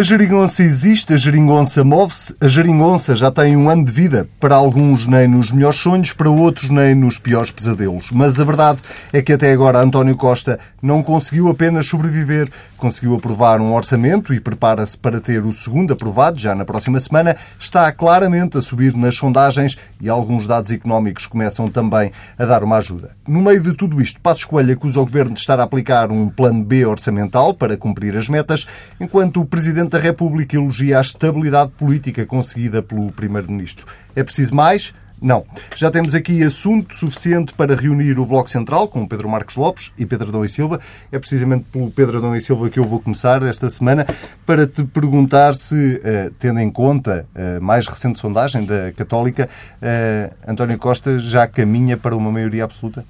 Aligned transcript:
A 0.00 0.02
geringonça 0.02 0.62
existe, 0.62 1.12
a 1.12 1.16
geringonça 1.18 1.84
move-se, 1.84 2.34
a 2.40 2.48
geringonça 2.48 3.14
já 3.14 3.30
tem 3.30 3.54
um 3.54 3.68
ano 3.68 3.84
de 3.84 3.92
vida. 3.92 4.26
Para 4.40 4.54
alguns, 4.54 5.04
nem 5.04 5.28
nos 5.28 5.52
melhores 5.52 5.78
sonhos, 5.78 6.14
para 6.14 6.30
outros, 6.30 6.70
nem 6.70 6.94
nos 6.94 7.18
piores 7.18 7.50
pesadelos. 7.50 8.10
Mas 8.10 8.40
a 8.40 8.44
verdade 8.46 8.78
é 9.12 9.20
que 9.20 9.34
até 9.34 9.52
agora 9.52 9.78
António 9.78 10.16
Costa 10.16 10.58
não 10.80 11.02
conseguiu 11.02 11.50
apenas 11.50 11.86
sobreviver, 11.86 12.48
conseguiu 12.80 13.14
aprovar 13.14 13.60
um 13.60 13.74
orçamento 13.74 14.32
e 14.32 14.40
prepara-se 14.40 14.96
para 14.96 15.20
ter 15.20 15.44
o 15.44 15.52
segundo 15.52 15.92
aprovado 15.92 16.38
já 16.38 16.54
na 16.54 16.64
próxima 16.64 16.98
semana. 16.98 17.36
Está 17.58 17.92
claramente 17.92 18.56
a 18.56 18.62
subir 18.62 18.96
nas 18.96 19.14
sondagens 19.14 19.78
e 20.00 20.08
alguns 20.08 20.46
dados 20.46 20.72
económicos 20.72 21.26
começam 21.26 21.68
também 21.68 22.10
a 22.38 22.44
dar 22.46 22.64
uma 22.64 22.78
ajuda. 22.78 23.14
No 23.28 23.42
meio 23.42 23.62
de 23.62 23.74
tudo 23.74 24.00
isto, 24.00 24.20
Passos 24.20 24.46
Coelho 24.46 24.72
acusa 24.72 24.98
o 24.98 25.04
governo 25.04 25.34
de 25.34 25.40
estar 25.40 25.60
a 25.60 25.62
aplicar 25.62 26.10
um 26.10 26.28
plano 26.28 26.64
B 26.64 26.86
orçamental 26.86 27.52
para 27.52 27.76
cumprir 27.76 28.16
as 28.16 28.28
metas, 28.28 28.66
enquanto 28.98 29.40
o 29.40 29.46
Presidente 29.46 29.90
da 29.90 29.98
República 29.98 30.56
elogia 30.56 30.98
a 30.98 31.02
estabilidade 31.02 31.70
política 31.72 32.24
conseguida 32.24 32.82
pelo 32.82 33.12
Primeiro-Ministro. 33.12 33.86
É 34.16 34.24
preciso 34.24 34.54
mais? 34.54 34.94
Não. 35.20 35.44
Já 35.76 35.90
temos 35.90 36.14
aqui 36.14 36.42
assunto 36.42 36.94
suficiente 36.94 37.52
para 37.52 37.74
reunir 37.74 38.18
o 38.18 38.24
Bloco 38.24 38.50
Central 38.50 38.88
com 38.88 39.06
Pedro 39.06 39.28
Marcos 39.28 39.56
Lopes 39.56 39.92
e 39.98 40.06
Pedro 40.06 40.30
Adão 40.30 40.44
e 40.44 40.48
Silva. 40.48 40.80
É 41.12 41.18
precisamente 41.18 41.66
pelo 41.70 41.90
Pedro 41.90 42.18
Adão 42.18 42.34
e 42.34 42.40
Silva 42.40 42.70
que 42.70 42.78
eu 42.78 42.84
vou 42.84 43.00
começar 43.00 43.42
esta 43.42 43.68
semana 43.68 44.06
para 44.46 44.66
te 44.66 44.82
perguntar 44.84 45.54
se, 45.54 45.74
uh, 45.74 46.30
tendo 46.38 46.60
em 46.60 46.70
conta 46.70 47.26
a 47.34 47.60
mais 47.60 47.86
recente 47.86 48.18
sondagem 48.18 48.64
da 48.64 48.92
Católica, 48.92 49.48
uh, 49.82 50.34
António 50.50 50.78
Costa 50.78 51.18
já 51.18 51.46
caminha 51.46 51.98
para 51.98 52.16
uma 52.16 52.32
maioria 52.32 52.64
absoluta? 52.64 53.04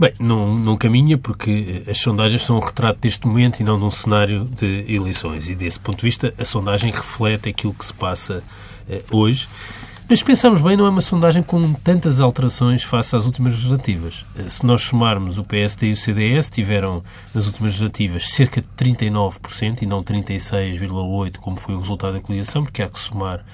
Bem, 0.00 0.14
não, 0.18 0.54
não 0.54 0.78
caminha 0.78 1.18
porque 1.18 1.82
as 1.86 1.98
sondagens 1.98 2.40
são 2.40 2.56
um 2.56 2.60
retrato 2.60 3.00
deste 3.00 3.26
momento 3.26 3.60
e 3.60 3.64
não 3.64 3.78
de 3.78 3.84
um 3.84 3.90
cenário 3.90 4.46
de 4.46 4.86
eleições. 4.88 5.50
E 5.50 5.54
desse 5.54 5.78
ponto 5.78 5.98
de 5.98 6.04
vista, 6.04 6.32
a 6.38 6.44
sondagem 6.44 6.90
reflete 6.90 7.50
aquilo 7.50 7.74
que 7.74 7.84
se 7.84 7.92
passa 7.92 8.42
eh, 8.88 9.02
hoje. 9.10 9.46
Mas 10.10 10.24
pensamos 10.24 10.60
bem, 10.60 10.76
não 10.76 10.86
é 10.86 10.88
uma 10.88 11.00
sondagem 11.00 11.40
com 11.40 11.72
tantas 11.72 12.18
alterações 12.18 12.82
face 12.82 13.14
às 13.14 13.24
últimas 13.26 13.52
legislativas. 13.52 14.26
Eh, 14.36 14.48
se 14.48 14.66
nós 14.66 14.82
somarmos 14.82 15.38
o 15.38 15.44
PSD 15.44 15.90
e 15.90 15.92
o 15.92 15.96
CDS, 15.96 16.50
tiveram 16.50 17.00
nas 17.32 17.46
últimas 17.46 17.70
legislativas 17.70 18.28
cerca 18.28 18.60
de 18.60 18.66
39% 18.76 19.82
e 19.82 19.86
não 19.86 20.02
36,8% 20.02 21.38
como 21.38 21.56
foi 21.56 21.76
o 21.76 21.78
resultado 21.78 22.14
da 22.14 22.20
coligação, 22.20 22.64
porque 22.64 22.82
há 22.82 22.88
que 22.88 22.98
somar 22.98 23.44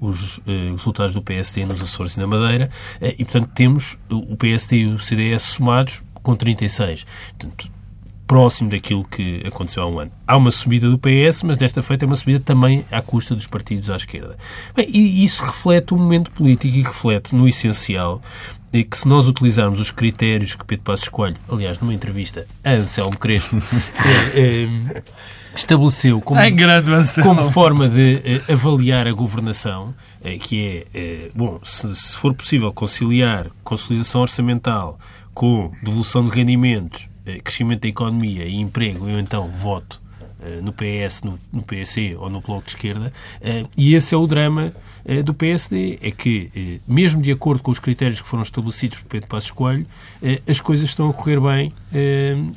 os 0.00 0.40
eh, 0.48 0.70
resultados 0.70 1.12
do 1.12 1.20
PSD 1.20 1.66
nos 1.66 1.82
Açores 1.82 2.14
e 2.14 2.20
na 2.20 2.26
Madeira, 2.26 2.70
eh, 2.98 3.14
e, 3.18 3.22
portanto, 3.22 3.50
temos 3.54 3.98
o 4.10 4.38
PSD 4.38 4.76
e 4.78 4.86
o 4.86 4.98
CDS 4.98 5.42
somados 5.42 6.02
com 6.22 6.34
36. 6.34 7.04
Portanto, 7.38 7.70
próximo 8.26 8.70
daquilo 8.70 9.04
que 9.04 9.42
aconteceu 9.46 9.82
há 9.82 9.86
um 9.86 10.00
ano. 10.00 10.10
Há 10.26 10.36
uma 10.36 10.50
subida 10.50 10.90
do 10.90 10.98
PS, 10.98 11.42
mas 11.44 11.56
desta 11.56 11.82
feita 11.82 12.04
é 12.04 12.06
uma 12.06 12.16
subida 12.16 12.40
também 12.40 12.84
à 12.90 13.00
custa 13.00 13.34
dos 13.34 13.46
partidos 13.46 13.88
à 13.88 13.96
esquerda. 13.96 14.36
Bem, 14.74 14.88
e 14.90 15.24
isso 15.24 15.44
reflete 15.44 15.94
o 15.94 15.96
momento 15.96 16.30
político 16.32 16.76
e 16.76 16.82
reflete, 16.82 17.34
no 17.34 17.46
essencial, 17.48 18.20
eh, 18.72 18.82
que 18.82 18.98
se 18.98 19.06
nós 19.06 19.28
utilizarmos 19.28 19.80
os 19.80 19.90
critérios 19.90 20.54
que 20.54 20.64
Pedro 20.64 20.84
Passos 20.84 21.08
Coelho, 21.08 21.36
aliás, 21.50 21.78
numa 21.78 21.94
entrevista 21.94 22.46
a 22.64 22.72
Anselmo 22.72 23.16
Crespo, 23.16 23.56
é, 24.34 24.64
é, 24.98 25.02
estabeleceu 25.54 26.20
como, 26.20 26.40
como 27.22 27.50
forma 27.50 27.88
de 27.88 28.42
uh, 28.48 28.52
avaliar 28.52 29.06
a 29.06 29.12
governação, 29.12 29.94
que 30.42 30.84
é, 30.92 31.30
bom, 31.34 31.60
se, 31.62 31.94
se, 31.94 32.16
for 32.16 32.34
possível 32.34 32.72
conciliar 32.72 33.46
consolidação 33.62 34.22
orçamental 34.22 34.98
com 35.32 35.70
devolução 35.82 36.24
de 36.24 36.32
rendimentos, 36.32 37.08
crescimento 37.42 37.82
da 37.82 37.88
economia 37.88 38.44
e 38.44 38.56
emprego, 38.56 39.08
eu 39.08 39.18
então 39.18 39.46
voto 39.48 40.00
no 40.62 40.72
PS, 40.72 41.22
no, 41.22 41.62
PSC 41.62 42.14
ou 42.16 42.30
no 42.30 42.40
Bloco 42.40 42.64
de 42.64 42.70
Esquerda, 42.70 43.12
e 43.76 43.94
esse 43.94 44.14
é 44.14 44.18
o 44.18 44.26
drama 44.28 44.72
do 45.24 45.34
PSD, 45.34 45.98
é 46.00 46.10
que, 46.12 46.80
mesmo 46.86 47.20
de 47.20 47.32
acordo 47.32 47.62
com 47.62 47.70
os 47.70 47.80
critérios 47.80 48.20
que 48.20 48.28
foram 48.28 48.42
estabelecidos 48.42 48.98
por 48.98 49.08
Pedro 49.08 49.28
Passos 49.28 49.50
Coelho, 49.50 49.86
as 50.48 50.60
coisas 50.60 50.88
estão 50.88 51.10
a 51.10 51.12
correr 51.12 51.40
bem 51.40 51.72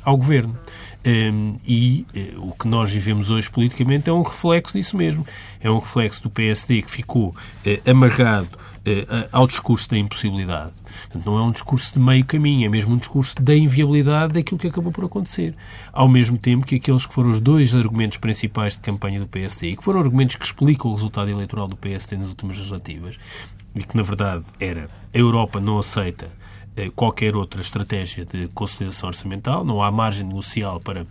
ao 0.04 0.16
Governo. 0.16 0.56
E 1.04 2.06
uh, 2.36 2.48
o 2.48 2.52
que 2.52 2.68
nós 2.68 2.92
vivemos 2.92 3.30
hoje 3.30 3.50
politicamente 3.50 4.10
é 4.10 4.12
um 4.12 4.22
reflexo 4.22 4.76
disso 4.76 4.96
mesmo. 4.96 5.26
É 5.60 5.70
um 5.70 5.78
reflexo 5.78 6.22
do 6.22 6.30
PSD 6.30 6.82
que 6.82 6.90
ficou 6.90 7.28
uh, 7.28 7.90
amarrado 7.90 8.50
uh, 8.80 9.28
ao 9.32 9.46
discurso 9.46 9.88
da 9.88 9.98
impossibilidade. 9.98 10.72
Não 11.24 11.38
é 11.38 11.42
um 11.42 11.50
discurso 11.50 11.94
de 11.94 11.98
meio 11.98 12.24
caminho, 12.24 12.66
é 12.66 12.68
mesmo 12.68 12.94
um 12.94 12.98
discurso 12.98 13.34
da 13.40 13.54
inviabilidade 13.54 14.34
daquilo 14.34 14.58
que 14.58 14.66
acabou 14.66 14.92
por 14.92 15.04
acontecer. 15.04 15.54
Ao 15.92 16.08
mesmo 16.08 16.36
tempo 16.36 16.66
que 16.66 16.76
aqueles 16.76 17.06
que 17.06 17.14
foram 17.14 17.30
os 17.30 17.40
dois 17.40 17.74
argumentos 17.74 18.18
principais 18.18 18.74
de 18.74 18.80
campanha 18.80 19.20
do 19.20 19.26
PSD 19.26 19.70
e 19.70 19.76
que 19.76 19.84
foram 19.84 20.00
argumentos 20.00 20.36
que 20.36 20.44
explicam 20.44 20.90
o 20.90 20.94
resultado 20.94 21.30
eleitoral 21.30 21.68
do 21.68 21.76
PSD 21.76 22.16
nas 22.16 22.28
últimas 22.28 22.56
legislativas 22.56 23.18
e 23.74 23.82
que, 23.82 23.96
na 23.96 24.02
verdade, 24.02 24.44
era 24.58 24.88
a 25.12 25.18
Europa 25.18 25.60
não 25.60 25.78
aceita 25.78 26.26
eh, 26.26 26.39
qualquer 26.94 27.36
outra 27.36 27.60
estratégia 27.60 28.24
de 28.24 28.48
consolidação 28.48 29.08
orçamental, 29.08 29.64
não 29.64 29.82
há 29.82 29.90
margem 29.90 30.26
negocial 30.26 30.80
para 30.80 31.06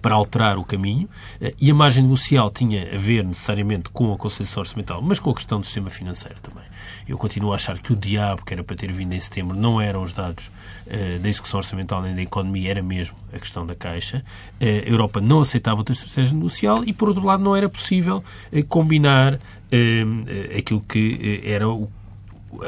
para 0.00 0.14
alterar 0.14 0.58
o 0.58 0.64
caminho, 0.64 1.08
eh, 1.40 1.54
e 1.60 1.70
a 1.70 1.74
margem 1.74 2.02
negocial 2.02 2.50
tinha 2.50 2.94
a 2.94 2.98
ver 2.98 3.24
necessariamente 3.24 3.90
com 3.90 4.12
a 4.12 4.16
consolidação 4.16 4.62
orçamental, 4.62 5.02
mas 5.02 5.18
com 5.18 5.30
a 5.30 5.34
questão 5.34 5.60
do 5.60 5.66
sistema 5.66 5.90
financeiro 5.90 6.36
também. 6.40 6.64
Eu 7.06 7.18
continuo 7.18 7.52
a 7.52 7.56
achar 7.56 7.78
que 7.78 7.92
o 7.92 7.96
diabo 7.96 8.44
que 8.44 8.54
era 8.54 8.62
para 8.64 8.76
ter 8.76 8.92
vindo 8.92 9.12
em 9.12 9.20
setembro 9.20 9.56
não 9.56 9.80
eram 9.80 10.02
os 10.02 10.12
dados 10.12 10.50
uh, 10.86 11.18
da 11.18 11.28
execução 11.28 11.58
orçamental 11.58 12.02
nem 12.02 12.14
da 12.14 12.22
economia, 12.22 12.70
era 12.70 12.82
mesmo 12.82 13.16
a 13.32 13.38
questão 13.38 13.66
da 13.66 13.74
Caixa. 13.74 14.24
Uh, 14.60 14.86
a 14.86 14.88
Europa 14.88 15.20
não 15.20 15.40
aceitava 15.40 15.78
outra 15.78 15.92
estratégia 15.92 16.34
negocial 16.34 16.84
e, 16.84 16.92
por 16.92 17.08
outro 17.08 17.24
lado, 17.24 17.42
não 17.42 17.54
era 17.54 17.68
possível 17.68 18.22
uh, 18.52 18.64
combinar 18.66 19.38
aquilo 20.58 20.80
que 20.80 21.42
era 21.44 21.68
o 21.68 21.88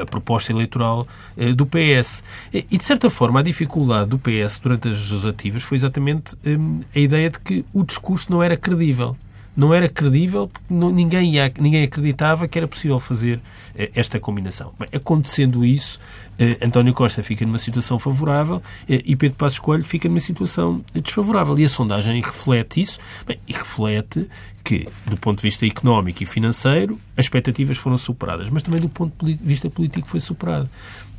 a 0.00 0.06
proposta 0.06 0.52
eleitoral 0.52 1.06
eh, 1.36 1.52
do 1.52 1.66
PS. 1.66 2.22
E, 2.52 2.76
de 2.76 2.84
certa 2.84 3.10
forma, 3.10 3.40
a 3.40 3.42
dificuldade 3.42 4.10
do 4.10 4.18
PS 4.18 4.58
durante 4.62 4.88
as 4.88 4.94
legislativas 4.94 5.62
foi 5.62 5.76
exatamente 5.76 6.36
hum, 6.46 6.80
a 6.94 6.98
ideia 6.98 7.30
de 7.30 7.38
que 7.38 7.64
o 7.72 7.84
discurso 7.84 8.30
não 8.30 8.42
era 8.42 8.56
credível 8.56 9.16
não 9.56 9.72
era 9.72 9.88
credível 9.88 10.48
porque 10.48 10.72
não, 10.72 10.90
ninguém, 10.90 11.32
ninguém 11.58 11.84
acreditava 11.84 12.48
que 12.48 12.58
era 12.58 12.66
possível 12.66 12.98
fazer 12.98 13.40
eh, 13.74 13.90
esta 13.94 14.18
combinação. 14.18 14.72
Bem, 14.78 14.88
acontecendo 14.92 15.64
isso, 15.64 16.00
eh, 16.38 16.56
António 16.62 16.94
Costa 16.94 17.22
fica 17.22 17.44
numa 17.44 17.58
situação 17.58 17.98
favorável 17.98 18.62
eh, 18.88 19.02
e 19.04 19.14
Pedro 19.14 19.36
Passos 19.36 19.58
Coelho 19.58 19.84
fica 19.84 20.08
numa 20.08 20.20
situação 20.20 20.82
desfavorável. 20.94 21.58
E 21.58 21.64
a 21.64 21.68
sondagem 21.68 22.20
reflete 22.20 22.80
isso 22.80 22.98
bem, 23.26 23.38
e 23.46 23.52
reflete 23.52 24.28
que, 24.64 24.88
do 25.06 25.16
ponto 25.16 25.38
de 25.38 25.42
vista 25.42 25.66
económico 25.66 26.22
e 26.22 26.26
financeiro, 26.26 26.98
as 27.16 27.26
expectativas 27.26 27.76
foram 27.76 27.98
superadas, 27.98 28.48
mas 28.48 28.62
também 28.62 28.80
do 28.80 28.88
ponto 28.88 29.24
de 29.24 29.34
vista 29.34 29.68
político 29.68 30.08
foi 30.08 30.20
superado. 30.20 30.68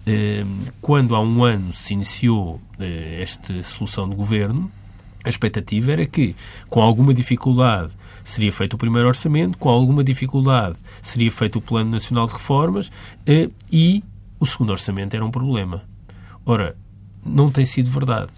Eh, 0.06 0.44
quando 0.82 1.16
há 1.16 1.22
um 1.22 1.44
ano 1.44 1.72
se 1.72 1.94
iniciou 1.94 2.60
eh, 2.80 3.20
esta 3.22 3.64
solução 3.64 4.10
de 4.10 4.16
governo, 4.16 4.72
a 5.24 5.30
expectativa 5.30 5.94
era 5.94 6.06
que, 6.06 6.36
com 6.70 6.82
alguma 6.82 7.14
dificuldade, 7.14 7.94
seria 8.24 8.52
feito 8.52 8.74
o 8.74 8.78
primeiro 8.78 9.08
orçamento, 9.08 9.58
com 9.58 9.70
alguma 9.70 10.04
dificuldade, 10.04 10.78
seria 11.02 11.32
feito 11.32 11.60
o 11.60 11.62
Plano 11.62 11.92
Nacional 11.92 12.28
de 12.28 12.34
Reformas 12.34 12.92
eh, 13.26 13.50
e 13.72 14.04
o 14.40 14.46
segundo 14.46 14.72
orçamento 14.72 15.16
era 15.16 15.26
um 15.26 15.32
problema. 15.32 15.84
Ora, 16.46 16.76
não 17.26 17.50
tem 17.50 17.64
sido 17.64 17.90
verdade. 17.90 18.32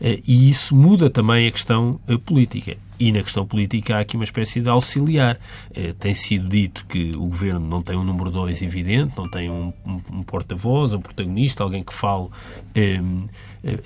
Eh, 0.00 0.20
e 0.26 0.48
isso 0.48 0.74
muda 0.74 1.08
também 1.08 1.46
a 1.46 1.50
questão 1.50 2.00
eh, 2.08 2.16
política. 2.16 2.76
E 2.98 3.10
na 3.10 3.22
questão 3.22 3.44
política 3.44 3.96
há 3.96 4.00
aqui 4.00 4.16
uma 4.16 4.24
espécie 4.24 4.60
de 4.60 4.68
auxiliar. 4.68 5.36
Tem 5.98 6.14
sido 6.14 6.48
dito 6.48 6.86
que 6.86 7.10
o 7.16 7.26
governo 7.26 7.66
não 7.66 7.82
tem 7.82 7.96
um 7.96 8.04
número 8.04 8.30
dois 8.30 8.62
evidente, 8.62 9.14
não 9.16 9.28
tem 9.28 9.50
um, 9.50 9.72
porta-voz, 10.24 10.92
um 10.92 11.00
protagonista, 11.00 11.64
alguém 11.64 11.82
que 11.82 11.92
fale 11.92 12.28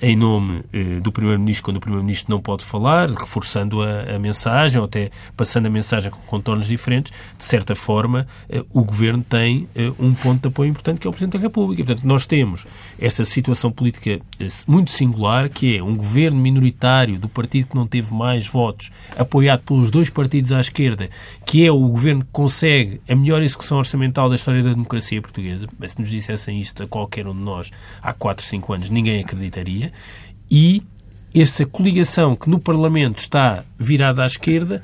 em 0.01 0.15
nome 0.15 0.63
eh, 0.73 0.99
do 0.99 1.11
Primeiro-Ministro 1.11 1.65
quando 1.65 1.77
o 1.77 1.79
Primeiro-Ministro 1.79 2.31
não 2.31 2.41
pode 2.41 2.65
falar, 2.65 3.09
reforçando 3.09 3.81
a, 3.83 4.15
a, 4.15 4.19
mensagem 4.19 4.79
ou 4.79 4.85
até 4.85 5.11
passando 5.35 5.67
a 5.67 5.69
mensagem 5.69 6.09
com 6.09 6.19
contornos 6.21 6.67
diferentes, 6.67 7.13
de 7.37 7.43
certa 7.43 7.75
forma, 7.75 8.27
eh, 8.49 8.63
o 8.73 8.83
Governo 8.83 9.23
tem 9.23 9.67
eh, 9.75 9.91
um 9.99 10.13
ponto 10.15 10.41
de 10.41 10.47
apoio 10.47 10.69
importante 10.69 10.99
que 10.99 11.07
é 11.07 11.09
o 11.09 11.13
Presidente 11.13 11.37
da 11.37 11.39
República. 11.39 11.83
Portanto, 11.83 12.05
nós 12.05 12.25
temos 12.25 12.65
esta 12.99 13.23
situação 13.23 13.71
política 13.71 14.19
muito 14.67 14.89
singular, 14.89 15.49
que 15.49 15.77
é 15.77 15.83
um 15.83 15.95
Governo 15.95 16.39
minoritário 16.39 17.19
do 17.19 17.27
partido 17.27 17.67
que 17.67 17.75
não 17.75 17.85
teve 17.85 18.13
mais 18.13 18.47
votos, 18.47 18.91
apoiado 19.17 19.61
pelos 19.61 19.91
dois 19.91 20.09
partidos 20.09 20.51
à 20.51 20.59
esquerda, 20.59 21.09
que 21.45 21.65
é 21.65 21.71
o 21.71 21.79
Governo 21.87 22.21
que 22.21 22.31
consegue 22.31 22.99
a 23.07 23.15
melhor 23.15 23.41
execução 23.41 23.77
orçamental 23.77 24.29
da 24.29 24.35
história 24.35 24.63
da 24.63 24.69
democracia 24.69 25.21
portuguesa. 25.21 25.67
Mas 25.77 25.91
se 25.91 25.99
nos 25.99 26.09
dissessem 26.09 26.59
isto 26.59 26.81
a 26.81 26.87
qualquer 26.87 27.27
um 27.27 27.33
de 27.33 27.41
nós 27.41 27.71
há 28.01 28.13
4, 28.13 28.45
5 28.45 28.73
anos, 28.73 28.89
ninguém 28.89 29.21
acreditaria 29.21 29.66
e 30.49 30.81
essa 31.35 31.65
coligação 31.65 32.35
que 32.35 32.49
no 32.49 32.59
Parlamento 32.59 33.19
está 33.19 33.63
virada 33.77 34.23
à 34.23 34.25
esquerda 34.25 34.81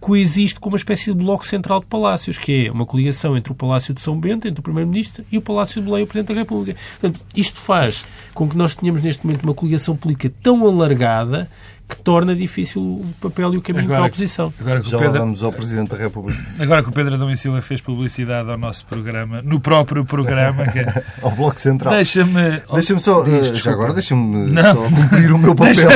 coexiste 0.00 0.58
com 0.58 0.70
uma 0.70 0.78
espécie 0.78 1.12
de 1.12 1.18
bloco 1.18 1.46
central 1.46 1.80
de 1.80 1.86
palácios, 1.86 2.38
que 2.38 2.66
é 2.66 2.72
uma 2.72 2.86
coligação 2.86 3.36
entre 3.36 3.52
o 3.52 3.54
Palácio 3.54 3.92
de 3.92 4.00
São 4.00 4.18
Bento, 4.18 4.48
entre 4.48 4.60
o 4.60 4.62
Primeiro-Ministro, 4.62 5.24
e 5.30 5.36
o 5.36 5.42
Palácio 5.42 5.80
de 5.80 5.86
Belém, 5.86 6.04
o 6.04 6.06
Presidente 6.06 6.34
da 6.34 6.40
República. 6.40 6.80
Portanto, 6.98 7.20
isto 7.36 7.60
faz 7.60 8.06
com 8.32 8.48
que 8.48 8.56
nós 8.56 8.74
tenhamos 8.74 9.02
neste 9.02 9.24
momento 9.26 9.44
uma 9.44 9.54
coligação 9.54 9.94
política 9.94 10.32
tão 10.42 10.66
alargada 10.66 11.50
que 11.90 12.02
torna 12.02 12.34
difícil 12.34 12.80
o 12.80 13.06
papel 13.20 13.54
e 13.54 13.56
o 13.58 13.62
caminho 13.62 13.84
agora, 13.84 13.98
para 13.98 14.06
a 14.06 14.08
oposição. 14.08 14.52
Agora 14.60 14.80
que 14.80 14.90
Já 14.90 14.98
Pedro, 14.98 15.20
vamos 15.20 15.42
ao 15.42 15.52
Presidente 15.52 15.90
da 15.90 15.96
República. 15.96 16.40
Agora 16.58 16.82
que 16.82 16.88
o 16.88 16.92
Pedro 16.92 17.14
Adão 17.14 17.30
e 17.30 17.36
Silva 17.36 17.60
fez 17.60 17.80
publicidade 17.80 18.48
ao 18.50 18.56
nosso 18.56 18.86
programa, 18.86 19.42
no 19.42 19.60
próprio 19.60 20.04
programa... 20.04 20.66
Que... 20.68 20.78
É- 20.78 21.04
ao 21.20 21.30
Bloco 21.32 21.60
Central. 21.60 21.92
Deixa-me... 21.94 22.62
Deixa-me 22.72 23.00
só... 23.00 23.22
Diz, 23.22 23.58
já 23.58 23.72
agora 23.72 23.92
deixa-me 23.92 24.54
só 24.54 24.74
cumprir 24.74 25.32
o 25.32 25.38
meu 25.38 25.54
papel. 25.56 25.88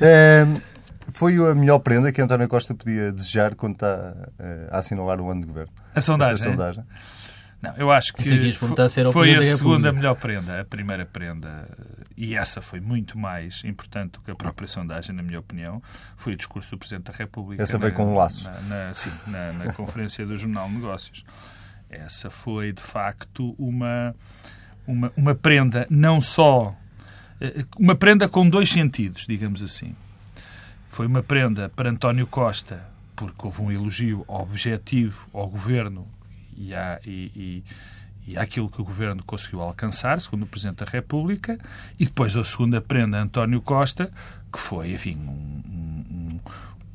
é, 0.00 0.46
foi 1.12 1.36
a 1.36 1.54
melhor 1.54 1.78
prenda 1.80 2.12
que 2.12 2.20
António 2.20 2.48
Costa 2.48 2.74
podia 2.74 3.12
desejar 3.12 3.54
quando 3.54 3.74
está 3.74 4.14
eh, 4.38 4.68
a 4.70 4.78
assinalar 4.78 5.20
o 5.20 5.30
ano 5.30 5.42
de 5.42 5.46
governo. 5.46 5.72
A 5.94 6.00
sondagem. 6.00 6.34
A 6.34 6.50
sondagem. 6.50 6.84
Não, 7.64 7.74
eu 7.76 7.90
acho 7.90 8.12
que 8.12 8.22
foi, 8.22 8.52
foi 9.12 9.34
a 9.34 9.42
segunda 9.42 9.90
melhor 9.90 10.14
prenda, 10.14 10.60
a 10.60 10.64
primeira 10.64 11.06
prenda, 11.06 11.66
e 12.16 12.34
essa 12.34 12.60
foi 12.60 12.78
muito 12.78 13.18
mais 13.18 13.62
importante 13.64 14.12
do 14.12 14.20
que 14.20 14.30
a 14.30 14.34
própria 14.34 14.68
sondagem, 14.68 15.14
na 15.16 15.22
minha 15.22 15.40
opinião, 15.40 15.82
foi 16.14 16.34
o 16.34 16.36
discurso 16.36 16.72
do 16.72 16.78
Presidente 16.78 17.10
da 17.10 17.16
República. 17.16 17.62
Essa 17.62 17.78
veio 17.78 17.94
com 17.94 18.04
um 18.04 18.14
laço. 18.14 18.44
Na, 18.44 18.60
na, 18.60 18.94
sim, 18.94 19.10
na, 19.26 19.52
na 19.52 19.72
conferência 19.74 20.26
do 20.26 20.36
Jornal 20.36 20.70
Negócios. 20.70 21.24
Essa 21.88 22.28
foi, 22.28 22.72
de 22.72 22.82
facto, 22.82 23.54
uma, 23.58 24.14
uma, 24.86 25.12
uma 25.16 25.34
prenda 25.34 25.86
não 25.88 26.20
só... 26.20 26.74
Eh, 27.40 27.64
uma 27.78 27.94
prenda 27.94 28.28
com 28.28 28.48
dois 28.48 28.68
sentidos, 28.68 29.26
digamos 29.26 29.62
assim. 29.62 29.94
Foi 30.88 31.06
uma 31.06 31.22
prenda 31.22 31.68
para 31.68 31.90
António 31.90 32.26
Costa, 32.26 32.84
porque 33.16 33.46
houve 33.46 33.62
um 33.62 33.72
elogio 33.72 34.24
objetivo 34.28 35.28
ao 35.32 35.48
governo 35.48 36.06
e, 36.56 36.74
há, 36.74 37.00
e, 37.04 37.62
e, 38.26 38.32
e 38.32 38.38
àquilo 38.38 38.68
que 38.68 38.80
o 38.80 38.84
Governo 38.84 39.22
conseguiu 39.24 39.60
alcançar, 39.60 40.20
segundo 40.20 40.42
o 40.42 40.46
Presidente 40.46 40.84
da 40.84 40.90
República, 40.90 41.58
e 41.98 42.04
depois 42.04 42.36
a 42.36 42.44
segunda 42.44 42.80
prenda, 42.80 43.18
António 43.18 43.60
Costa, 43.60 44.10
que 44.52 44.58
foi, 44.58 44.92
enfim, 44.92 45.16
um, 45.16 46.04
um, 46.10 46.40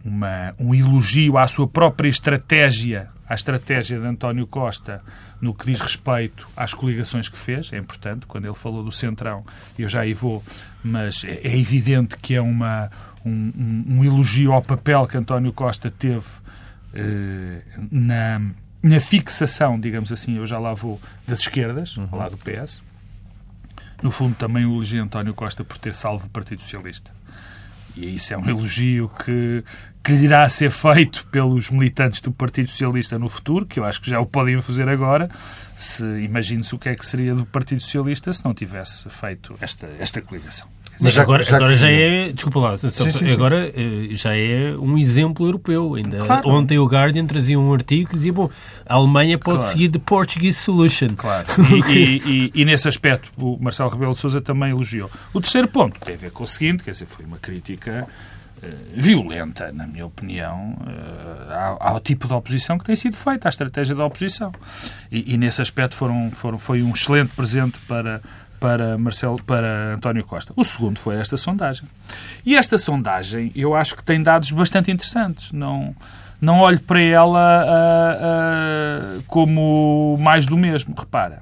uma, 0.04 0.56
um 0.60 0.74
elogio 0.74 1.38
à 1.38 1.48
sua 1.48 1.68
própria 1.68 2.10
estratégia, 2.10 3.10
à 3.28 3.36
estratégia 3.36 4.00
de 4.00 4.06
António 4.06 4.48
Costa 4.48 5.02
no 5.42 5.54
que 5.54 5.66
diz 5.66 5.80
respeito 5.80 6.48
às 6.56 6.74
coligações 6.74 7.30
que 7.30 7.38
fez. 7.38 7.72
É 7.72 7.78
importante, 7.78 8.26
quando 8.26 8.46
ele 8.46 8.54
falou 8.54 8.84
do 8.84 8.92
Centrão, 8.92 9.46
eu 9.78 9.88
já 9.88 10.02
aí 10.02 10.14
vou, 10.14 10.44
mas 10.84 11.24
é, 11.24 11.42
é 11.44 11.58
evidente 11.58 12.18
que 12.18 12.36
é 12.36 12.42
uma, 12.42 12.90
um, 13.26 13.86
um, 13.88 14.04
elogio 14.04 14.52
ao 14.52 14.62
papel 14.62 15.08
que 15.08 15.18
António 15.18 15.54
Costa 15.54 15.90
teve 15.90 16.26
eh, 16.94 17.64
na 17.92 18.42
na 18.81 19.00
fixação, 19.00 19.80
digamos 19.80 20.12
assim, 20.12 20.38
eu 20.38 20.46
já 20.46 20.58
lá 20.58 20.74
vou, 20.74 21.00
das 21.28 21.42
esquerdas, 21.42 21.98
uhum. 21.98 22.08
lado 22.12 22.36
do 22.36 22.38
PS. 22.38 22.81
No 24.02 24.12
fundo, 24.12 24.36
também 24.36 24.66
o 24.66 24.76
elogio 24.76 25.04
António 25.04 25.34
Costa 25.34 25.64
por 25.64 25.78
ter 25.78 25.94
salvo 25.94 26.28
o 26.28 26.30
Partido 26.30 26.62
Socialista. 26.62 27.12
E 27.96 28.16
isso 28.16 28.34
é 28.34 28.38
um 28.38 28.50
elogio 28.50 29.12
que, 29.26 29.64
que 30.02 30.14
lhe 30.14 30.26
irá 30.26 30.48
ser 30.48 30.72
feito 30.72 31.26
pelos 31.28 31.70
militantes 31.70 32.22
do 32.22 32.31
Partido 32.31 32.70
Socialista 32.70 33.20
no 33.20 33.28
futuro, 33.28 33.66
que 33.66 33.80
eu 33.80 33.84
acho 33.84 34.00
que 34.02 34.10
já 34.10 34.20
o 34.20 34.26
podem 34.26 34.62
fazer 34.62 34.88
agora. 34.88 35.30
Se 35.76 36.04
Imagine-se 36.20 36.74
o 36.76 36.78
que 36.78 36.90
é 36.90 36.96
que 36.96 37.06
seria 37.06 37.36
do 37.36 37.46
Partido 37.46 37.81
Socialista 37.81 38.31
se 38.31 38.46
não 38.46 38.54
tivesse 38.54 39.10
feito 39.10 39.56
esta, 39.60 39.88
esta 40.00 40.22
coligação. 40.22 40.68
Mas 41.01 41.13
já, 41.13 41.22
agora, 41.22 41.44
já, 41.44 41.56
agora 41.56 41.75
já 41.75 41.90
é. 41.90 42.31
Desculpa 42.31 42.60
lá, 42.60 42.78
sim, 42.78 42.90
sim, 42.90 43.12
sim. 43.12 43.31
agora 43.31 43.72
eh, 43.74 44.10
já 44.12 44.36
é 44.36 44.75
um 44.78 44.98
exemplo 44.98 45.46
europeu. 45.46 45.96
Ainda 45.96 46.18
claro. 46.19 46.50
Ontem 46.50 46.78
o 46.78 46.86
Guardian 46.86 47.25
trazia 47.25 47.57
um 47.57 47.74
artigo 47.74 48.10
que 48.10 48.16
dizia: 48.16 48.34
bom, 48.34 48.50
a 48.86 48.96
Alemanha 48.96 49.38
pode 49.38 49.60
claro. 49.60 49.72
seguir 49.72 49.90
the 49.90 50.00
Portuguese 50.00 50.57
solution. 50.60 51.10
Claro. 51.16 51.48
E, 51.69 51.94
e, 51.94 52.22
e, 52.25 52.62
e, 52.62 52.66
nesse 52.66 52.88
aspecto 52.88 53.31
o 53.38 53.57
Marcelo 53.62 53.90
Rebelo 53.90 54.12
de 54.12 54.18
Souza 54.18 54.42
também 54.42 54.72
elogiou. 54.72 55.10
O 55.34 55.40
terceiro 55.40 55.68
ponto 55.68 56.00
tem 56.00 56.16
a 56.16 56.18
ver 56.18 56.31
com 56.31 56.44
o 56.44 56.48
seguinte: 56.48 56.84
quer 56.84 56.92
dizer, 56.92 57.06
foi 57.06 57.25
uma 57.25 57.38
crítica. 57.38 58.07
Uh, 58.62 58.68
violenta, 58.94 59.72
na 59.72 59.88
minha 59.88 60.06
opinião, 60.06 60.75
uh, 60.81 61.54
ao, 61.54 61.94
ao, 61.94 62.00
tipo 62.02 62.28
de 62.28 62.34
oposição 62.34 62.78
que 62.78 62.84
tem 62.84 62.94
sido 62.94 63.16
feita, 63.16 63.48
à 63.48 63.50
estratégia 63.50 63.95
da 63.95 64.06
oposição. 64.06 64.52
E, 65.10 65.38
nesse 65.38 65.62
aspecto 65.62 65.95
foram, 65.95 66.30
foram, 66.31 66.57
foi 66.57 66.84
um 66.84 66.92
excelente 66.92 67.31
presente 67.34 67.80
para, 67.88 68.22
para, 68.60 68.98
Marcelo, 68.98 69.42
para 69.44 69.94
António 69.96 70.26
Costa. 70.26 70.54
O 70.56 70.64
segundo 70.64 71.00
foi 71.00 71.16
esta 71.16 71.38
sondagem. 71.38 71.88
E 72.46 72.56
esta 72.56 72.78
sondagem 72.78 73.52
eu 73.56 73.76
acho 73.76 73.96
que 73.96 74.04
tem 74.04 74.22
dados 74.22 74.52
bastante 74.52 74.92
interessantes. 74.92 75.52
Não, 75.52 75.96
não 76.42 76.60
olho 76.60 76.80
para 76.80 77.02
ela 77.02 77.66
uh, 77.66 79.18
uh, 79.20 79.24
como 79.28 80.18
mais 80.20 80.46
do 80.46 80.58
mesmo. 80.58 80.94
Repara, 80.98 81.42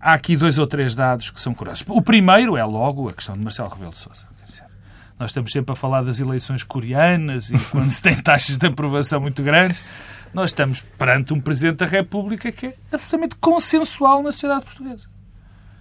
há 0.00 0.14
aqui 0.14 0.36
dois 0.36 0.58
ou 0.58 0.66
três 0.66 0.94
dados 0.94 1.30
que 1.30 1.40
são 1.40 1.54
curiosos. 1.54 1.84
O 1.88 2.02
primeiro 2.02 2.56
é 2.56 2.64
logo 2.64 3.08
a 3.08 3.12
questão 3.12 3.36
de 3.36 3.42
Marcelo 3.42 3.68
Rebelo 3.68 3.92
de 3.92 3.98
Sousa. 3.98 4.30
Nós 5.20 5.32
estamos 5.32 5.52
sempre 5.52 5.72
a 5.72 5.76
falar 5.76 6.00
das 6.00 6.18
eleições 6.18 6.64
coreanas 6.64 7.50
e 7.50 7.58
quando 7.70 7.90
se 7.90 8.00
tem 8.00 8.16
taxas 8.16 8.56
de 8.56 8.66
aprovação 8.66 9.20
muito 9.20 9.42
grandes, 9.42 9.84
nós 10.32 10.48
estamos 10.50 10.80
perante 10.80 11.34
um 11.34 11.40
Presidente 11.40 11.76
da 11.76 11.86
República 11.86 12.50
que 12.50 12.68
é 12.68 12.74
absolutamente 12.90 13.36
consensual 13.36 14.22
na 14.22 14.32
sociedade 14.32 14.64
portuguesa. 14.64 15.06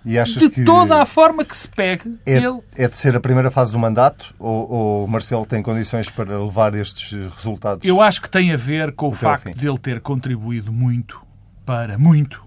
De 0.03 0.63
toda 0.63 1.01
a 1.01 1.05
forma 1.05 1.43
que 1.43 1.55
se 1.55 1.67
pegue. 1.67 2.17
É, 2.25 2.37
ele... 2.37 2.59
é 2.75 2.87
de 2.87 2.97
ser 2.97 3.15
a 3.15 3.19
primeira 3.19 3.51
fase 3.51 3.71
do 3.71 3.77
mandato 3.77 4.33
ou, 4.39 4.71
ou 4.71 5.07
Marcelo 5.07 5.45
tem 5.45 5.61
condições 5.61 6.09
para 6.09 6.37
levar 6.37 6.73
estes 6.73 7.11
resultados? 7.35 7.85
Eu 7.85 8.01
acho 8.01 8.21
que 8.21 8.29
tem 8.29 8.51
a 8.51 8.57
ver 8.57 8.93
com 8.93 9.07
o 9.07 9.11
facto 9.11 9.53
de 9.53 9.67
ele 9.67 9.77
ter 9.77 9.99
contribuído 9.99 10.71
muito 10.71 11.21
para, 11.65 11.97
muito, 11.97 12.43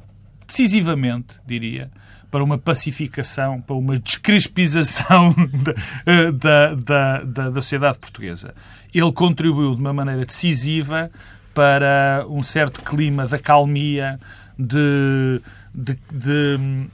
decisivamente, 0.46 1.36
diria, 1.46 1.90
para 2.30 2.42
uma 2.42 2.56
pacificação, 2.56 3.60
para 3.60 3.76
uma 3.76 3.98
descrespização 3.98 5.34
da, 6.40 6.74
da, 6.74 7.22
da, 7.24 7.50
da 7.50 7.54
sociedade 7.60 7.98
portuguesa. 7.98 8.54
Ele 8.92 9.12
contribuiu 9.12 9.74
de 9.74 9.80
uma 9.80 9.92
maneira 9.92 10.24
decisiva 10.24 11.10
para 11.52 12.24
um 12.28 12.42
certo 12.42 12.82
clima 12.82 13.26
de 13.26 13.34
acalmia, 13.34 14.18
de, 14.58 15.40
de, 15.74 15.98
de 16.10 16.88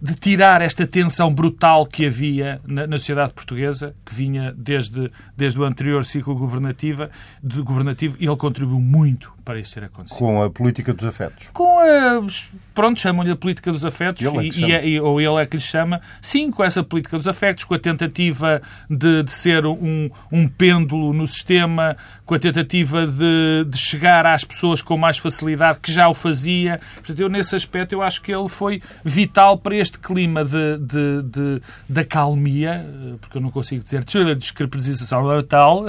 de 0.00 0.14
tirar 0.14 0.62
esta 0.62 0.86
tensão 0.86 1.32
brutal 1.32 1.84
que 1.84 2.06
havia 2.06 2.60
na, 2.66 2.86
na, 2.86 2.98
sociedade 2.98 3.32
portuguesa, 3.32 3.94
que 4.04 4.14
vinha 4.14 4.54
desde, 4.56 5.10
desde 5.36 5.58
o 5.58 5.64
anterior 5.64 6.04
ciclo 6.04 6.36
governativo, 6.36 7.08
de, 7.42 7.60
governativo, 7.62 8.16
e 8.20 8.26
ele 8.26 8.36
contribuiu 8.36 8.78
muito 8.78 9.32
para 9.48 9.58
isso 9.58 9.72
ter 9.72 9.84
acontecido. 9.84 10.18
Com 10.18 10.42
a 10.42 10.50
política 10.50 10.92
dos 10.92 11.06
afetos. 11.06 11.48
Com 11.54 11.78
a. 11.78 12.26
Pronto, 12.74 13.00
chamam-lhe 13.00 13.30
a 13.30 13.36
política 13.36 13.72
dos 13.72 13.82
afetos, 13.82 14.20
ele 14.20 14.36
é 14.36 14.84
e, 14.84 14.92
e, 14.92 14.96
é, 14.96 15.02
ou 15.02 15.18
ele 15.20 15.40
é 15.42 15.46
que 15.46 15.56
lhe 15.56 15.62
chama. 15.62 16.02
Sim, 16.20 16.50
com 16.50 16.62
essa 16.62 16.84
política 16.84 17.16
dos 17.16 17.26
afetos, 17.26 17.64
com 17.64 17.72
a 17.72 17.78
tentativa 17.78 18.60
de, 18.90 19.22
de 19.22 19.32
ser 19.32 19.64
um, 19.64 20.10
um 20.30 20.46
pêndulo 20.46 21.14
no 21.14 21.26
sistema, 21.26 21.96
com 22.26 22.34
a 22.34 22.38
tentativa 22.38 23.06
de, 23.06 23.64
de 23.66 23.78
chegar 23.78 24.26
às 24.26 24.44
pessoas 24.44 24.82
com 24.82 24.98
mais 24.98 25.16
facilidade, 25.16 25.80
que 25.80 25.90
já 25.90 26.08
o 26.08 26.14
fazia. 26.14 26.78
Portanto, 26.96 27.18
eu, 27.18 27.30
nesse 27.30 27.56
aspecto, 27.56 27.94
eu 27.94 28.02
acho 28.02 28.20
que 28.20 28.30
ele 28.30 28.48
foi 28.48 28.82
vital 29.02 29.56
para 29.56 29.74
este 29.74 29.87
clima 29.96 30.44
de, 30.44 30.78
de, 30.78 31.22
de, 31.22 31.62
de 31.88 32.00
acalmia, 32.00 32.84
porque 33.20 33.38
eu 33.38 33.42
não 33.42 33.50
consigo 33.50 33.82
dizer 33.82 34.04
descrepização 34.36 35.24
tal, 35.42 35.86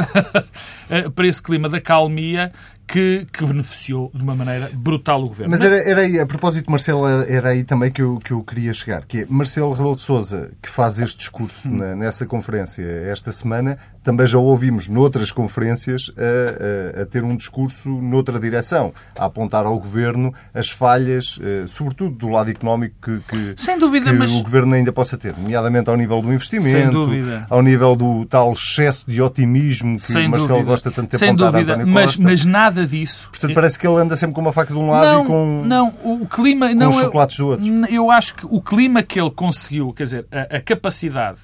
para 1.15 1.27
esse 1.27 1.41
clima 1.41 1.67
da 1.67 1.81
calmia 1.81 2.51
que, 2.89 3.27
que, 3.31 3.45
beneficiou 3.45 4.09
de 4.13 4.23
uma 4.23 4.35
maneira 4.35 4.69
brutal 4.73 5.21
o 5.21 5.27
governo. 5.27 5.51
Mas 5.51 5.61
era, 5.61 5.77
era 5.77 6.01
aí, 6.01 6.19
a 6.19 6.25
propósito 6.25 6.65
de 6.65 6.71
Marcelo, 6.71 7.07
era, 7.07 7.31
era, 7.31 7.49
aí 7.49 7.63
também 7.63 7.91
que 7.91 8.01
eu, 8.01 8.17
que 8.17 8.31
eu 8.31 8.43
queria 8.43 8.73
chegar, 8.73 9.05
que 9.05 9.19
é 9.19 9.25
Marcelo 9.29 9.71
Rebelo 9.71 9.95
de 9.95 10.01
Sousa, 10.01 10.51
que 10.59 10.67
faz 10.67 10.97
este 10.97 11.17
discurso 11.17 11.69
hum. 11.69 11.77
na, 11.77 11.95
nessa 11.95 12.25
conferência 12.25 12.83
esta 12.83 13.31
semana, 13.31 13.77
também 14.03 14.25
já 14.25 14.37
ouvimos 14.37 14.87
noutras 14.87 15.31
conferências 15.31 16.11
a, 16.17 16.99
a, 16.99 17.01
a, 17.03 17.05
ter 17.05 17.23
um 17.23 17.35
discurso 17.35 17.89
noutra 17.89 18.39
direção, 18.39 18.93
a 19.17 19.25
apontar 19.25 19.65
ao 19.65 19.77
governo 19.79 20.33
as 20.53 20.69
falhas, 20.69 21.39
eh, 21.41 21.65
sobretudo 21.67 22.15
do 22.15 22.27
lado 22.29 22.49
económico, 22.49 22.95
que, 23.01 23.19
que, 23.19 23.61
Sem 23.61 23.77
dúvida, 23.77 24.11
que 24.11 24.17
mas... 24.17 24.31
o 24.31 24.43
governo 24.43 24.73
ainda 24.73 24.91
possa 24.91 25.17
ter, 25.17 25.35
nomeadamente 25.37 25.89
ao 25.89 25.97
nível 25.97 26.21
do 26.21 26.33
investimento, 26.33 27.09
ao 27.49 27.61
nível 27.61 27.95
do 27.95 28.25
tal 28.25 28.53
excesso 28.53 29.09
de 29.09 29.21
otimismo 29.21 29.97
que 29.97 30.03
Sem 30.03 30.27
Marcelo 30.27 30.53
dúvida. 30.53 30.69
gosta 30.69 30.91
tanto 30.91 31.11
de 31.11 31.17
Sem 31.17 31.29
apontar 31.29 31.51
dúvida. 31.51 31.71
a 31.71 31.75
António 31.75 31.93
mas, 31.93 32.05
Costa. 32.11 32.23
Mas 32.23 32.45
nada 32.45 32.87
disso. 32.87 33.27
Portanto, 33.29 33.53
parece 33.53 33.79
que 33.79 33.87
ele 33.87 33.97
anda 33.97 34.15
sempre 34.15 34.33
com 34.35 34.41
uma 34.41 34.53
faca 34.53 34.73
de 34.73 34.79
um 34.79 34.89
lado 34.89 35.05
não, 35.05 35.23
e 35.23 35.27
com, 35.27 35.63
não, 35.65 35.87
o 36.03 36.27
clima, 36.27 36.69
com 36.69 36.75
não, 36.75 36.89
os 36.89 36.97
chocolates 36.97 37.37
do 37.37 37.47
outro. 37.47 37.65
Eu 37.89 38.11
acho 38.11 38.35
que 38.35 38.45
o 38.45 38.61
clima 38.61 39.03
que 39.03 39.19
ele 39.19 39.31
conseguiu, 39.31 39.93
quer 39.93 40.03
dizer, 40.05 40.25
a, 40.31 40.57
a 40.57 40.61
capacidade 40.61 41.39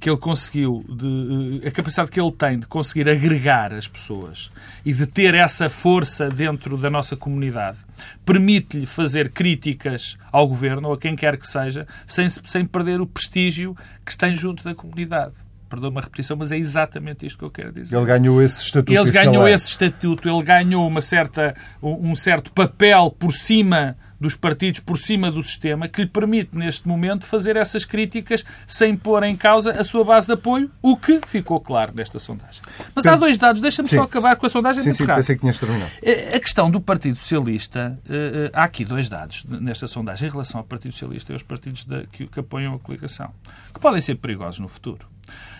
que 0.00 0.08
ele 0.08 0.16
conseguiu, 0.16 0.84
de, 0.88 1.60
eh, 1.64 1.68
a 1.68 1.70
capacidade 1.70 2.10
que 2.10 2.20
ele 2.20 2.30
tem 2.32 2.58
de 2.60 2.66
conseguir 2.66 3.08
agregar 3.08 3.74
as 3.74 3.88
pessoas 3.88 4.50
e 4.84 4.92
de 4.92 5.06
ter 5.06 5.34
essa 5.34 5.68
força 5.68 6.28
dentro 6.28 6.76
da 6.76 6.88
nossa 6.88 7.16
comunidade, 7.16 7.78
permite-lhe 8.24 8.86
fazer 8.86 9.30
críticas 9.32 10.16
ao 10.30 10.46
governo 10.46 10.88
ou 10.88 10.94
a 10.94 10.98
quem 10.98 11.16
quer 11.16 11.36
que 11.36 11.46
seja, 11.46 11.86
sem, 12.06 12.28
sem 12.28 12.64
perder 12.64 13.00
o 13.00 13.06
prestígio 13.06 13.76
que 14.06 14.16
tem 14.16 14.34
junto 14.34 14.62
da 14.62 14.74
comunidade. 14.74 15.34
Perdoa 15.68 15.90
uma 15.90 16.00
repetição, 16.00 16.34
mas 16.34 16.50
é 16.50 16.56
exatamente 16.56 17.26
isto 17.26 17.38
que 17.38 17.44
eu 17.44 17.50
quero 17.50 17.72
dizer. 17.72 17.94
Ele 17.94 18.06
ganhou 18.06 18.40
esse 18.40 18.62
estatuto. 18.62 18.98
Ele 18.98 19.10
ganhou 19.10 19.46
esse 19.46 19.68
estatuto, 19.68 20.26
ele 20.26 20.42
ganhou 20.42 20.86
uma 20.86 21.02
certa, 21.02 21.54
um 21.82 22.14
certo 22.14 22.50
papel 22.52 23.10
por 23.10 23.32
cima 23.32 23.94
dos 24.20 24.34
partidos 24.34 24.80
por 24.80 24.98
cima 24.98 25.30
do 25.30 25.42
sistema 25.42 25.88
que 25.88 26.02
lhe 26.02 26.08
permite, 26.08 26.56
neste 26.56 26.86
momento, 26.88 27.24
fazer 27.24 27.56
essas 27.56 27.84
críticas 27.84 28.44
sem 28.66 28.96
pôr 28.96 29.22
em 29.22 29.36
causa 29.36 29.72
a 29.72 29.84
sua 29.84 30.04
base 30.04 30.26
de 30.26 30.32
apoio, 30.32 30.70
o 30.82 30.96
que 30.96 31.20
ficou 31.26 31.60
claro 31.60 31.92
nesta 31.94 32.18
sondagem. 32.18 32.62
Mas 32.94 33.06
há 33.06 33.16
dois 33.16 33.38
dados, 33.38 33.60
deixa-me 33.60 33.88
só 33.88 34.02
acabar 34.02 34.36
com 34.36 34.46
a 34.46 34.50
sondagem. 34.50 34.82
Sim, 34.82 34.92
sim, 34.92 35.04
rápido. 35.04 35.16
pensei 35.16 35.34
que 35.36 35.40
tinhas 35.40 35.58
terminado. 35.58 35.90
Eh, 36.02 36.36
a 36.36 36.40
questão 36.40 36.70
do 36.70 36.80
Partido 36.80 37.18
Socialista, 37.18 37.98
eh, 38.08 38.12
eh, 38.46 38.50
há 38.52 38.64
aqui 38.64 38.84
dois 38.84 39.08
dados 39.08 39.44
nesta 39.44 39.86
sondagem 39.86 40.28
em 40.28 40.32
relação 40.32 40.60
ao 40.60 40.64
Partido 40.64 40.92
Socialista 40.92 41.32
e 41.32 41.34
aos 41.34 41.42
partidos 41.42 41.86
que, 42.10 42.26
que 42.26 42.40
apoiam 42.40 42.74
a 42.74 42.78
coligação, 42.78 43.32
que 43.72 43.80
podem 43.80 44.00
ser 44.00 44.16
perigosos 44.16 44.60
no 44.60 44.68
futuro. 44.68 45.06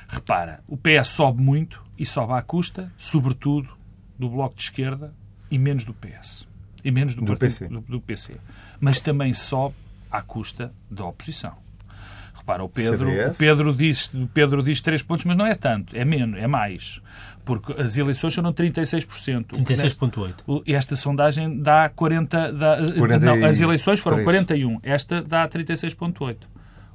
Repara, 0.09 0.61
o 0.67 0.77
PS 0.77 1.09
sobe 1.09 1.43
muito 1.43 1.83
e 1.99 2.07
sobe 2.07 2.33
à 2.33 2.43
custa, 2.43 2.91
sobretudo, 2.97 3.69
do 4.19 4.29
Bloco 4.29 4.57
de 4.57 4.63
Esquerda 4.63 5.13
e 5.51 5.59
menos 5.59 5.85
do 5.85 5.95
PS 5.95 6.48
e 6.89 6.91
menos 6.91 7.15
do, 7.15 7.21
do, 7.21 7.27
partido, 7.37 7.41
PC. 7.41 7.69
Do, 7.69 7.81
do, 7.83 8.01
PC. 8.01 8.35
Mas 8.81 9.01
também 9.01 9.35
sobe 9.35 9.75
à 10.11 10.23
custa 10.23 10.73
da 10.91 11.05
oposição. 11.05 11.53
Repara, 12.35 12.65
o 12.65 12.69
Pedro, 12.69 13.11
o 13.11 13.35
Pedro, 13.35 13.75
diz, 13.75 14.13
o 14.15 14.27
Pedro 14.29 14.63
diz 14.63 14.81
3 14.81 15.03
pontos, 15.03 15.25
mas 15.27 15.37
não 15.37 15.47
é 15.47 15.55
tanto, 15.55 15.95
é 15.95 16.05
menos, 16.05 16.41
é 16.41 16.47
mais. 16.47 17.01
Porque 17.45 17.73
as 17.81 17.99
eleições 17.99 18.35
foram 18.35 18.53
36%. 18.53 19.47
36,8%. 19.65 20.63
Esta 20.67 20.97
sondagem 20.97 21.61
dá 21.61 21.91
40%. 21.91 22.53
Dá, 22.53 22.77
40 22.97 23.19
não, 23.19 23.45
as 23.45 23.61
eleições 23.61 24.01
foram 24.01 24.19
41%. 24.19 24.81
Esta 24.83 25.23
dá 25.23 25.47
36,8%. 25.49 26.37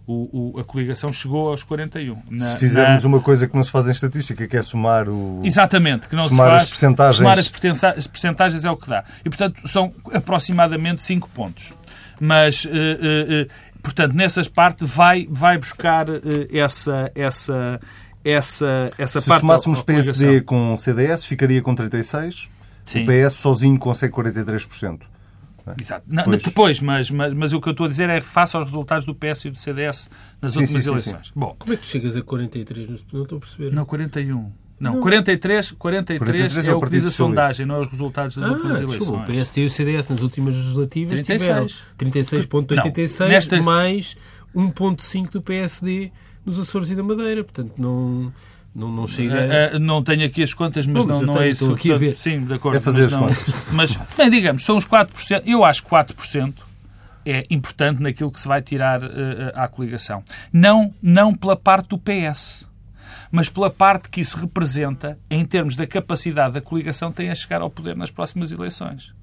O, 0.05 0.53
o, 0.55 0.60
a 0.60 0.65
coligação 0.65 1.13
chegou 1.13 1.50
aos 1.50 1.63
41. 1.63 2.22
Na, 2.29 2.48
se 2.48 2.57
fizermos 2.57 3.03
na... 3.03 3.07
uma 3.07 3.22
coisa 3.22 3.48
que 3.48 3.55
não 3.55 3.63
se 3.63 3.72
faz 3.72 3.88
em 3.88 3.91
estatística, 3.91 4.45
que 4.45 4.57
é 4.57 4.62
somar 4.62 5.07
o. 5.07 5.39
Exatamente, 5.43 6.10
que 6.10 6.15
não 6.15 6.27
somar 6.27 6.48
se 6.48 6.51
faz. 6.51 6.63
As 6.63 6.69
percentagens. 6.69 7.17
Somar 7.17 7.39
as 7.98 8.07
percentagens 8.07 8.65
é 8.65 8.72
o 8.72 8.75
que 8.75 8.89
dá. 8.89 9.05
E, 9.24 9.29
portanto, 9.29 9.65
são 9.65 9.93
aproximadamente 10.12 11.01
5 11.03 11.29
pontos. 11.29 11.74
Mas, 12.19 12.65
uh, 12.65 12.69
uh, 12.69 12.72
uh, 12.72 13.50
portanto, 13.81 14.13
nessas 14.13 14.50
partes 14.50 14.89
vai, 14.89 15.25
vai 15.29 15.57
buscar 15.57 16.07
essa. 16.51 17.12
essa 17.15 17.79
essa, 18.25 18.89
essa 18.98 19.19
se 19.19 19.27
parte 19.27 19.41
somássemos 19.41 19.81
PSD 19.81 20.39
com 20.39 20.77
CDS, 20.77 21.25
ficaria 21.25 21.62
com 21.62 21.75
36%. 21.75 22.48
Sim. 22.86 23.03
O 23.03 23.05
PS 23.05 23.33
sozinho 23.33 23.77
consegue 23.77 24.13
43%. 24.13 25.01
Exato. 25.79 26.05
Não, 26.08 26.24
pois. 26.24 26.43
Depois, 26.43 26.79
mas, 26.79 27.10
mas, 27.10 27.34
mas, 27.34 27.53
o 27.53 27.62
que 27.62 27.70
eu 27.70 27.72
estou 27.72 27.86
a 27.86 27.89
dizer 27.89 28.10
é 28.10 28.20
face 28.20 28.55
aos 28.55 28.65
resultados 28.65 29.05
do 29.05 29.15
PS 29.15 29.46
e 29.46 29.50
do 29.50 29.58
CDS 29.58 30.10
nas 30.41 30.53
sim, 30.53 30.62
últimas 30.62 30.84
sim, 30.84 30.89
eleições. 30.89 31.27
Sim, 31.27 31.34
Bom, 31.36 31.55
Como 31.58 31.74
é 31.74 31.77
que 31.77 31.84
tu 31.84 31.88
chegas 31.88 32.17
a 32.17 32.22
43? 32.22 32.89
Não 33.12 33.24
estou 33.24 33.38
a 33.38 33.39
perceber. 33.39 33.72
Não, 33.72 33.86
41. 33.86 34.51
Não, 34.79 34.96
não. 34.96 35.01
43, 35.01 35.72
43, 35.72 36.20
43 36.20 36.67
é, 36.67 36.75
o 36.75 36.82
que 36.82 36.89
diz 36.89 37.05
a 37.05 37.12
sondagem, 37.12 37.65
não 37.65 37.75
é 37.75 37.79
os 37.82 37.88
resultados 37.89 38.36
das 38.36 38.50
ah, 38.50 38.53
últimas 38.53 38.82
eleições. 38.82 39.29
O 39.29 39.32
PS 39.32 39.58
e 39.58 39.65
o 39.65 39.70
CDS 39.70 40.08
nas 40.10 40.22
últimas 40.22 40.55
legislativas 40.55 41.22
36. 41.22 41.84
tiveram 41.98 42.65
36,86 42.67 43.62
mais 43.62 44.17
1,5 44.53 45.29
do 45.32 45.41
PSD 45.41 46.12
nos 46.46 46.60
Açores 46.60 46.91
e 46.91 46.96
da 46.96 47.03
Madeira. 47.03 47.43
Portanto, 47.43 47.74
não... 47.77 48.34
Não, 48.75 48.89
não 48.89 49.06
chega. 49.06 49.36
Uh, 49.74 49.75
uh, 49.75 49.80
não 49.80 50.03
tenho 50.03 50.25
aqui 50.25 50.42
as 50.42 50.53
contas, 50.53 50.86
mas 50.86 51.06
não, 51.06 51.22
não 51.22 51.34
tenho, 51.34 51.46
é 51.46 51.50
isso. 51.50 51.65
Aqui 51.72 51.89
portanto, 51.89 51.96
a 51.96 51.98
ver. 51.98 52.18
Sim, 52.18 52.46
de 52.46 52.53
acordo. 52.53 52.77
É 52.77 52.80
fazer 52.80 53.03
mas, 53.03 53.13
as 53.13 53.20
não, 53.20 53.27
contas. 53.27 53.72
mas, 53.72 53.96
bem, 54.18 54.30
digamos, 54.30 54.65
são 54.65 54.77
os 54.77 54.86
4%. 54.86 55.44
Eu 55.46 55.63
acho 55.63 55.84
que 55.84 55.89
4% 55.89 56.53
é 57.25 57.46
importante 57.50 58.01
naquilo 58.01 58.32
que 58.32 58.39
se 58.39 58.48
vai 58.48 58.62
tirar 58.62 59.03
uh, 59.03 59.08
à 59.53 59.68
coligação. 59.68 60.24
Não, 60.51 60.94
não 61.01 61.36
pela 61.36 61.56
parte 61.56 61.89
do 61.89 61.98
PS, 61.98 62.65
mas 63.32 63.48
pela 63.48 63.70
parte 63.70 64.10
que 64.10 64.22
isso 64.22 64.38
representa 64.38 65.20
em 65.30 65.46
termos 65.46 65.75
da 65.75 65.86
capacidade 65.86 66.56
da 66.56 66.62
coligação 66.62 67.12
tem 67.12 67.30
a 67.30 67.36
chegar 67.36 67.62
ao 67.62 67.70
poder 67.70 67.96
nas 67.96 68.10
próximas 68.10 68.51
eleições 68.51 69.13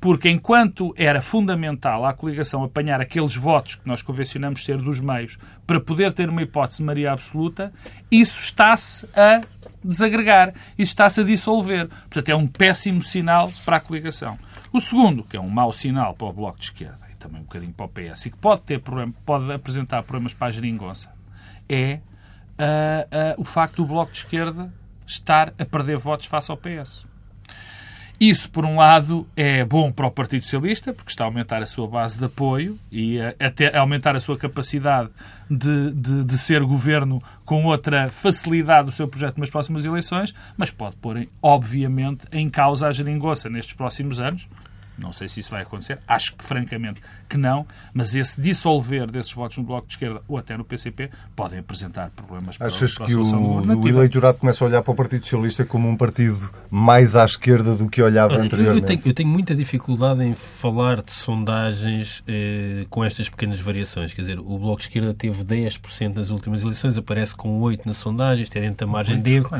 porque 0.00 0.28
enquanto 0.28 0.94
era 0.96 1.22
fundamental 1.22 2.04
à 2.04 2.12
coligação 2.12 2.62
apanhar 2.62 3.00
aqueles 3.00 3.36
votos 3.36 3.76
que 3.76 3.86
nós 3.86 4.02
convencionamos 4.02 4.64
ser 4.64 4.78
dos 4.78 5.00
meios 5.00 5.38
para 5.66 5.80
poder 5.80 6.12
ter 6.12 6.28
uma 6.28 6.42
hipótese 6.42 6.78
de 6.78 6.84
maioria 6.84 7.12
absoluta, 7.12 7.72
isso 8.10 8.40
está-se 8.40 9.08
a 9.14 9.40
desagregar, 9.82 10.54
isso 10.78 10.92
está-se 10.92 11.20
a 11.20 11.24
dissolver. 11.24 11.88
Portanto, 11.88 12.28
é 12.28 12.36
um 12.36 12.46
péssimo 12.46 13.02
sinal 13.02 13.50
para 13.64 13.76
a 13.76 13.80
coligação. 13.80 14.38
O 14.72 14.80
segundo, 14.80 15.22
que 15.22 15.36
é 15.36 15.40
um 15.40 15.48
mau 15.48 15.72
sinal 15.72 16.14
para 16.14 16.26
o 16.26 16.32
Bloco 16.32 16.58
de 16.58 16.64
Esquerda 16.64 17.06
e 17.12 17.14
também 17.16 17.40
um 17.40 17.44
bocadinho 17.44 17.72
para 17.72 17.86
o 17.86 17.88
PS, 17.88 18.26
e 18.26 18.30
que 18.30 18.36
pode, 18.36 18.62
ter 18.62 18.80
problema, 18.80 19.14
pode 19.24 19.52
apresentar 19.52 20.02
problemas 20.02 20.34
para 20.34 20.48
a 20.48 20.50
geringonça, 20.50 21.12
é 21.68 22.00
uh, 22.58 23.38
uh, 23.38 23.40
o 23.40 23.44
facto 23.44 23.76
do 23.76 23.86
Bloco 23.86 24.12
de 24.12 24.18
Esquerda 24.18 24.72
estar 25.06 25.52
a 25.58 25.64
perder 25.64 25.96
votos 25.96 26.26
face 26.26 26.50
ao 26.50 26.56
PS. 26.56 27.06
Isso, 28.20 28.48
por 28.48 28.64
um 28.64 28.76
lado, 28.76 29.26
é 29.36 29.64
bom 29.64 29.90
para 29.90 30.06
o 30.06 30.10
Partido 30.10 30.42
Socialista, 30.42 30.92
porque 30.92 31.10
está 31.10 31.24
a 31.24 31.26
aumentar 31.26 31.62
a 31.62 31.66
sua 31.66 31.88
base 31.88 32.18
de 32.18 32.24
apoio 32.24 32.78
e 32.90 33.20
a, 33.20 33.34
até 33.40 33.76
a 33.76 33.80
aumentar 33.80 34.14
a 34.14 34.20
sua 34.20 34.38
capacidade 34.38 35.10
de, 35.50 35.90
de, 35.90 36.24
de, 36.24 36.38
ser 36.38 36.62
governo 36.62 37.22
com 37.44 37.64
outra 37.64 38.08
facilidade 38.10 38.86
do 38.86 38.92
seu 38.92 39.08
projeto 39.08 39.38
nas 39.38 39.50
próximas 39.50 39.84
eleições, 39.84 40.32
mas 40.56 40.70
pode 40.70 40.94
pôr, 40.96 41.26
obviamente, 41.42 42.24
em 42.30 42.48
causa 42.48 42.86
a 42.86 42.92
geringonça 42.92 43.50
nestes 43.50 43.74
próximos 43.74 44.20
anos, 44.20 44.48
não 44.98 45.12
sei 45.12 45.28
se 45.28 45.40
isso 45.40 45.50
vai 45.50 45.62
acontecer, 45.62 45.98
acho 46.06 46.36
que 46.36 46.44
francamente 46.44 47.00
que 47.28 47.36
não, 47.36 47.66
mas 47.92 48.14
esse 48.14 48.40
dissolver 48.40 49.10
desses 49.10 49.32
votos 49.32 49.58
no 49.58 49.64
Bloco 49.64 49.86
de 49.86 49.94
Esquerda 49.94 50.20
ou 50.28 50.38
até 50.38 50.56
no 50.56 50.64
PCP 50.64 51.10
podem 51.34 51.58
apresentar 51.58 52.10
problemas 52.10 52.56
para, 52.56 52.68
Achas 52.68 52.94
para 52.94 53.04
a 53.04 53.08
que 53.08 53.14
o, 53.14 53.22
o 53.22 53.88
eleitorado 53.88 54.38
começa 54.38 54.64
a 54.64 54.68
olhar 54.68 54.82
para 54.82 54.92
o 54.92 54.94
Partido 54.94 55.24
Socialista 55.24 55.64
como 55.64 55.88
um 55.88 55.96
partido 55.96 56.50
mais 56.70 57.16
à 57.16 57.24
esquerda 57.24 57.74
do 57.74 57.88
que 57.88 58.00
olhava 58.02 58.36
anteriormente? 58.36 58.82
Eu 58.82 58.86
tenho, 58.86 59.02
eu 59.04 59.14
tenho 59.14 59.28
muita 59.28 59.54
dificuldade 59.54 60.22
em 60.22 60.34
falar 60.34 61.02
de 61.02 61.12
sondagens 61.12 62.22
eh, 62.28 62.86
com 62.88 63.04
estas 63.04 63.28
pequenas 63.28 63.60
variações. 63.60 64.12
Quer 64.12 64.22
dizer, 64.22 64.38
o 64.38 64.58
Bloco 64.58 64.78
de 64.78 64.84
Esquerda 64.84 65.12
teve 65.12 65.44
10% 65.44 66.14
nas 66.14 66.30
últimas 66.30 66.62
eleições, 66.62 66.96
aparece 66.96 67.34
com 67.34 67.60
8% 67.60 67.80
nas 67.86 67.96
sondagens, 67.96 68.48
está 68.48 68.60
dentro 68.60 68.86
da 68.86 68.92
margem 68.92 69.20
de 69.20 69.32
erro. 69.32 69.50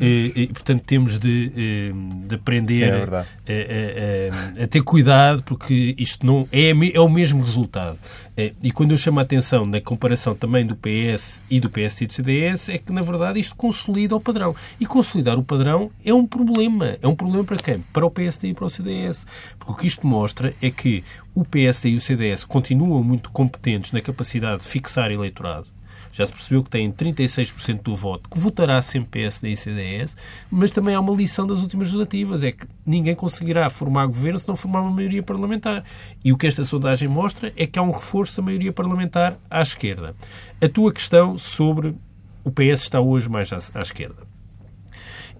Eh, 0.00 0.32
e, 0.34 0.46
portanto, 0.48 0.82
temos 0.82 1.18
de, 1.18 1.52
eh, 1.56 2.26
de 2.26 2.34
aprender 2.34 2.74
Sim, 2.74 3.32
é 3.46 4.30
a, 4.60 4.60
a, 4.60 4.62
a 4.62 4.65
a 4.65 4.65
ter 4.66 4.82
cuidado, 4.82 5.42
porque 5.42 5.94
isto 5.98 6.24
não 6.26 6.48
é, 6.50 6.70
é 6.94 7.00
o 7.00 7.08
mesmo 7.08 7.42
resultado. 7.42 7.98
É, 8.36 8.52
e 8.62 8.70
quando 8.70 8.90
eu 8.90 8.96
chamo 8.96 9.18
a 9.18 9.22
atenção 9.22 9.64
na 9.64 9.80
comparação 9.80 10.34
também 10.34 10.66
do 10.66 10.76
PS 10.76 11.42
e 11.50 11.58
do 11.58 11.70
PSD 11.70 12.04
e 12.04 12.08
do 12.08 12.14
CDS, 12.14 12.68
é 12.68 12.78
que, 12.78 12.92
na 12.92 13.02
verdade, 13.02 13.40
isto 13.40 13.56
consolida 13.56 14.14
o 14.14 14.20
padrão. 14.20 14.54
E 14.78 14.86
consolidar 14.86 15.38
o 15.38 15.42
padrão 15.42 15.90
é 16.04 16.12
um 16.12 16.26
problema. 16.26 16.96
É 17.00 17.08
um 17.08 17.14
problema 17.14 17.44
para 17.44 17.56
quem? 17.56 17.80
Para 17.92 18.06
o 18.06 18.10
PSD 18.10 18.48
e 18.48 18.54
para 18.54 18.66
o 18.66 18.70
CDS. 18.70 19.26
Porque 19.58 19.72
o 19.72 19.76
que 19.76 19.86
isto 19.86 20.06
mostra 20.06 20.54
é 20.60 20.70
que 20.70 21.02
o 21.34 21.44
PSD 21.44 21.90
e 21.90 21.96
o 21.96 22.00
CDS 22.00 22.44
continuam 22.44 23.02
muito 23.02 23.30
competentes 23.30 23.92
na 23.92 24.00
capacidade 24.00 24.62
de 24.62 24.68
fixar 24.68 25.10
eleitorado 25.10 25.75
já 26.16 26.24
se 26.24 26.32
percebeu 26.32 26.64
que 26.64 26.70
têm 26.70 26.90
36% 26.90 27.82
do 27.82 27.94
voto, 27.94 28.30
que 28.30 28.38
votará 28.38 28.80
sempre 28.80 29.10
PSD 29.10 29.50
e 29.50 29.56
CDS, 29.56 30.16
mas 30.50 30.70
também 30.70 30.94
há 30.94 31.00
uma 31.00 31.14
lição 31.14 31.46
das 31.46 31.60
últimas 31.60 31.88
legislativas, 31.88 32.42
é 32.42 32.52
que 32.52 32.66
ninguém 32.86 33.14
conseguirá 33.14 33.68
formar 33.68 34.06
governo 34.06 34.38
se 34.38 34.48
não 34.48 34.56
formar 34.56 34.80
uma 34.80 34.90
maioria 34.90 35.22
parlamentar. 35.22 35.84
E 36.24 36.32
o 36.32 36.38
que 36.38 36.46
esta 36.46 36.64
sondagem 36.64 37.06
mostra 37.06 37.52
é 37.54 37.66
que 37.66 37.78
há 37.78 37.82
um 37.82 37.90
reforço 37.90 38.38
da 38.38 38.42
maioria 38.42 38.72
parlamentar 38.72 39.36
à 39.50 39.60
esquerda. 39.60 40.16
A 40.58 40.68
tua 40.68 40.90
questão 40.90 41.36
sobre 41.36 41.94
o 42.42 42.50
PS 42.50 42.82
está 42.82 42.98
hoje 42.98 43.28
mais 43.28 43.52
à, 43.52 43.58
à 43.74 43.80
esquerda. 43.80 44.22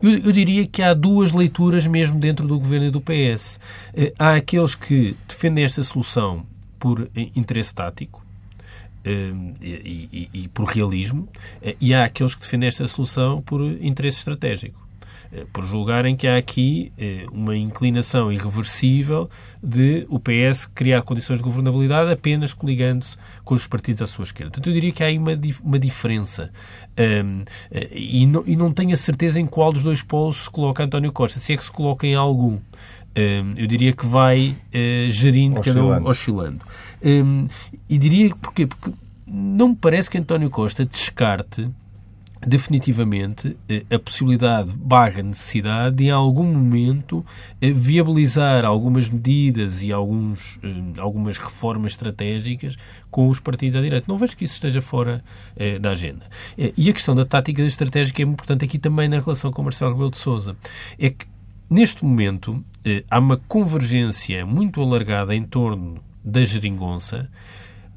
Eu, 0.03 0.11
eu, 0.11 0.33
diria 0.33 0.67
que 0.67 0.83
há 0.83 0.93
duas 0.93 1.33
leituras 1.33 1.87
mesmo 1.87 2.19
dentro 2.19 2.47
do 2.47 2.59
governo 2.59 2.89
e 2.89 2.91
do 2.91 3.01
PS. 3.01 3.59
Eh, 3.95 4.13
há 4.19 4.35
aqueles 4.35 4.75
que 4.75 5.17
defendem 5.27 5.65
esta 5.65 5.83
solução 5.83 6.45
por 6.79 7.09
interesse 7.35 7.75
tático, 7.75 8.26
e, 9.11 10.29
e, 10.33 10.43
e, 10.43 10.49
por 10.49 10.65
realismo, 10.65 11.29
eh, 11.63 11.77
e 11.81 11.95
há 11.95 12.05
aqueles 12.05 12.35
que 12.35 12.41
defendem 12.41 12.69
esta 12.69 12.87
solução 12.87 13.41
por 13.43 13.61
interesse 13.63 14.19
estratégico. 14.19 14.87
Eh, 15.33 15.45
por 15.53 15.65
julgarem 15.65 16.17
que 16.17 16.27
há 16.27 16.37
aqui 16.37 16.93
eh, 16.99 17.27
uma 17.33 17.57
inclinação 17.57 18.31
irreversível 18.31 19.29
de 19.63 20.07
o 20.09 20.21
PS 20.21 20.67
criar 20.67 21.03
condições 21.03 21.39
de 21.39 21.43
governabilidade 21.43 22.13
apenas 22.13 22.53
coligando-se 22.53 23.17
com 23.45 23.55
os 23.55 23.67
partidos 23.67 24.03
à 24.03 24.07
sua 24.07 24.23
esquerda. 24.23 24.53
Portanto, 24.53 24.69
eu 24.69 24.73
diria 24.73 24.93
que 24.93 25.03
há 25.03 25.07
aí 25.07 25.19
uma, 25.19 25.33
uma 25.63 25.79
diferença. 25.79 26.51
Um, 26.99 27.45
e, 27.93 28.25
não, 28.27 28.45
e 28.47 28.57
não 28.57 28.73
tenho 28.73 28.95
a 28.95 28.97
certeza 28.97 29.41
em 29.41 29.47
qual 29.47 29.73
dos 29.73 29.83
dois 29.83 30.03
polos 30.03 30.45
se 30.45 30.51
coloca 30.51 30.85
António 30.85 31.13
Costa, 31.13 31.41
se 31.41 31.53
é 31.53 31.57
que 31.57 31.65
se 31.65 31.73
coloca 31.73 32.07
em 32.07 32.15
algum. 32.15 32.59
Um, 33.19 33.55
eu 33.57 33.67
diria 33.67 33.93
que 33.95 34.07
vai 34.07 34.49
uh, 34.51 35.11
gerindo, 35.11 35.59
oscilando. 35.59 35.89
cada 35.89 36.03
um 36.03 36.09
oscilando. 36.09 36.61
Um, 37.07 37.47
e 37.89 37.97
diria 37.97 38.35
porquê? 38.35 38.67
Porque 38.67 38.91
não 39.27 39.69
me 39.69 39.77
parece 39.77 40.11
que 40.11 40.19
António 40.19 40.51
Costa 40.51 40.85
descarte 40.85 41.71
definitivamente 42.47 43.57
a 43.91 43.99
possibilidade 43.99 44.73
barra 44.73 45.23
necessidade 45.23 45.97
de, 45.97 46.05
em 46.05 46.11
algum 46.11 46.45
momento, 46.45 47.25
viabilizar 47.61 48.65
algumas 48.65 49.09
medidas 49.09 49.83
e 49.83 49.91
alguns, 49.91 50.61
algumas 50.99 51.39
reformas 51.39 51.93
estratégicas 51.93 52.77
com 53.11 53.29
os 53.29 53.41
partidos 53.41 53.77
à 53.77 53.81
direita. 53.81 54.07
Não 54.07 54.19
vejo 54.19 54.37
que 54.37 54.45
isso 54.45 54.55
esteja 54.55 54.83
fora 54.83 55.25
da 55.81 55.91
agenda. 55.91 56.27
E 56.77 56.89
a 56.89 56.93
questão 56.93 57.15
da 57.15 57.25
tática 57.25 57.63
da 57.63 57.69
estratégica 57.69 58.23
é 58.23 58.25
importante 58.25 58.65
aqui 58.65 58.79
também 58.79 59.09
na 59.09 59.19
relação 59.19 59.51
com 59.51 59.63
Marcelo 59.63 59.93
Rebelo 59.93 60.11
de 60.11 60.19
Sousa. 60.19 60.55
É 60.99 61.11
que, 61.11 61.27
neste 61.71 62.05
momento, 62.05 62.63
há 63.11 63.19
uma 63.19 63.39
convergência 63.49 64.45
muito 64.47 64.81
alargada 64.81 65.35
em 65.35 65.43
torno 65.43 66.01
da 66.27 66.45
geringonça, 66.45 67.31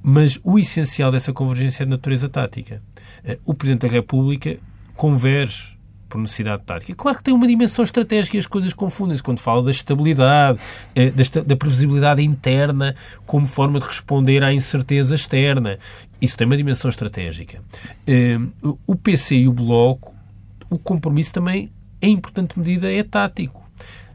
mas 0.01 0.39
o 0.43 0.59
essencial 0.59 1.11
dessa 1.11 1.33
convergência 1.33 1.83
é 1.83 1.85
de 1.85 1.89
natureza 1.89 2.29
tática. 2.29 2.81
Eh, 3.25 3.39
o 3.43 3.55
Presidente 3.55 3.81
da 3.81 3.87
República 3.87 4.57
converge 4.95 5.77
por 6.07 6.21
necessidade 6.21 6.63
tática. 6.63 6.95
Claro 6.95 7.17
que 7.17 7.23
tem 7.23 7.33
uma 7.33 7.47
dimensão 7.47 7.83
estratégica 7.83 8.37
e 8.37 8.39
as 8.39 8.47
coisas 8.47 8.73
confundem-se 8.73 9.21
quando 9.21 9.39
fala 9.39 9.63
da 9.63 9.71
estabilidade, 9.71 10.59
eh, 10.95 11.11
da 11.45 11.55
previsibilidade 11.55 12.23
interna 12.23 12.95
como 13.25 13.47
forma 13.47 13.79
de 13.79 13.85
responder 13.85 14.43
à 14.43 14.53
incerteza 14.53 15.15
externa. 15.15 15.77
Isso 16.21 16.37
tem 16.37 16.45
uma 16.45 16.57
dimensão 16.57 16.89
estratégica. 16.89 17.61
Eh, 18.07 18.39
o 18.87 18.95
PC 18.95 19.37
e 19.37 19.47
o 19.47 19.53
Bloco, 19.53 20.15
o 20.69 20.77
compromisso 20.77 21.33
também, 21.33 21.71
em 22.01 22.13
importante 22.13 22.57
medida, 22.57 22.91
é 22.91 23.03
tático 23.03 23.58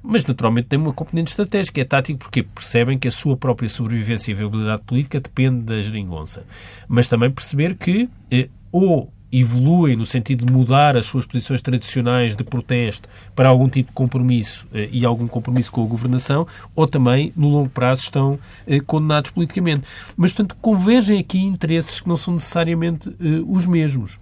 mas 0.05 0.25
naturalmente 0.27 0.69
tem 0.69 0.79
uma 0.79 0.93
componente 0.93 1.31
estratégica. 1.31 1.81
É 1.81 1.85
tático 1.85 2.19
porque 2.19 2.43
percebem 2.43 2.99
que 2.99 3.09
a 3.09 3.11
sua 3.11 3.37
própria 3.37 3.69
sobrevivência 3.69 4.31
e 4.31 4.35
viabilidade 4.35 4.83
política 4.83 5.19
depende 5.19 5.63
da 5.63 5.81
geringonça. 5.81 6.45
Mas 6.87 7.09
também 7.09 7.31
perceber 7.31 7.75
que 7.75 8.09
eh, 8.31 8.49
ou 8.71 9.11
evoluem 9.33 9.97
no 9.97 10.07
sentido 10.07 10.47
de 10.47 10.53
mudar 10.53 10.97
as 10.97 11.07
suas 11.07 11.27
posições 11.27 11.61
tradicionais 11.61 12.37
de 12.37 12.45
protesto 12.45 13.09
para 13.35 13.49
algum 13.49 13.69
tipo 13.69 13.89
de 13.89 13.95
compromisso 13.95 14.67
eh, 14.73 14.89
e 14.93 15.05
algum 15.05 15.27
compromisso 15.27 15.73
com 15.73 15.83
a 15.83 15.87
governação, 15.87 16.47
ou 16.75 16.87
também, 16.87 17.33
no 17.35 17.49
longo 17.49 17.69
prazo, 17.69 18.03
estão 18.03 18.39
eh, 18.67 18.79
condenados 18.81 19.31
politicamente. 19.31 19.89
Mas, 20.17 20.33
portanto, 20.33 20.57
convergem 20.61 21.19
aqui 21.19 21.41
interesses 21.41 22.01
que 22.01 22.09
não 22.09 22.17
são 22.17 22.35
necessariamente 22.35 23.09
eh, 23.09 23.43
os 23.47 23.67
mesmos 23.67 24.21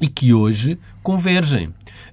e 0.00 0.08
que 0.08 0.34
hoje 0.34 0.78
convergem. 1.02 1.72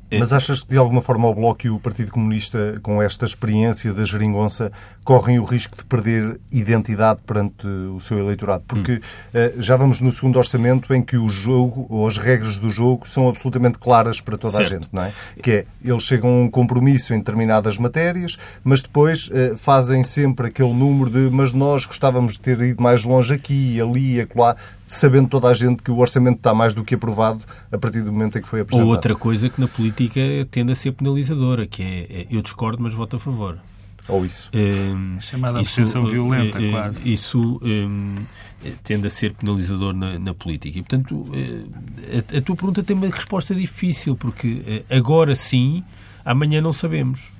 É. 0.09 0.19
Mas 0.19 0.31
achas 0.31 0.63
que, 0.63 0.69
de 0.69 0.77
alguma 0.77 1.01
forma, 1.01 1.27
o 1.27 1.35
Bloco 1.35 1.67
e 1.67 1.69
o 1.69 1.79
Partido 1.79 2.11
Comunista, 2.11 2.79
com 2.81 3.01
esta 3.01 3.25
experiência 3.25 3.93
da 3.93 4.05
geringonça, 4.05 4.71
correm 5.03 5.39
o 5.39 5.43
risco 5.43 5.75
de 5.75 5.83
perder 5.83 6.39
identidade 6.51 7.19
perante 7.25 7.67
o 7.67 7.99
seu 7.99 8.19
eleitorado? 8.19 8.63
Porque 8.67 8.93
hum. 8.93 9.61
já 9.61 9.75
vamos 9.75 9.99
no 9.99 10.11
segundo 10.11 10.37
orçamento 10.37 10.93
em 10.93 11.01
que 11.01 11.17
o 11.17 11.27
jogo, 11.27 11.85
ou 11.89 12.07
as 12.07 12.17
regras 12.17 12.57
do 12.57 12.71
jogo, 12.71 13.07
são 13.07 13.27
absolutamente 13.27 13.77
claras 13.77 14.21
para 14.21 14.37
toda 14.37 14.57
certo. 14.57 14.71
a 14.71 14.75
gente, 14.75 14.87
não 14.91 15.03
é? 15.03 15.11
Que 15.41 15.51
é, 15.51 15.65
eles 15.83 16.03
chegam 16.03 16.29
a 16.29 16.43
um 16.43 16.49
compromisso 16.49 17.13
em 17.13 17.17
determinadas 17.17 17.77
matérias, 17.77 18.37
mas 18.63 18.81
depois 18.81 19.27
uh, 19.27 19.57
fazem 19.57 20.03
sempre 20.03 20.47
aquele 20.47 20.73
número 20.73 21.09
de 21.09 21.29
mas 21.29 21.51
nós 21.51 21.85
gostávamos 21.85 22.33
de 22.33 22.39
ter 22.39 22.59
ido 22.61 22.81
mais 22.81 23.03
longe 23.03 23.33
aqui, 23.33 23.79
ali, 23.81 24.21
acolá 24.21 24.55
sabendo 24.87 25.27
toda 25.27 25.49
a 25.49 25.53
gente 25.53 25.83
que 25.83 25.91
o 25.91 25.97
orçamento 25.97 26.37
está 26.37 26.53
mais 26.53 26.73
do 26.73 26.83
que 26.83 26.95
aprovado 26.95 27.41
a 27.71 27.77
partir 27.77 28.01
do 28.01 28.11
momento 28.11 28.37
em 28.37 28.41
que 28.41 28.47
foi 28.47 28.61
apresentado. 28.61 28.87
Ou 28.87 28.93
outra 28.93 29.15
coisa 29.15 29.49
que 29.49 29.59
na 29.59 29.67
política 29.67 30.21
tende 30.49 30.71
a 30.71 30.75
ser 30.75 30.93
penalizadora, 30.93 31.67
que 31.67 31.83
é, 31.83 32.21
é 32.21 32.27
eu 32.31 32.41
discordo, 32.41 32.81
mas 32.81 32.93
voto 32.93 33.17
a 33.17 33.19
favor. 33.19 33.59
Ou 34.07 34.25
isso. 34.25 34.49
Um, 34.53 35.19
Chamada 35.19 35.59
abstenção 35.59 36.05
violenta, 36.05 36.63
é, 36.63 36.71
quase. 36.71 37.11
Isso 37.11 37.59
um, 37.61 38.15
tende 38.81 39.05
a 39.05 39.09
ser 39.09 39.33
penalizador 39.33 39.93
na, 39.93 40.17
na 40.17 40.33
política. 40.33 40.79
E, 40.79 40.81
portanto, 40.81 41.27
a, 42.33 42.37
a, 42.37 42.41
tua 42.41 42.55
pergunta 42.55 42.81
tem 42.81 42.95
uma 42.95 43.07
resposta 43.07 43.53
difícil, 43.53 44.15
porque 44.15 44.85
agora 44.89 45.35
sim, 45.35 45.83
amanhã 46.23 46.61
não 46.61 46.71
sabemos. 46.71 47.36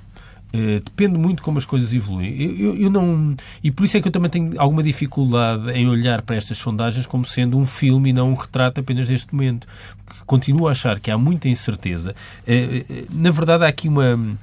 Uh, 0.48 0.80
depende 0.82 1.18
muito 1.18 1.42
como 1.42 1.58
as 1.58 1.64
coisas 1.64 1.92
evoluem. 1.92 2.34
Eu, 2.40 2.56
eu, 2.56 2.76
eu, 2.82 2.90
não 2.90 3.36
e 3.62 3.70
por 3.70 3.84
isso 3.84 3.98
é 3.98 4.00
que 4.00 4.08
eu 4.08 4.12
também 4.12 4.30
tenho 4.30 4.52
alguma 4.56 4.82
dificuldade 4.82 5.70
em 5.72 5.86
olhar 5.86 6.22
para 6.22 6.36
estas 6.36 6.56
sondagens 6.56 7.06
como 7.06 7.26
sendo 7.26 7.58
um 7.58 7.66
filme 7.66 8.10
e 8.10 8.12
não 8.14 8.30
um 8.30 8.34
retrato 8.34 8.80
apenas 8.80 9.08
deste 9.08 9.34
momento. 9.34 9.66
Continuo 10.24 10.66
a 10.66 10.70
achar 10.70 11.00
que 11.00 11.10
há 11.10 11.18
muita 11.18 11.48
incerteza. 11.48 12.14
Uh, 12.46 13.06
na 13.12 13.30
verdade, 13.30 13.64
há 13.64 13.68
aqui 13.68 13.88
uma 13.88 14.38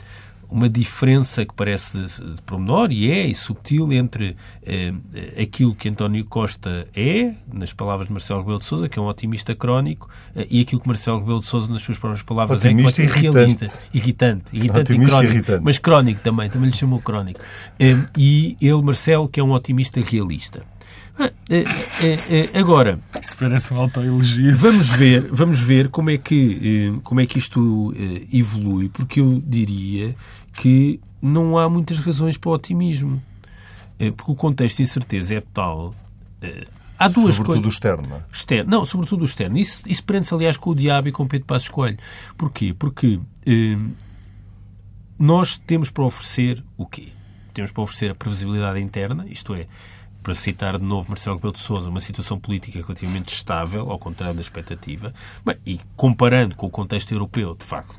uma 0.50 0.70
diferença 0.70 1.46
que 1.46 1.54
parece 1.54 2.00
de, 2.00 2.42
promenor, 2.46 2.92
e 2.92 3.12
é, 3.12 3.28
e 3.28 3.36
subtil, 3.36 3.91
entre 3.93 4.36
eh, 4.63 4.93
aquilo 5.41 5.76
que 5.76 5.89
António 5.89 6.26
Costa 6.26 6.88
é, 6.96 7.34
nas 7.52 7.74
palavras 7.74 8.08
de 8.08 8.13
Marcelo 8.13 8.41
Rebelo 8.41 8.60
de 8.60 8.65
Sousa, 8.65 8.89
que 8.89 9.00
é 9.00 9.02
um 9.02 9.08
otimista 9.08 9.56
crónico, 9.56 10.10
eh, 10.36 10.48
e 10.50 10.62
aquilo 10.62 10.82
que 10.82 10.88
Marcelo 10.88 11.19
Rebelo 11.19 11.39
de 11.39 11.46
Sousa, 11.46 11.72
nas 11.72 11.82
suas 11.82 11.98
próprias 11.98 12.24
palavras, 12.24 12.63
otimista 12.63 13.02
é, 13.02 13.08
que 13.08 13.12
é 13.12 13.22
realista. 13.22 13.72
Irritante. 13.93 14.56
Irritante 14.56 14.93
e 14.93 15.00
crónico. 15.00 15.34
Irritante. 15.34 15.63
Mas 15.63 15.78
crónico 15.78 16.22
também, 16.22 16.50
também 16.50 16.69
lhe 16.69 16.76
chamou 16.76 17.02
crónico. 17.02 17.39
Eh, 17.80 17.96
e 18.17 18.58
ele, 18.62 18.82
Marcelo, 18.82 19.28
que 19.28 19.39
é 19.39 19.43
um 19.43 19.52
otimista 19.52 20.00
realista. 20.02 20.63
Ah, 21.17 21.32
é, 21.50 21.60
é, 21.60 22.58
é, 22.58 22.60
agora, 22.60 23.00
isso 23.22 23.38
parece 23.38 23.74
um 23.74 23.80
autoelogio. 23.80 24.54
Vamos 24.56 24.89
ver, 24.89 25.30
vamos 25.32 25.62
ver 25.62 25.88
como 25.88 26.10
é 26.10 26.17
que 26.17 26.91
eh, 26.93 27.00
como 27.04 27.22
é 27.22 27.26
que 27.26 27.38
isto 27.38 27.96
eh, 27.98 28.38
evolui, 28.38 28.89
porque 28.89 29.22
eu 29.22 29.41
diria 29.46 30.13
que 30.56 31.00
não 31.22 31.58
há 31.58 31.70
muitas 31.70 32.00
razões 32.00 32.38
para 32.38 32.50
o 32.50 32.54
otimismo, 32.54 33.22
eh, 34.00 34.12
porque 34.12 34.32
o 34.32 34.36
contexto 34.36 34.78
de 34.78 34.84
incerteza 34.84 35.36
é 35.36 35.41
tal. 35.54 35.94
Há 36.98 37.08
duas 37.08 37.36
sobretudo 37.36 37.63
coisas. 37.63 37.74
externo, 37.74 38.15
é? 38.15 38.24
Externo. 38.32 38.72
Não, 38.72 38.86
sobretudo 38.86 39.22
o 39.22 39.26
externo. 39.26 39.58
Isso, 39.58 39.84
isso 39.86 40.04
prende-se, 40.04 40.34
aliás, 40.34 40.56
com 40.58 40.70
o 40.70 40.76
diabo 40.76 41.10
e 41.10 41.12
com 41.12 41.24
o 41.24 41.28
Pedro 41.28 41.46
Passos 41.46 41.68
Coelho. 41.68 41.98
Porquê? 42.38 42.74
Porque 42.78 43.20
nós 45.20 45.58
temos 45.58 45.89
para 45.89 46.04
oferecer 46.04 46.63
o 46.78 46.86
quê? 46.86 47.10
Temos 47.54 47.72
para 47.72 47.84
oferecer 47.84 48.12
a 48.12 48.15
previsibilidade 48.15 48.80
interna, 48.80 49.26
isto 49.30 49.54
é, 49.54 49.68
para 50.26 50.34
citar 50.34 50.80
de 50.80 50.84
novo 50.84 51.08
Marcelo 51.08 51.36
Rebelo 51.36 51.54
de 51.54 51.60
Sousa, 51.60 51.88
uma 51.88 52.00
situação 52.00 52.40
política 52.40 52.82
relativamente 52.82 53.32
estável, 53.32 53.92
ao 53.92 54.00
contrário 54.00 54.34
da 54.34 54.42
expectativa, 54.42 55.14
Bem, 55.46 55.56
e 55.64 55.80
comparando 55.96 56.56
com 56.56 56.66
o 56.66 56.70
contexto 56.70 57.12
europeu, 57.14 57.54
de 57.54 57.64
facto, 57.64 57.96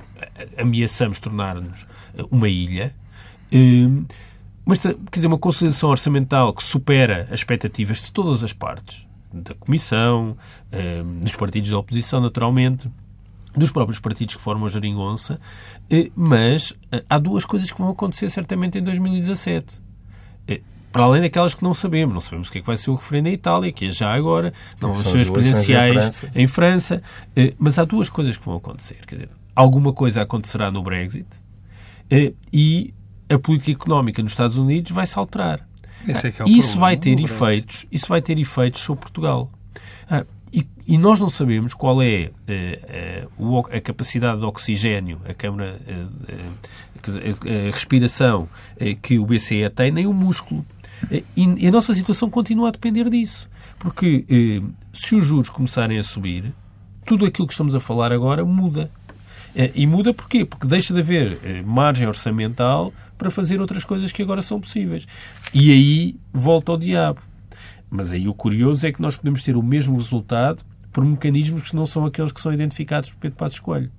ameaçamos 0.58 1.20
tornar-nos 1.20 1.86
eh, 2.18 2.24
uma 2.28 2.48
ilha, 2.48 2.92
hum, 3.52 4.04
mas, 4.64 4.80
quer 4.80 4.96
dizer, 5.12 5.28
uma 5.28 5.38
consolidação 5.38 5.88
orçamental 5.88 6.52
que 6.52 6.64
supera 6.64 7.28
as 7.30 7.38
expectativas 7.38 8.02
de 8.02 8.10
todas 8.10 8.42
as 8.42 8.52
partes, 8.52 9.06
da 9.32 9.54
Comissão, 9.54 10.36
hum, 10.72 11.20
dos 11.20 11.36
partidos 11.36 11.70
da 11.70 11.78
oposição, 11.78 12.20
naturalmente, 12.20 12.90
dos 13.56 13.70
próprios 13.70 14.00
partidos 14.00 14.34
que 14.34 14.42
formam 14.42 14.66
a 14.66 14.68
geringonça, 14.68 15.38
eh, 15.88 16.10
mas 16.16 16.74
eh, 16.90 17.04
há 17.08 17.18
duas 17.18 17.44
coisas 17.44 17.70
que 17.70 17.78
vão 17.78 17.90
acontecer 17.90 18.28
certamente 18.30 18.78
em 18.78 18.82
2017 18.82 19.86
para 20.96 21.04
além 21.04 21.22
daquelas 21.22 21.54
que 21.54 21.62
não 21.62 21.74
sabemos. 21.74 22.14
Não 22.14 22.20
sabemos 22.20 22.48
o 22.48 22.52
que 22.52 22.58
é 22.58 22.60
que 22.62 22.66
vai 22.66 22.76
ser 22.76 22.90
o 22.90 22.94
referendo 22.94 23.28
em 23.28 23.32
Itália, 23.32 23.70
que 23.70 23.86
é 23.86 23.90
já 23.90 24.12
agora, 24.14 24.52
não 24.80 24.94
vão 24.94 25.04
ser 25.04 25.18
as 25.18 25.30
presidenciais 25.30 25.96
em 25.96 26.10
França. 26.10 26.30
em 26.34 26.46
França. 26.46 27.02
Eh, 27.36 27.54
mas 27.58 27.78
há 27.78 27.84
duas 27.84 28.08
coisas 28.08 28.36
que 28.36 28.44
vão 28.44 28.56
acontecer. 28.56 28.96
Quer 29.06 29.14
dizer, 29.16 29.28
alguma 29.54 29.92
coisa 29.92 30.22
acontecerá 30.22 30.70
no 30.70 30.82
Brexit 30.82 31.26
eh, 32.10 32.32
e 32.52 32.94
a 33.28 33.38
política 33.38 33.72
económica 33.72 34.22
nos 34.22 34.32
Estados 34.32 34.56
Unidos 34.56 34.90
vai 34.90 35.06
se 35.06 35.18
alterar. 35.18 35.66
É 36.06 36.12
é 36.12 36.48
isso 36.48 36.78
vai 36.78 36.96
ter 36.96 37.20
efeitos, 37.20 37.86
isso 37.90 38.06
vai 38.06 38.22
ter 38.22 38.38
efeitos 38.38 38.80
sobre 38.80 39.02
Portugal. 39.02 39.50
Ah, 40.08 40.24
e, 40.52 40.66
e, 40.86 40.96
nós 40.96 41.18
não 41.18 41.28
sabemos 41.28 41.74
qual 41.74 42.00
é 42.00 42.30
uh, 43.38 43.44
uh, 43.44 43.66
a 43.70 43.80
capacidade 43.80 44.40
de 44.40 44.46
oxigênio, 44.46 45.20
a 45.28 45.34
câmara, 45.34 45.78
uh, 45.86 47.68
a 47.68 47.70
respiração 47.72 48.48
que 49.02 49.18
o 49.18 49.26
BCE 49.26 49.68
tem, 49.70 49.90
nem 49.90 50.06
o 50.06 50.12
músculo. 50.12 50.64
E 51.36 51.66
a 51.66 51.70
nossa 51.70 51.94
situação 51.94 52.28
continua 52.28 52.68
a 52.68 52.72
depender 52.72 53.08
disso. 53.08 53.48
Porque 53.78 54.62
se 54.92 55.14
os 55.14 55.24
juros 55.24 55.48
começarem 55.48 55.98
a 55.98 56.02
subir, 56.02 56.52
tudo 57.04 57.24
aquilo 57.26 57.46
que 57.46 57.52
estamos 57.52 57.74
a 57.74 57.80
falar 57.80 58.12
agora 58.12 58.44
muda. 58.44 58.90
E 59.74 59.86
muda 59.86 60.12
porquê? 60.12 60.44
Porque 60.44 60.66
deixa 60.66 60.92
de 60.92 61.00
haver 61.00 61.64
margem 61.64 62.06
orçamental 62.06 62.92
para 63.16 63.30
fazer 63.30 63.60
outras 63.60 63.84
coisas 63.84 64.12
que 64.12 64.22
agora 64.22 64.42
são 64.42 64.60
possíveis. 64.60 65.06
E 65.54 65.72
aí 65.72 66.16
volta 66.32 66.72
ao 66.72 66.78
diabo. 66.78 67.20
Mas 67.88 68.12
aí 68.12 68.26
o 68.28 68.34
curioso 68.34 68.86
é 68.86 68.92
que 68.92 69.00
nós 69.00 69.16
podemos 69.16 69.42
ter 69.42 69.56
o 69.56 69.62
mesmo 69.62 69.96
resultado 69.96 70.64
por 70.92 71.04
mecanismos 71.04 71.70
que 71.70 71.76
não 71.76 71.86
são 71.86 72.04
aqueles 72.04 72.32
que 72.32 72.40
são 72.40 72.52
identificados 72.52 73.12
por 73.12 73.18
Pedro 73.20 73.38
Passos 73.38 73.60
Coelho. 73.60 73.90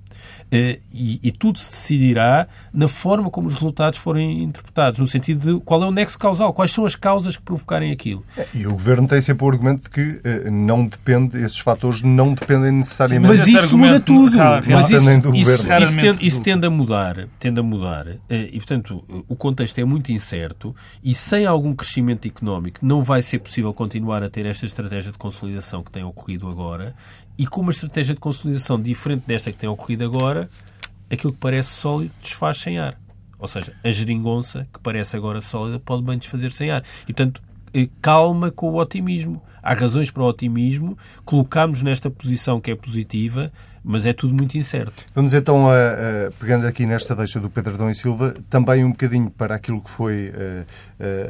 Eh, 0.50 0.80
e, 0.94 1.20
e, 1.22 1.32
tudo 1.32 1.60
se 1.60 1.70
decidirá 1.70 2.48
na 2.74 2.88
forma 2.88 3.30
como 3.30 3.48
os 3.48 3.54
resultados 3.54 4.00
forem 4.00 4.44
interpretados, 4.44 4.98
no 4.98 5.06
sentido 5.06 5.58
de 5.58 5.66
qual 5.66 5.84
é 5.84 5.86
o 5.86 5.92
nexo 5.92 6.18
causal, 6.18 6.54
quais 6.54 6.72
são 6.72 6.86
as 6.86 6.96
causas 6.96 7.36
que 7.36 7.44
provocarem 7.44 7.92
aquilo. 7.92 8.24
É, 8.38 8.48
e 8.54 8.66
o 8.66 8.72
Governo 8.72 9.08
tem 9.10 9.22
sempre 9.22 9.46
o 9.46 9.50
argumento 9.50 9.84
de 9.84 9.90
que 9.90 10.02
uh, 10.02 10.50
não 10.50 10.88
depende, 10.88 11.38
esses 11.38 11.60
fatores 11.60 12.02
não 12.02 12.34
dependem 12.34 12.72
necessariamente... 12.72 13.44
Sim, 13.44 13.54
mas 13.54 13.64
isso 13.64 13.78
muda 13.78 14.00
tudo. 14.00 14.38
mas 14.38 14.90
isso, 14.90 15.22
do 15.22 15.36
isso, 15.36 15.52
governo. 15.52 15.84
Isso, 15.84 15.98
tende, 15.98 16.28
isso 16.28 16.42
tende 16.42 16.66
a 16.66 16.70
mudar, 16.70 17.28
tende 17.38 17.60
a 17.60 17.64
mudar, 17.64 18.08
uh, 18.08 18.20
e 18.30 18.58
portanto 18.58 19.04
o 19.28 19.36
contexto 19.36 19.80
é 19.80 19.84
muito 19.84 20.14
incerto 20.14 20.74
e 21.04 21.14
sem 21.14 21.46
algum 21.46 21.76
crescimento 21.76 22.26
económico 22.26 22.80
não 22.82 23.04
vai 23.04 23.22
ser 23.22 23.40
possível 23.40 23.74
continuar 23.74 24.24
a 24.24 24.30
ter 24.30 24.46
esta 24.46 24.66
estratégia 24.66 25.12
de 25.12 25.18
consolidação 25.18 25.84
que 25.84 25.92
tem 25.92 26.06
ocorrido 26.06 26.48
agora 26.48 26.96
e 27.38 27.46
com 27.46 27.62
uma 27.62 27.72
estratégia 27.72 28.16
de 28.16 28.20
consolidação 28.20 28.82
diferente 28.82 29.24
desta 29.28 29.52
que 29.52 29.58
tem 29.58 29.70
ocorrido 29.70 30.04
agora, 30.04 30.50
aquilo 31.10 31.34
que 31.34 31.40
parece 31.40 31.70
sólido 31.70 32.14
desfaz 32.22 32.58
sem 32.58 32.80
ar. 32.80 33.00
Ou 33.40 33.48
seja, 33.48 33.74
a 33.84 33.92
geringonça, 33.92 34.68
que 34.74 34.80
parece 34.80 35.16
agora 35.16 35.40
sólida, 35.42 35.80
pode 35.80 36.04
bem 36.04 36.18
desfazer 36.18 36.52
sem 36.52 36.72
ar. 36.72 36.84
E, 37.04 37.14
portanto, 37.14 37.42
eh, 37.74 37.88
calma 38.02 38.50
com 38.50 38.72
o 38.72 38.80
otimismo. 38.80 39.42
Há 39.62 39.74
razões 39.74 40.10
para 40.10 40.24
o 40.24 40.28
otimismo, 40.28 40.98
colocamos 41.26 41.84
nesta 41.84 42.10
posição 42.10 42.60
que 42.60 42.72
é 42.72 42.76
positiva, 42.76 43.52
mas 43.88 44.06
é 44.06 44.12
tudo 44.12 44.34
muito 44.34 44.58
incerto. 44.58 45.06
Vamos 45.16 45.34
então, 45.34 45.70
a, 45.70 45.74
a, 45.74 46.32
pegando 46.38 46.68
aqui 46.68 46.86
nesta 46.86 47.16
deixa 47.16 47.40
do 47.40 47.50
Pedro 47.50 47.76
Adão 47.76 47.90
e 47.90 47.96
Silva, 47.96 48.36
também 48.50 48.84
um 48.84 48.92
bocadinho 48.92 49.32
para 49.32 49.56
aquilo 49.56 49.82
que 49.82 49.90
foi 49.90 50.34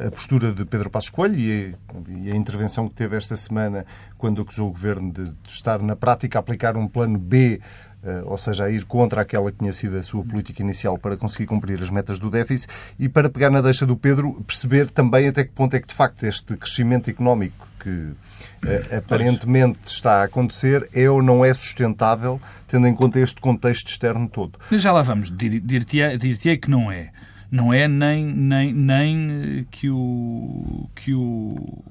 a, 0.02 0.08
a 0.08 0.10
postura 0.10 0.52
de 0.52 0.64
Pedro 0.64 0.90
Passos 0.90 1.08
Coelho 1.08 1.38
e, 1.38 1.76
e 2.08 2.32
a, 2.32 2.34
intervenção 2.34 2.88
que 2.88 2.96
teve 2.96 3.16
esta 3.16 3.36
semana 3.36 3.86
quando 4.16 4.42
acusou 4.42 4.68
o 4.68 4.72
Governo 4.72 5.12
de, 5.12 5.26
de 5.26 5.52
estar 5.52 5.80
na 5.80 5.94
prática 5.94 6.36
a 6.36 6.40
aplicar 6.40 6.76
um 6.76 6.88
plano 6.88 7.16
B 7.16 7.60
eh, 8.02 8.22
ou 8.24 8.38
seja, 8.38 8.64
a 8.64 8.70
ir 8.70 8.84
contra 8.84 9.20
aquela 9.22 9.50
que 9.50 9.58
tinha 9.58 9.72
sido 9.72 9.96
a 9.96 10.02
sua 10.02 10.24
política 10.24 10.62
inicial 10.62 10.96
para 10.98 11.16
conseguir 11.16 11.46
cumprir 11.46 11.82
as 11.82 11.90
metas 11.90 12.18
do 12.18 12.30
déficit 12.30 12.72
e 12.98 13.08
para 13.08 13.28
pegar 13.28 13.50
na 13.50 13.60
deixa 13.60 13.84
do 13.84 13.96
Pedro, 13.96 14.40
perceber 14.46 14.88
também 14.88 15.28
até 15.28 15.44
que 15.44 15.50
ponto 15.50 15.74
é 15.74 15.80
que, 15.80 15.88
de 15.88 15.94
facto, 15.94 16.24
este 16.24 16.56
crescimento 16.56 17.10
económico 17.10 17.66
que 17.78 18.12
eh, 18.66 18.96
aparentemente 18.98 19.78
está 19.86 20.20
a 20.20 20.24
acontecer 20.24 20.88
é 20.92 21.08
ou 21.08 21.22
não 21.22 21.44
é 21.44 21.52
sustentável, 21.54 22.40
tendo 22.66 22.86
em 22.86 22.94
conta 22.94 23.18
este 23.20 23.40
contexto 23.40 23.88
externo 23.88 24.28
todo. 24.28 24.58
Já 24.72 24.92
lá 24.92 25.02
vamos, 25.02 25.30
dir-te-ei 25.30 26.16
dir 26.18 26.58
que 26.58 26.70
não 26.70 26.90
é. 26.90 27.10
Não 27.50 27.72
é 27.72 27.88
nem, 27.88 28.26
nem, 28.26 28.72
nem 28.72 29.30
eh, 29.30 29.64
que, 29.70 29.88
o, 29.88 30.88
que, 30.94 31.14
o, 31.14 31.82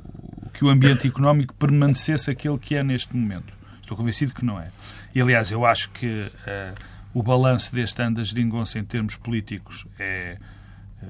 que 0.53 0.63
o 0.63 0.69
ambiente 0.69 1.07
económico 1.07 1.53
permanecesse 1.55 2.29
aquele 2.29 2.57
que 2.59 2.75
é 2.75 2.83
neste 2.83 3.15
momento. 3.15 3.51
Estou 3.81 3.97
convencido 3.97 4.33
que 4.33 4.45
não 4.45 4.59
é. 4.59 4.69
E, 5.15 5.21
aliás, 5.21 5.49
eu 5.49 5.65
acho 5.65 5.89
que 5.91 6.05
uh, 6.05 6.75
o 7.13 7.23
balanço 7.23 7.73
deste 7.73 8.01
ano 8.01 8.17
da 8.17 8.23
geringonça 8.23 8.77
em 8.77 8.83
termos 8.83 9.15
políticos 9.15 9.87
é 9.97 10.37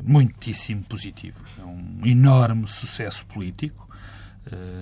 muitíssimo 0.04 0.84
positivo. 0.84 1.44
É 1.60 1.64
um 1.64 2.02
enorme 2.06 2.68
sucesso 2.68 3.26
político, 3.26 3.87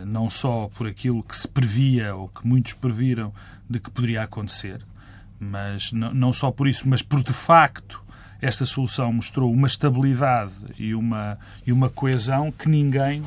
não 0.05 0.29
só 0.29 0.69
por 0.75 0.87
aquilo 0.87 1.23
que 1.23 1.35
se 1.35 1.47
previa 1.47 2.15
ou 2.15 2.27
que 2.27 2.45
muitos 2.47 2.73
previram 2.73 3.33
de 3.69 3.79
que 3.79 3.89
poderia 3.89 4.23
acontecer, 4.23 4.81
mas 5.39 5.91
não 5.91 6.31
só 6.31 6.51
por 6.51 6.67
isso, 6.67 6.87
mas 6.87 7.01
por 7.01 7.23
de 7.23 7.33
facto 7.33 8.03
esta 8.41 8.65
solução 8.65 9.11
mostrou 9.11 9.51
uma 9.51 9.67
estabilidade 9.67 10.53
e 10.77 10.93
uma, 10.93 11.37
e 11.65 11.71
uma 11.71 11.89
coesão 11.89 12.51
que 12.51 12.69
ninguém 12.69 13.23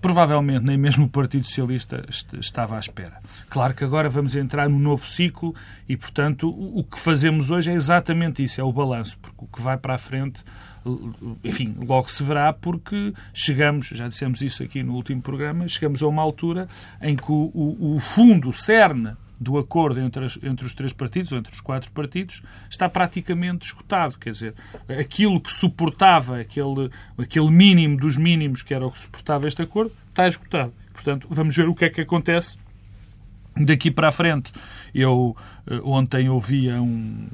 provavelmente 0.00 0.64
nem 0.64 0.78
mesmo 0.78 1.04
o 1.04 1.08
Partido 1.08 1.46
Socialista 1.46 2.04
estava 2.40 2.76
à 2.76 2.80
espera. 2.80 3.18
Claro 3.48 3.74
que 3.74 3.84
agora 3.84 4.08
vamos 4.08 4.34
entrar 4.34 4.68
num 4.68 4.78
novo 4.78 5.04
ciclo 5.04 5.54
e, 5.88 5.96
portanto, 5.96 6.48
o 6.48 6.82
que 6.82 6.98
fazemos 6.98 7.50
hoje 7.50 7.70
é 7.70 7.74
exatamente 7.74 8.42
isso, 8.42 8.60
é 8.60 8.64
o 8.64 8.72
balanço, 8.72 9.18
porque 9.18 9.44
o 9.44 9.46
que 9.46 9.60
vai 9.60 9.76
para 9.76 9.94
a 9.94 9.98
frente, 9.98 10.42
enfim, 11.44 11.76
logo 11.86 12.10
se 12.10 12.22
verá, 12.22 12.52
porque 12.52 13.12
chegamos, 13.34 13.88
já 13.88 14.08
dissemos 14.08 14.40
isso 14.42 14.62
aqui 14.62 14.82
no 14.82 14.94
último 14.94 15.20
programa, 15.20 15.68
chegamos 15.68 16.02
a 16.02 16.06
uma 16.06 16.22
altura 16.22 16.68
em 17.00 17.16
que 17.16 17.30
o, 17.30 17.50
o, 17.54 17.96
o 17.96 17.98
fundo, 18.00 18.48
o 18.48 18.52
cerne 18.52 19.14
do 19.40 19.56
acordo 19.56 20.00
entre, 20.00 20.26
as, 20.26 20.38
entre 20.42 20.66
os 20.66 20.74
três 20.74 20.92
partidos, 20.92 21.32
ou 21.32 21.38
entre 21.38 21.52
os 21.52 21.60
quatro 21.60 21.90
partidos, 21.92 22.42
está 22.68 22.88
praticamente 22.88 23.66
esgotado. 23.66 24.18
Quer 24.18 24.32
dizer, 24.32 24.54
aquilo 24.86 25.40
que 25.40 25.50
suportava, 25.50 26.38
aquele, 26.38 26.90
aquele 27.16 27.50
mínimo 27.50 27.96
dos 27.96 28.18
mínimos 28.18 28.62
que 28.62 28.74
era 28.74 28.86
o 28.86 28.90
que 28.90 29.00
suportava 29.00 29.48
este 29.48 29.62
acordo, 29.62 29.92
está 30.10 30.28
esgotado. 30.28 30.74
Portanto, 30.92 31.26
vamos 31.30 31.56
ver 31.56 31.68
o 31.68 31.74
que 31.74 31.86
é 31.86 31.88
que 31.88 32.02
acontece 32.02 32.58
daqui 33.56 33.90
para 33.90 34.08
a 34.08 34.12
frente. 34.12 34.52
Eu 34.94 35.34
eh, 35.66 35.80
ontem 35.84 36.28
ouvia 36.28 36.80
um, 36.80 37.26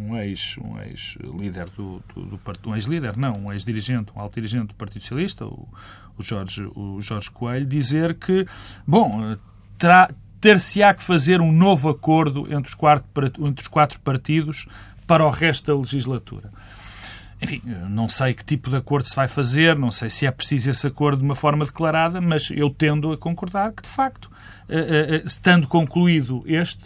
um 0.00 0.16
ex 0.16 0.56
um 0.58 0.80
ex 0.80 1.16
líder 1.38 1.68
do, 1.70 2.02
do, 2.14 2.36
do 2.36 2.40
um 2.66 2.76
ex 2.76 2.86
líder 2.86 3.16
não 3.16 3.32
um 3.32 3.52
ex 3.52 3.64
dirigente 3.64 4.12
um 4.16 4.20
alto 4.20 4.34
dirigente 4.34 4.68
do 4.68 4.74
Partido 4.74 5.02
Socialista 5.02 5.44
o, 5.44 5.68
o 6.18 6.22
Jorge 6.22 6.62
o 6.74 7.00
Jorge 7.00 7.30
Coelho 7.30 7.66
dizer 7.66 8.14
que 8.14 8.46
bom 8.86 9.36
terá 9.78 10.08
ter-se-á 10.40 10.94
que 10.94 11.02
fazer 11.02 11.40
um 11.40 11.52
novo 11.52 11.88
acordo 11.88 12.46
entre 12.52 12.68
os, 12.68 12.74
quatro, 12.74 13.06
entre 13.46 13.62
os 13.62 13.68
quatro 13.68 14.00
partidos 14.00 14.66
para 15.06 15.24
o 15.24 15.30
resto 15.30 15.66
da 15.66 15.78
legislatura. 15.78 16.50
Enfim, 17.42 17.62
não 17.88 18.08
sei 18.08 18.34
que 18.34 18.44
tipo 18.44 18.68
de 18.68 18.76
acordo 18.76 19.08
se 19.08 19.16
vai 19.16 19.26
fazer, 19.26 19.76
não 19.76 19.90
sei 19.90 20.10
se 20.10 20.26
é 20.26 20.30
preciso 20.30 20.70
esse 20.70 20.86
acordo 20.86 21.18
de 21.18 21.24
uma 21.24 21.34
forma 21.34 21.64
declarada, 21.64 22.20
mas 22.20 22.50
eu 22.50 22.68
tendo 22.68 23.12
a 23.12 23.18
concordar 23.18 23.72
que, 23.72 23.82
de 23.82 23.88
facto, 23.88 24.30
eh, 24.68 24.78
eh, 24.78 25.16
eh, 25.16 25.22
estando 25.24 25.66
concluído 25.66 26.42
este, 26.46 26.84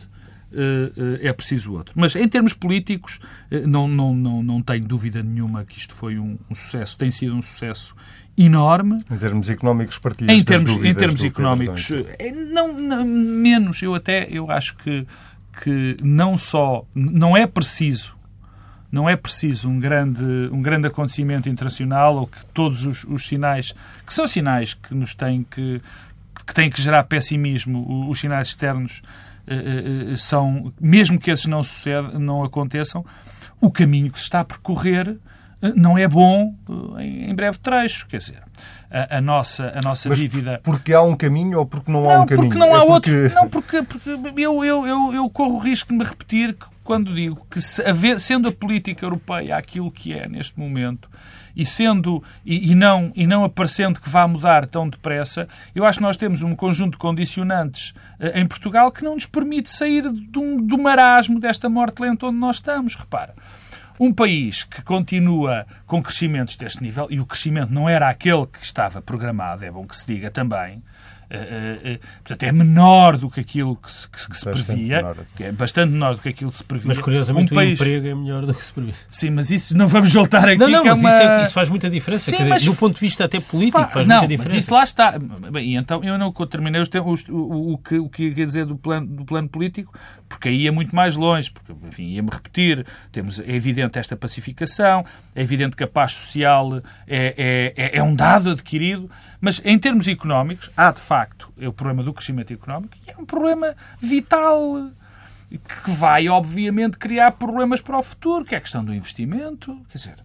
é 1.20 1.32
preciso 1.32 1.72
outro. 1.72 1.94
Mas 1.96 2.14
em 2.16 2.28
termos 2.28 2.52
políticos, 2.52 3.18
não, 3.66 3.88
não, 3.88 4.14
não, 4.14 4.42
não 4.42 4.62
tenho 4.62 4.86
dúvida 4.86 5.22
nenhuma 5.22 5.64
que 5.64 5.78
isto 5.78 5.94
foi 5.94 6.18
um, 6.18 6.38
um 6.50 6.54
sucesso, 6.54 6.96
tem 6.96 7.10
sido 7.10 7.34
um 7.34 7.42
sucesso 7.42 7.94
enorme. 8.36 8.98
Em 9.10 9.16
termos 9.16 9.48
económicos, 9.48 9.98
partilhas 9.98 10.36
em 10.36 10.42
termos, 10.42 10.72
em 10.72 10.94
termos 10.94 11.24
económicos, 11.24 11.90
eh, 11.90 12.32
não, 12.32 12.72
não, 12.72 13.04
menos. 13.04 13.82
Eu 13.82 13.94
até 13.94 14.28
eu 14.30 14.50
acho 14.50 14.76
que, 14.76 15.06
que 15.62 15.96
não 16.02 16.36
só 16.36 16.84
não 16.94 17.36
é 17.36 17.46
preciso 17.46 18.14
não 18.90 19.08
é 19.08 19.16
preciso 19.16 19.68
um 19.68 19.80
grande, 19.80 20.22
um 20.52 20.62
grande 20.62 20.86
acontecimento 20.86 21.48
internacional 21.48 22.14
ou 22.14 22.26
que 22.28 22.46
todos 22.46 22.86
os, 22.86 23.02
os 23.02 23.26
sinais, 23.26 23.74
que 24.06 24.14
são 24.14 24.24
sinais 24.24 24.72
que 24.72 24.94
nos 24.94 25.16
têm 25.16 25.42
que, 25.42 25.82
que 26.46 26.54
têm 26.54 26.70
que 26.70 26.80
gerar 26.80 27.02
pessimismo, 27.02 28.08
os 28.08 28.20
sinais 28.20 28.48
externos 28.48 29.02
eh, 29.02 29.08
eh, 29.08 29.23
são, 30.16 30.72
mesmo 30.80 31.18
que 31.18 31.30
esses 31.30 31.46
não, 31.46 31.62
suceda, 31.62 32.18
não 32.18 32.42
aconteçam, 32.42 33.04
o 33.60 33.70
caminho 33.70 34.10
que 34.10 34.18
se 34.18 34.24
está 34.24 34.40
a 34.40 34.44
percorrer 34.44 35.18
não 35.74 35.96
é 35.96 36.06
bom 36.06 36.54
eh, 36.98 37.04
em 37.30 37.34
breve 37.34 37.58
trecho. 37.58 38.06
Quer 38.06 38.18
dizer, 38.18 38.42
a, 38.90 39.18
a 39.18 39.20
nossa, 39.20 39.72
a 39.74 39.80
nossa 39.80 40.08
Mas 40.08 40.18
dívida. 40.18 40.60
Porque 40.62 40.92
há 40.92 41.00
um 41.02 41.16
caminho 41.16 41.58
ou 41.58 41.66
porque 41.66 41.90
não, 41.90 42.02
não 42.02 42.10
há 42.10 42.20
um 42.20 42.26
caminho? 42.26 42.48
Porque 42.48 42.58
não 42.58 42.74
há 42.74 42.82
é 42.82 42.86
porque... 42.86 43.10
outro. 43.10 43.34
Não, 43.34 43.48
porque, 43.48 43.82
porque 43.82 44.10
eu, 44.36 44.64
eu, 44.64 44.86
eu, 44.86 45.14
eu 45.14 45.30
corro 45.30 45.54
o 45.54 45.58
risco 45.58 45.90
de 45.90 45.98
me 45.98 46.04
repetir 46.04 46.56
quando 46.84 47.14
digo 47.14 47.46
que, 47.50 47.60
sendo 47.60 48.48
a 48.48 48.52
política 48.52 49.04
europeia 49.04 49.56
aquilo 49.56 49.90
que 49.90 50.12
é 50.12 50.28
neste 50.28 50.58
momento, 50.58 51.08
e 51.56 51.64
sendo 51.64 52.22
e, 52.44 52.70
e, 52.70 52.74
não 52.74 53.12
e 53.14 53.26
não 53.26 53.44
aparecendo 53.44 54.00
que 54.00 54.08
vá 54.08 54.26
mudar 54.26 54.66
tão 54.66 54.88
depressa, 54.88 55.48
eu 55.74 55.84
acho 55.84 55.98
que 55.98 56.04
nós 56.04 56.16
temos 56.16 56.42
um 56.42 56.54
conjunto 56.54 56.92
de 56.92 56.98
condicionantes 56.98 57.90
uh, 58.20 58.36
em 58.38 58.46
Portugal 58.46 58.90
que 58.90 59.04
não 59.04 59.14
nos 59.14 59.26
permite 59.26 59.70
sair 59.70 60.02
do, 60.02 60.60
do 60.60 60.76
marasmo 60.76 61.40
desta 61.40 61.68
morte 61.68 62.02
lenta 62.02 62.26
onde 62.26 62.38
nós 62.38 62.56
estamos. 62.56 62.94
Repara, 62.94 63.34
um 63.98 64.12
país 64.12 64.64
que 64.64 64.82
continua 64.82 65.66
com 65.86 66.02
crescimentos 66.02 66.56
deste 66.56 66.82
nível, 66.82 67.06
e 67.08 67.20
o 67.20 67.26
crescimento 67.26 67.72
não 67.72 67.88
era 67.88 68.08
aquele 68.08 68.46
que 68.46 68.62
estava 68.62 69.00
programado, 69.00 69.64
é 69.64 69.70
bom 69.70 69.86
que 69.86 69.96
se 69.96 70.06
diga 70.06 70.30
também, 70.30 70.82
Uh, 71.30 71.94
uh, 71.94 71.98
portanto, 72.22 72.42
é 72.42 72.52
menor 72.52 73.16
do 73.16 73.30
que 73.30 73.40
aquilo 73.40 73.76
que 73.76 73.90
se, 73.90 74.08
que, 74.08 74.28
que 74.28 74.36
se 74.36 74.44
previa, 74.44 74.96
menor. 74.96 75.16
que 75.34 75.44
é 75.44 75.52
bastante 75.52 75.90
menor 75.90 76.16
do 76.16 76.20
que 76.20 76.28
aquilo 76.28 76.50
que 76.50 76.58
se 76.58 76.64
previa. 76.64 76.88
Mas, 76.88 76.98
curiosamente, 76.98 77.52
um 77.52 77.56
país... 77.56 77.80
o 77.80 77.82
emprego 77.82 78.06
é 78.06 78.14
melhor 78.14 78.46
do 78.46 78.54
que 78.54 78.64
se 78.64 78.72
previa. 78.72 78.94
Sim, 79.08 79.30
mas 79.30 79.50
isso 79.50 79.76
não 79.76 79.86
vamos 79.86 80.12
voltar 80.12 80.46
aqui. 80.48 80.58
Não, 80.58 80.68
não, 80.68 80.84
mas 80.84 80.98
é 80.98 81.00
uma... 81.00 81.10
isso, 81.10 81.22
é, 81.22 81.42
isso, 81.44 81.52
faz 81.52 81.68
muita 81.68 81.88
diferença. 81.88 82.30
Sim, 82.30 82.44
mas... 82.44 82.62
do 82.62 82.74
ponto 82.74 82.94
de 82.94 83.00
vista 83.00 83.24
até 83.24 83.40
político, 83.40 83.80
Fa... 83.80 83.88
faz 83.88 84.06
não, 84.06 84.18
muita 84.18 84.28
diferença. 84.28 84.54
Mas 84.54 84.64
isso 84.64 84.74
lá 84.74 84.84
está. 84.84 85.18
Bem, 85.18 85.76
então 85.76 86.04
eu 86.04 86.18
não 86.18 86.30
terminei 86.32 86.80
os, 86.80 86.88
os, 86.88 87.28
o, 87.28 87.72
o, 87.72 87.78
que, 87.78 87.98
o 87.98 88.08
que 88.08 88.24
ia 88.24 88.34
dizer 88.34 88.66
do 88.66 88.76
plano, 88.76 89.06
do 89.06 89.24
plano 89.24 89.48
político, 89.48 89.98
porque 90.28 90.50
aí 90.50 90.66
é 90.66 90.70
muito 90.70 90.94
mais 90.94 91.16
longe, 91.16 91.50
porque, 91.50 91.72
enfim, 91.88 92.10
ia-me 92.10 92.28
repetir. 92.30 92.86
Temos, 93.10 93.40
é 93.40 93.52
evidente 93.52 93.98
esta 93.98 94.14
pacificação, 94.14 95.04
é 95.34 95.42
evidente 95.42 95.74
que 95.74 95.84
a 95.84 95.88
paz 95.88 96.12
social 96.12 96.82
é, 97.06 97.72
é, 97.74 97.74
é, 97.76 97.98
é 97.98 98.02
um 98.02 98.14
dado 98.14 98.50
adquirido, 98.50 99.10
mas 99.40 99.60
em 99.64 99.78
termos 99.78 100.06
económicos, 100.06 100.70
há 100.76 100.90
de 100.90 101.00
facto 101.00 101.13
o 101.56 101.72
problema 101.72 102.02
do 102.02 102.12
crescimento 102.12 102.52
económico 102.52 102.96
e 103.06 103.10
é 103.10 103.16
um 103.16 103.24
problema 103.24 103.74
vital 104.00 104.90
que 105.50 105.90
vai, 105.90 106.28
obviamente, 106.28 106.98
criar 106.98 107.32
problemas 107.32 107.80
para 107.80 107.98
o 107.98 108.02
futuro, 108.02 108.44
que 108.44 108.54
é 108.54 108.58
a 108.58 108.60
questão 108.60 108.84
do 108.84 108.94
investimento. 108.94 109.74
Quer 109.90 109.98
dizer, 109.98 110.16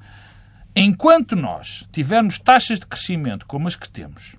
enquanto 0.75 1.35
nós 1.35 1.87
tivermos 1.91 2.39
taxas 2.39 2.79
de 2.79 2.87
crescimento 2.87 3.45
como 3.45 3.67
as 3.67 3.75
que 3.75 3.89
temos, 3.89 4.35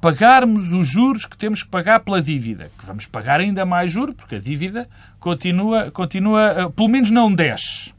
pagarmos 0.00 0.72
os 0.72 0.88
juros 0.88 1.26
que 1.26 1.36
temos 1.36 1.62
que 1.62 1.68
pagar 1.68 2.00
pela 2.00 2.20
dívida, 2.20 2.70
que 2.78 2.86
vamos 2.86 3.06
pagar 3.06 3.40
ainda 3.40 3.64
mais 3.64 3.90
juros, 3.90 4.14
porque 4.14 4.36
a 4.36 4.40
dívida 4.40 4.88
continua, 5.18 5.90
continua 5.90 6.42
eh, 6.42 6.68
pelo 6.70 6.88
menos 6.88 7.10
não 7.10 7.32
desce. 7.32 7.92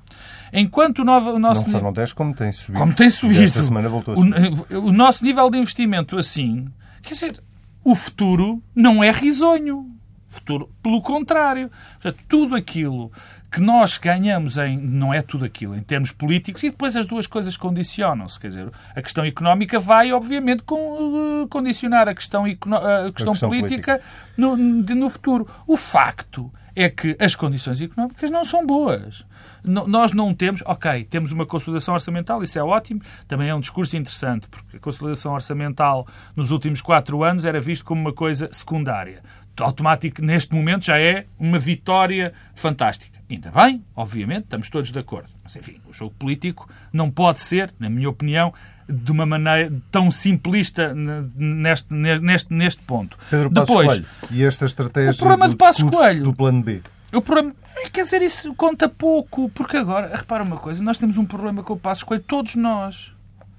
Enquanto 0.54 1.00
o, 1.00 1.06
novo, 1.06 1.32
o 1.32 1.39
nosso... 1.39 1.63
Não 1.63 1.72
só 1.72 1.82
não 1.82 1.94
desce, 1.94 2.13
como 2.13 2.36
tem 2.36 2.52
subido. 2.52 2.80
Como 2.80 2.94
tem 2.94 3.10
subido. 3.10 3.44
Esta 3.44 3.63
semana 3.63 3.88
voltou 3.88 4.13
a 4.13 4.17
subir. 4.17 4.76
O, 4.76 4.88
o 4.88 4.91
nosso 4.91 5.24
nível 5.24 5.50
de 5.50 5.58
investimento 5.58 6.17
assim, 6.17 6.67
quer 7.02 7.13
dizer, 7.13 7.44
o 7.84 7.96
futuro 7.96 8.62
não 8.76 9.04
é 9.04 9.12
risonho. 9.12 9.89
O 10.30 10.34
futuro, 10.34 10.70
pelo 10.82 11.02
contrário. 11.02 11.70
Portanto, 12.02 12.24
tudo 12.28 12.56
aquilo 12.56 13.12
que 13.52 13.60
nós 13.60 13.98
ganhamos 13.98 14.58
em. 14.58 14.78
Não 14.78 15.13
é 15.13 15.22
tudo 15.22 15.44
aquilo, 15.44 15.76
em 15.76 15.82
termos 15.82 16.12
políticos, 16.12 16.63
e 16.63 16.70
depois 16.70 16.96
as 16.96 17.06
duas 17.06 17.28
coisas 17.28 17.58
condicionam-se. 17.58 18.39
Quer 18.39 18.48
dizer, 18.48 18.72
a 18.96 19.02
questão 19.02 19.26
económica 19.26 19.78
vai, 19.78 20.13
obviamente, 20.13 20.63
com, 20.63 21.46
condicionar 21.50 22.08
a 22.08 22.15
questão, 22.15 22.46
a 22.46 22.50
questão, 22.50 22.78
a 23.08 23.12
questão 23.12 23.50
política, 23.50 24.00
política. 24.00 24.02
No, 24.38 24.56
no 24.56 25.10
futuro. 25.10 25.48
O 25.67 25.76
facto 25.76 26.52
é 26.75 26.89
que 26.89 27.15
as 27.19 27.36
condições 27.36 27.81
económicas 27.81 28.29
não 28.29 28.43
são 28.43 28.65
boas. 28.65 29.25
nós 29.63 30.12
não 30.13 30.34
temos, 30.34 30.62
ok, 30.65 31.03
temos 31.03 31.31
uma 31.31 31.45
consolidação 31.45 31.93
orçamental, 31.93 32.41
isso 32.41 32.57
é 32.57 32.63
ótimo, 32.63 33.01
também 33.27 33.49
é 33.49 33.55
um 33.55 33.60
discurso 33.60 33.95
interessante, 33.97 34.47
porque 34.47 34.77
a 34.77 34.79
consolidação 34.79 35.34
orçamental 35.34 36.07
nos 36.36 36.51
últimos 36.51 36.81
quatro 36.81 37.23
anos 37.23 37.45
era 37.45 37.62
visto 37.62 37.86
como 37.86 38.01
uma 38.01 38.13
coisa 38.13 38.49
secundária. 38.51 39.21
Automático, 39.60 40.21
neste 40.23 40.55
momento, 40.55 40.86
já 40.86 40.97
é 40.97 41.25
uma 41.38 41.60
vitória 41.60 42.34
fantástica. 42.55 43.19
Ainda 43.29 43.51
bem, 43.51 43.84
obviamente, 43.95 44.45
estamos 44.45 44.69
todos 44.69 44.91
de 44.91 44.97
acordo. 44.97 45.29
Mas, 45.43 45.55
enfim, 45.55 45.79
o 45.88 45.93
jogo 45.93 46.15
político 46.17 46.67
não 46.91 47.12
pode 47.12 47.41
ser, 47.41 47.73
na 47.77 47.89
minha 47.89 48.10
opinião, 48.10 48.53
de 48.91 49.12
uma 49.12 49.25
maneira 49.25 49.71
tão 49.89 50.12
simplista 50.12 50.93
neste, 50.93 51.93
neste, 51.93 52.54
neste 52.54 52.82
ponto. 52.84 53.17
Pedro 53.30 53.49
Depois, 53.49 53.88
Coelho, 53.88 54.06
e 54.30 54.43
esta 54.43 54.65
estratégia 54.65 55.12
o 55.12 55.17
problema 55.17 55.47
do, 55.47 55.56
de 55.56 55.86
Coelho, 55.86 56.23
do 56.23 56.34
plano 56.34 56.62
B? 56.62 56.82
O 57.13 57.21
problema, 57.21 57.54
quer 57.91 58.04
dizer, 58.04 58.21
isso 58.21 58.54
conta 58.56 58.88
pouco, 58.88 59.49
porque 59.49 59.77
agora, 59.77 60.15
repara 60.15 60.43
uma 60.43 60.58
coisa, 60.58 60.84
nós 60.84 60.97
temos 60.97 61.17
um 61.17 61.25
problema 61.25 61.63
com 61.63 61.73
o 61.73 61.77
Passos 61.77 62.04
Coelho, 62.04 62.23
todos 62.25 62.56
nós, 62.56 63.13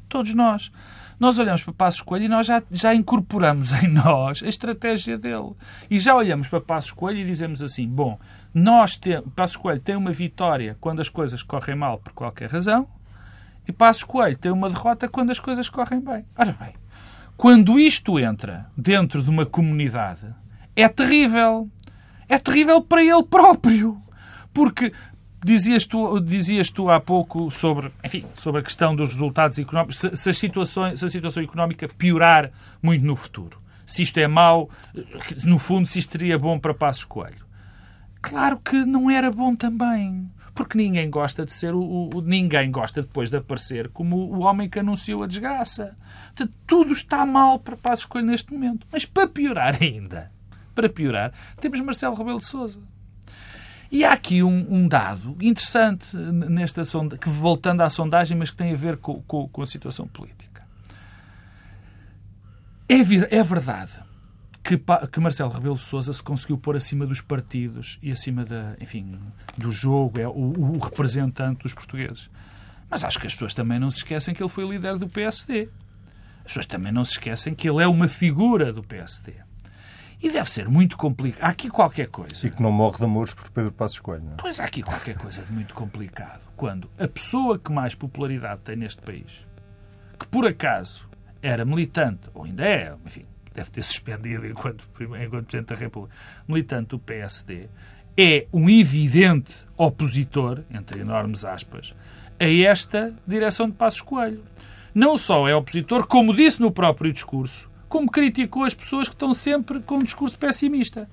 todos 0.09 0.35
nós. 0.35 0.71
Nós 1.21 1.39
olhamos 1.39 1.63
para 1.63 1.73
Passos 1.73 2.01
Coelho 2.01 2.25
e 2.25 2.29
nós 2.29 2.47
já, 2.47 2.61
já 2.69 2.93
incorporamos 2.95 3.73
em 3.85 3.87
nós 3.87 4.43
a 4.43 4.49
estratégia 4.49 5.17
dele. 5.17 5.53
E 5.89 6.01
já 6.01 6.17
olhamos 6.17 6.49
para 6.49 6.61
Passos 6.61 6.91
Coelho 6.91 7.21
e 7.21 7.25
dizemos 7.25 7.63
assim, 7.63 7.87
bom, 7.87 8.19
nós 8.53 8.97
temos, 8.97 9.33
Passos 9.37 9.57
Coelho 9.57 9.81
tem 9.81 9.95
uma 9.95 10.11
vitória 10.11 10.77
quando 10.81 11.01
as 11.01 11.09
coisas 11.09 11.43
correm 11.43 11.77
mal 11.77 11.99
por 11.99 12.13
qualquer 12.13 12.51
razão, 12.51 12.89
e 13.67 13.73
Passos 13.73 14.05
Coelho 14.05 14.37
tem 14.37 14.51
uma 14.51 14.69
derrota 14.69 15.09
quando 15.09 15.31
as 15.31 15.39
coisas 15.39 15.69
correm 15.69 16.01
bem. 16.01 16.25
Ora 16.37 16.57
bem, 16.59 16.75
quando 17.37 17.79
isto 17.79 18.19
entra 18.19 18.67
dentro 18.77 19.23
de 19.23 19.31
uma 19.31 19.47
comunidade, 19.47 20.27
é 20.75 20.89
terrível. 20.89 21.69
É 22.29 22.39
terrível 22.39 22.81
para 22.81 23.03
ele 23.03 23.23
próprio. 23.23 24.01
Porque 24.53 24.93
dizias 25.45 25.87
tu, 25.87 26.21
dizias 26.21 26.71
tu 26.71 26.91
há 26.91 27.01
pouco 27.01 27.51
sobre, 27.51 27.91
enfim, 28.05 28.25
sobre 28.35 28.61
a 28.61 28.65
questão 28.65 28.95
dos 28.95 29.11
resultados 29.11 29.59
económicos, 29.59 29.99
se, 29.99 30.17
se, 30.17 30.31
a 30.31 30.35
situação, 30.35 30.97
se 30.97 31.05
a 31.05 31.09
situação 31.09 31.43
económica 31.43 31.89
piorar 31.89 32.51
muito 32.83 33.05
no 33.05 33.17
futuro. 33.17 33.61
Se 33.85 34.03
isto 34.03 34.19
é 34.19 34.27
mau, 34.27 34.71
no 35.45 35.59
fundo, 35.59 35.87
se 35.87 35.99
isto 35.99 36.13
seria 36.13 36.39
bom 36.39 36.59
para 36.59 36.73
Passos 36.73 37.05
Coelho. 37.05 37.45
Claro 38.21 38.59
que 38.59 38.85
não 38.85 39.11
era 39.11 39.31
bom 39.31 39.55
também 39.55 40.31
porque 40.55 40.77
ninguém 40.77 41.09
gosta 41.09 41.45
de 41.45 41.53
ser 41.53 41.75
o, 41.75 42.11
o, 42.13 42.21
ninguém 42.21 42.71
gosta 42.71 43.03
depois 43.03 43.31
de 43.31 43.37
aparecer 43.37 43.89
como 43.89 44.17
o 44.17 44.41
homem 44.41 44.69
que 44.69 44.79
anunciou 44.79 45.23
a 45.23 45.27
desgraça. 45.27 45.97
Portanto, 46.27 46.53
tudo 46.67 46.93
está 46.93 47.25
mal 47.25 47.59
para 47.59 47.77
Passos 47.77 48.05
Coelho 48.05 48.27
neste 48.27 48.53
momento. 48.53 48.87
Mas 48.93 49.07
para 49.07 49.27
piorar 49.27 49.79
ainda, 49.81 50.31
para 50.75 50.89
piorar, 50.89 51.33
temos 51.61 51.81
Marcelo 51.81 52.15
Rebelo 52.15 52.39
de 52.39 52.47
Sousa. 52.47 52.81
E 53.91 54.05
há 54.05 54.13
aqui 54.13 54.43
um, 54.43 54.67
um 54.71 54.89
dado 54.89 55.37
interessante 55.41 56.17
nesta 56.17 56.83
sondagem, 56.85 57.21
que 57.21 57.29
voltando 57.29 57.83
à 57.83 57.91
sondagem, 57.91 58.37
mas 58.37 58.51
que 58.51 58.57
tem 58.57 58.73
a 58.73 58.77
ver 58.77 58.97
com, 58.97 59.23
com, 59.23 59.49
com 59.49 59.63
a 59.63 59.67
situação 59.67 60.07
política. 60.07 60.67
É, 62.89 62.97
é 63.37 63.43
verdade 63.43 64.02
que, 64.79 65.07
que 65.09 65.21
Marcelo 65.21 65.51
Rebelo 65.51 65.77
de 65.77 65.83
Sousa 65.83 66.13
se 66.13 66.23
conseguiu 66.23 66.59
pôr 66.59 66.77
acima 66.77 67.07
dos 67.07 67.21
partidos 67.21 67.99
e 68.03 68.11
acima 68.11 68.45
da, 68.45 68.77
enfim, 68.81 69.19
do 69.57 69.71
jogo, 69.71 70.21
é 70.21 70.27
o, 70.27 70.33
o, 70.33 70.79
representante 70.79 71.63
dos 71.63 71.75
portugueses. 71.75 72.31
Mas 72.91 73.05
acho 73.05 73.19
que 73.19 73.27
as 73.27 73.33
pessoas 73.33 73.55
também 73.55 73.79
não 73.79 73.91
se 73.91 73.99
esquecem 73.99 74.35
que 74.35 74.43
ele 74.43 74.51
foi 74.51 74.69
líder 74.69 74.99
do 74.99 75.09
PSD. 75.09 75.69
As 76.39 76.45
pessoas 76.45 76.67
também 76.67 76.93
não 76.93 77.05
se 77.05 77.13
esquecem 77.13 77.55
que 77.55 77.69
ele 77.69 77.83
é 77.83 77.87
uma 77.87 78.09
figura 78.09 78.73
do 78.73 78.83
PSD. 78.83 79.35
E 80.23 80.31
deve 80.31 80.49
ser 80.51 80.69
muito 80.69 80.97
complicado. 80.97 81.45
Há 81.45 81.49
aqui 81.49 81.69
qualquer 81.69 82.07
coisa. 82.07 82.47
E 82.47 82.51
que 82.51 82.63
não 82.63 82.71
morre 82.71 82.99
de 82.99 83.05
amores 83.05 83.35
por 83.35 83.51
Pedro 83.51 83.73
Passos 83.73 83.99
Coelho. 83.99 84.25
Não 84.25 84.33
é? 84.33 84.37
Pois 84.39 84.61
há 84.61 84.65
aqui 84.65 84.83
qualquer 84.83 85.17
coisa 85.17 85.43
de 85.43 85.51
muito 85.51 85.75
complicado. 85.75 86.43
Quando 86.57 86.89
a 86.97 87.09
pessoa 87.09 87.59
que 87.59 87.73
mais 87.73 87.95
popularidade 87.95 88.61
tem 88.63 88.77
neste 88.77 89.03
país, 89.03 89.45
que 90.19 90.27
por 90.29 90.47
acaso 90.47 91.09
era 91.43 91.65
militante, 91.65 92.29
ou 92.33 92.45
ainda 92.45 92.65
é, 92.65 92.95
enfim, 93.05 93.27
deve 93.53 93.71
ter 93.71 93.83
suspendido 93.83 94.47
enquanto, 94.47 94.89
enquanto 95.01 95.47
Presidente 95.47 95.69
da 95.69 95.75
República, 95.75 96.15
militante 96.49 96.89
do 96.89 96.99
PSD, 96.99 97.69
é 98.17 98.47
um 98.53 98.69
evidente 98.69 99.55
opositor, 99.77 100.63
entre 100.71 101.01
enormes 101.01 101.45
aspas, 101.45 101.95
a 102.39 102.49
esta 102.49 103.15
direção 103.27 103.69
de 103.69 103.75
Passos 103.75 104.03
Coelho. 104.03 104.43
Não 104.95 105.17
só 105.17 105.49
é 105.49 105.55
opositor, 105.55 106.07
como 106.07 106.35
disse 106.35 106.61
no 106.61 106.71
próprio 106.71 107.13
discurso, 107.13 107.71
como 107.89 108.11
criticou 108.11 108.65
as 108.65 108.75
pessoas 108.75 109.09
que 109.09 109.15
estão 109.15 109.33
sempre 109.33 109.81
com 109.81 109.97
um 109.97 110.03
discurso 110.03 110.39
pessimista. 110.39 111.09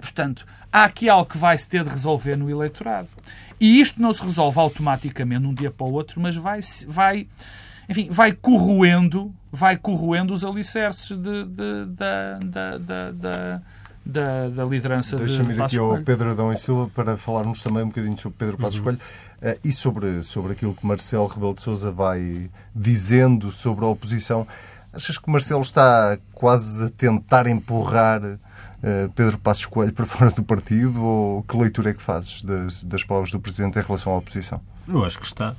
Portanto, 0.00 0.46
há 0.72 0.84
aqui 0.84 1.08
algo 1.08 1.30
que 1.30 1.36
vai 1.36 1.56
se 1.58 1.68
ter 1.68 1.84
de 1.84 1.90
resolver 1.90 2.36
no 2.36 2.50
eleitorado. 2.50 3.08
E 3.60 3.80
isto 3.80 4.00
não 4.00 4.12
se 4.12 4.22
resolve 4.22 4.58
automaticamente 4.58 5.42
de 5.42 5.46
um 5.46 5.54
dia 5.54 5.70
para 5.70 5.86
o 5.86 5.92
outro, 5.92 6.18
mas 6.18 6.34
vai, 6.34 6.60
vai 6.86 7.28
enfim, 7.90 8.08
vai 8.08 8.32
corroendo, 8.32 9.34
vai 9.50 9.76
corroendo 9.76 10.32
os 10.32 10.44
alicerces 10.44 11.18
de, 11.18 11.44
de, 11.44 11.86
da, 11.86 12.38
da, 14.06 14.48
da 14.48 14.64
liderança 14.64 15.16
Deixa-me 15.16 15.54
ir 15.54 15.62
aqui 15.62 15.76
ao 15.76 15.98
Pedro 15.98 16.30
Adão 16.30 16.52
e 16.52 16.56
Silva 16.56 16.88
para 16.94 17.16
falarmos 17.16 17.62
também 17.62 17.82
um 17.82 17.88
bocadinho 17.88 18.16
sobre 18.18 18.38
Pedro 18.38 18.56
Passos 18.56 18.78
uhum. 18.78 18.84
Coelho 18.84 19.00
uh, 19.42 19.58
e 19.64 19.72
sobre, 19.72 20.22
sobre 20.22 20.52
aquilo 20.52 20.72
que 20.72 20.86
Marcelo 20.86 21.26
Rebelo 21.26 21.54
de 21.54 21.62
Sousa 21.62 21.90
vai 21.90 22.48
dizendo 22.74 23.50
sobre 23.50 23.84
a 23.84 23.88
oposição. 23.88 24.46
Achas 24.92 25.18
que 25.18 25.30
Marcelo 25.30 25.62
está 25.62 26.16
quase 26.32 26.84
a 26.84 26.88
tentar 26.90 27.48
empurrar 27.48 28.22
uh, 28.22 28.38
Pedro 29.16 29.36
Passos 29.38 29.66
Coelho 29.66 29.92
para 29.92 30.06
fora 30.06 30.30
do 30.30 30.44
partido 30.44 31.02
ou 31.02 31.42
que 31.42 31.56
leitura 31.56 31.90
é 31.90 31.94
que 31.94 32.02
fazes 32.02 32.42
das, 32.42 32.84
das 32.84 33.02
palavras 33.04 33.32
do 33.32 33.40
Presidente 33.40 33.78
em 33.78 33.82
relação 33.82 34.12
à 34.12 34.16
oposição? 34.16 34.60
Eu 34.88 35.04
acho 35.04 35.18
que 35.18 35.26
está. 35.26 35.54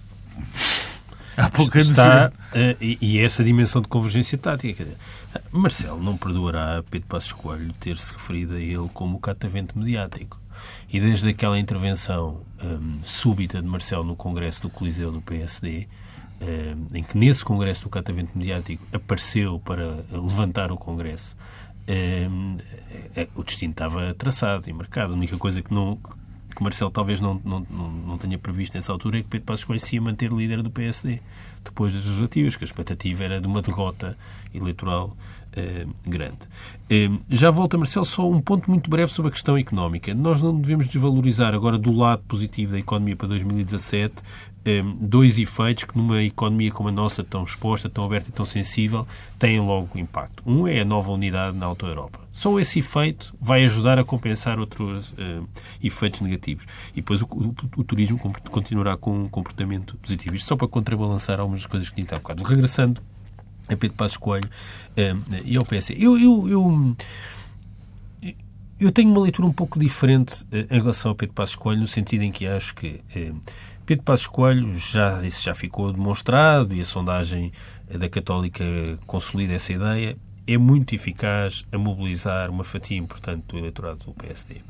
Há 1.37 1.49
pouco 1.49 1.77
está, 1.77 2.31
uh, 2.31 2.77
e, 2.81 2.97
e, 3.01 3.19
essa 3.19 3.43
dimensão 3.43 3.81
de 3.81 3.87
convergência 3.87 4.37
tática. 4.37 4.85
Marcelo 5.51 6.01
não 6.01 6.17
perdoará 6.17 6.79
a 6.79 6.83
Pedro 6.83 7.07
Passos 7.07 7.31
Coelho 7.31 7.73
ter-se 7.79 8.11
referido 8.11 8.55
a 8.55 8.59
ele 8.59 8.89
como 8.93 9.17
o 9.17 9.19
catavento 9.19 9.77
mediático. 9.77 10.39
E 10.91 10.99
desde 10.99 11.29
aquela 11.29 11.57
intervenção 11.57 12.41
um, 12.63 12.99
súbita 13.03 13.61
de 13.61 13.67
Marcelo 13.67 14.03
no 14.03 14.15
Congresso 14.15 14.63
do 14.63 14.69
Coliseu 14.69 15.11
do 15.11 15.21
PSD, 15.21 15.87
um, 16.41 16.97
em 16.97 17.03
que 17.03 17.17
nesse 17.17 17.45
Congresso 17.45 17.83
do 17.83 17.89
catavento 17.89 18.37
mediático 18.37 18.85
apareceu 18.91 19.59
para 19.59 20.03
levantar 20.11 20.71
o 20.71 20.77
Congresso, 20.77 21.35
um, 21.87 22.57
é, 23.15 23.27
o 23.35 23.43
destino 23.43 23.71
estava 23.71 24.13
traçado 24.13 24.69
e 24.69 24.73
marcado. 24.73 25.13
A 25.13 25.17
única 25.17 25.37
coisa 25.37 25.61
que 25.61 25.73
não, 25.73 25.97
que 26.61 26.63
Marcelo 26.63 26.91
talvez 26.91 27.19
não, 27.19 27.41
não, 27.43 27.65
não 28.05 28.17
tenha 28.19 28.37
previsto 28.37 28.75
nessa 28.75 28.91
altura 28.91 29.17
é 29.17 29.21
que 29.23 29.27
Pedro 29.27 29.47
Passos 29.47 29.65
Coelho 29.65 29.79
se 29.79 29.95
ia 29.95 30.01
manter 30.01 30.31
líder 30.31 30.61
do 30.61 30.69
PSD 30.69 31.19
depois 31.63 31.93
das 31.93 32.05
legislativas, 32.05 32.55
que 32.55 32.63
a 32.63 32.65
expectativa 32.65 33.23
era 33.23 33.41
de 33.41 33.47
uma 33.47 33.61
derrota 33.61 34.15
eleitoral 34.53 35.15
eh, 35.53 35.85
grande. 36.05 36.47
Eh, 36.89 37.09
já 37.29 37.49
volta, 37.49 37.77
Marcelo, 37.77 38.05
só 38.05 38.29
um 38.29 38.41
ponto 38.41 38.69
muito 38.69 38.89
breve 38.89 39.11
sobre 39.11 39.29
a 39.29 39.31
questão 39.31 39.57
económica. 39.57 40.13
Nós 40.13 40.41
não 40.41 40.59
devemos 40.59 40.87
desvalorizar 40.87 41.53
agora 41.53 41.77
do 41.77 41.91
lado 41.91 42.23
positivo 42.27 42.73
da 42.73 42.79
economia 42.79 43.15
para 43.15 43.27
2017 43.27 44.15
Ehm, 44.63 44.95
dois 44.99 45.39
efeitos 45.39 45.85
que 45.85 45.97
numa 45.97 46.21
economia 46.21 46.71
como 46.71 46.89
a 46.89 46.91
nossa, 46.91 47.23
tão 47.23 47.43
exposta, 47.43 47.89
tão 47.89 48.03
aberta 48.03 48.29
e 48.29 48.31
tão 48.31 48.45
sensível, 48.45 49.07
têm 49.39 49.59
logo 49.59 49.97
impacto. 49.97 50.43
Um 50.45 50.67
é 50.67 50.81
a 50.81 50.85
nova 50.85 51.11
unidade 51.11 51.57
na 51.57 51.65
Auto 51.65 51.87
Europa. 51.87 52.19
Só 52.31 52.59
esse 52.59 52.77
efeito 52.77 53.33
vai 53.41 53.63
ajudar 53.63 53.97
a 53.97 54.03
compensar 54.03 54.59
outros 54.59 55.13
uh, 55.13 55.47
efeitos 55.83 56.21
negativos. 56.21 56.65
E 56.91 56.97
depois 56.97 57.23
o, 57.23 57.25
o, 57.25 57.55
o, 57.77 57.83
turismo 57.83 58.19
continuará 58.51 58.95
com 58.95 59.23
um 59.23 59.27
comportamento 59.27 59.97
positivo. 59.97 60.35
Isto 60.35 60.49
só 60.49 60.55
para 60.55 60.67
contrabalançar 60.67 61.39
algumas 61.39 61.65
coisas 61.65 61.89
que 61.89 61.95
tinha 61.95 62.07
há 62.11 62.19
bocado. 62.19 62.43
Regressando 62.43 63.01
a 63.67 63.75
Pedro 63.75 63.97
Passos 63.97 64.17
Coelho 64.17 64.47
uh, 64.47 65.35
e 65.43 65.57
ao 65.57 65.65
PS. 65.65 65.89
Eu, 65.97 66.19
eu, 66.19 66.47
eu, 66.47 66.95
eu, 68.85 68.91
tenho 68.91 69.09
uma 69.09 69.21
leitura 69.21 69.47
um 69.47 69.53
pouco 69.53 69.79
diferente 69.79 70.43
uh, 70.43 70.67
em 70.69 70.79
relação 70.79 71.11
a 71.11 71.15
Pedro 71.15 71.35
Passos 71.35 71.55
Coelho, 71.55 71.81
no 71.81 71.87
sentido 71.87 72.23
em 72.23 72.31
que 72.31 72.45
acho 72.45 72.75
que 72.75 73.01
Pedro 73.85 74.03
Passos 74.03 74.27
Coelho, 74.27 74.75
já, 74.75 75.25
isso 75.25 75.43
já 75.43 75.53
ficou 75.53 75.91
demonstrado 75.91 76.73
e 76.73 76.81
a 76.81 76.85
sondagem 76.85 77.51
da 77.89 78.07
Católica 78.07 78.63
consolida 79.05 79.53
essa 79.53 79.73
ideia, 79.73 80.17
é 80.47 80.57
muito 80.57 80.95
eficaz 80.95 81.65
a 81.71 81.77
mobilizar 81.77 82.49
uma 82.49 82.63
fatia 82.63 82.97
importante 82.97 83.43
do 83.47 83.57
eleitorado 83.57 84.05
do 84.05 84.13
PSD. 84.13 84.61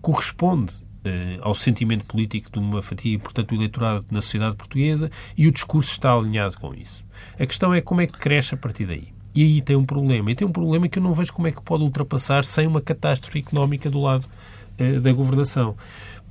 Corresponde 0.00 0.82
eh, 1.04 1.38
ao 1.40 1.54
sentimento 1.54 2.04
político 2.04 2.50
de 2.50 2.58
uma 2.58 2.82
fatia 2.82 3.14
importante 3.14 3.48
do 3.48 3.54
eleitorado 3.54 4.06
na 4.10 4.20
sociedade 4.20 4.56
portuguesa 4.56 5.10
e 5.36 5.46
o 5.46 5.52
discurso 5.52 5.90
está 5.90 6.12
alinhado 6.12 6.58
com 6.58 6.74
isso. 6.74 7.04
A 7.38 7.46
questão 7.46 7.72
é 7.72 7.80
como 7.80 8.00
é 8.00 8.06
que 8.06 8.18
cresce 8.18 8.54
a 8.54 8.58
partir 8.58 8.86
daí. 8.86 9.17
E 9.34 9.42
aí 9.42 9.60
tem 9.60 9.76
um 9.76 9.84
problema. 9.84 10.30
E 10.30 10.34
tem 10.34 10.46
um 10.46 10.52
problema 10.52 10.88
que 10.88 10.98
eu 10.98 11.02
não 11.02 11.12
vejo 11.12 11.32
como 11.32 11.46
é 11.46 11.52
que 11.52 11.62
pode 11.62 11.82
ultrapassar 11.82 12.44
sem 12.44 12.66
uma 12.66 12.80
catástrofe 12.80 13.38
económica 13.38 13.88
do 13.90 14.00
lado 14.00 14.26
eh, 14.78 14.98
da 14.98 15.12
governação 15.12 15.76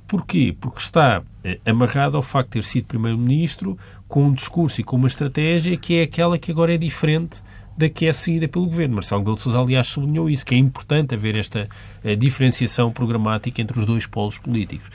Porquê? 0.08 0.56
Porque 0.58 0.80
está 0.80 1.22
eh, 1.44 1.60
amarrado 1.66 2.16
ao 2.16 2.22
facto 2.22 2.48
de 2.48 2.52
ter 2.54 2.62
sido 2.64 2.86
Primeiro-Ministro 2.86 3.76
com 4.08 4.24
um 4.24 4.32
discurso 4.32 4.80
e 4.80 4.84
com 4.84 4.96
uma 4.96 5.06
estratégia 5.06 5.76
que 5.76 5.98
é 5.98 6.02
aquela 6.04 6.38
que 6.38 6.50
agora 6.50 6.74
é 6.74 6.78
diferente 6.78 7.42
da 7.76 7.90
que 7.90 8.06
é 8.06 8.12
seguida 8.12 8.48
pelo 8.48 8.64
Governo. 8.64 8.94
Marcelo 8.94 9.20
Rebelo 9.20 9.38
Sousa, 9.38 9.60
aliás, 9.60 9.86
sublinhou 9.86 10.30
isso, 10.30 10.46
que 10.46 10.54
é 10.54 10.58
importante 10.58 11.14
haver 11.14 11.36
esta 11.36 11.68
eh, 12.02 12.16
diferenciação 12.16 12.90
programática 12.90 13.60
entre 13.60 13.78
os 13.78 13.84
dois 13.84 14.06
polos 14.06 14.38
políticos. 14.38 14.88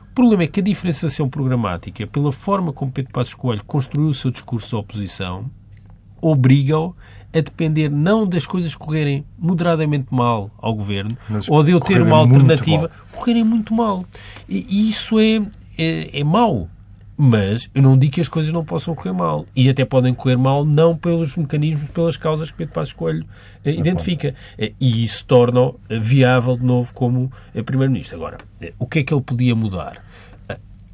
O 0.00 0.14
problema 0.14 0.44
é 0.44 0.46
que 0.46 0.60
a 0.60 0.62
diferenciação 0.62 1.28
programática, 1.28 2.06
pela 2.06 2.32
forma 2.32 2.72
como 2.72 2.90
Pedro 2.90 3.12
Passos 3.12 3.34
Coelho 3.34 3.62
construiu 3.66 4.08
o 4.08 4.14
seu 4.14 4.30
discurso 4.30 4.70
de 4.70 4.76
oposição, 4.76 5.50
obriga-o 6.22 6.96
a 7.34 7.40
depender 7.40 7.90
não 7.90 8.26
das 8.26 8.46
coisas 8.46 8.74
correrem 8.76 9.24
moderadamente 9.38 10.06
mal 10.10 10.50
ao 10.58 10.72
governo 10.74 11.16
Mas 11.28 11.48
ou 11.48 11.62
de 11.62 11.72
eu 11.72 11.80
ter 11.80 12.00
uma 12.00 12.24
muito 12.24 12.38
alternativa, 12.38 12.90
correrem 13.12 13.42
muito 13.44 13.74
mal. 13.74 14.04
E, 14.48 14.64
e 14.70 14.88
isso 14.88 15.18
é, 15.18 15.42
é, 15.76 16.20
é 16.20 16.24
mau. 16.24 16.68
Mas 17.16 17.70
eu 17.72 17.80
não 17.80 17.96
digo 17.96 18.14
que 18.14 18.20
as 18.20 18.26
coisas 18.26 18.52
não 18.52 18.64
possam 18.64 18.92
correr 18.92 19.12
mal. 19.12 19.46
E 19.54 19.68
até 19.68 19.84
podem 19.84 20.12
correr 20.12 20.36
mal 20.36 20.64
não 20.64 20.96
pelos 20.96 21.36
mecanismos, 21.36 21.88
pelas 21.90 22.16
causas 22.16 22.50
que 22.50 22.56
Pedro 22.56 22.74
Passos 22.74 22.92
Coelho 22.92 23.24
eh, 23.64 23.70
identifica. 23.70 24.34
Eh, 24.58 24.72
E 24.80 25.04
isso 25.04 25.24
torna-o 25.24 25.78
eh, 25.88 25.96
viável 25.98 26.56
de 26.56 26.64
novo 26.64 26.92
como 26.92 27.30
eh, 27.54 27.62
Primeiro-Ministro. 27.62 28.16
Agora, 28.16 28.38
eh, 28.60 28.72
o 28.80 28.86
que 28.86 28.98
é 28.98 29.02
que 29.04 29.14
ele 29.14 29.22
podia 29.22 29.54
mudar? 29.54 30.04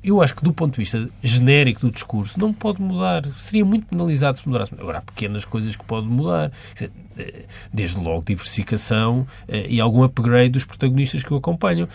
Eu 0.03 0.23
acho 0.23 0.35
que, 0.35 0.43
do 0.43 0.53
ponto 0.53 0.73
de 0.73 0.79
vista 0.79 1.09
genérico 1.23 1.83
do 1.83 1.91
discurso, 1.91 2.41
não 2.41 2.53
pode 2.55 2.81
mudar. 2.81 3.25
Seria 3.37 3.65
muito 3.65 3.87
penalizado 3.87 4.39
se 4.39 4.49
mudasse. 4.49 4.73
Agora, 4.79 4.99
há 4.99 5.03
pequenas 5.03 5.45
coisas 5.45 5.77
que 5.77 5.85
pode 5.85 6.07
mudar. 6.07 6.51
Eh, 6.81 7.45
Desde 7.73 7.99
logo, 7.99 8.25
diversificação 8.25 9.27
eh, 9.47 9.67
e 9.69 9.81
algum 9.81 10.03
upgrade 10.03 10.51
dos 10.51 10.65
protagonistas 10.65 11.23
que 11.23 11.33
o 11.35 11.37
acompanham. 11.37 11.87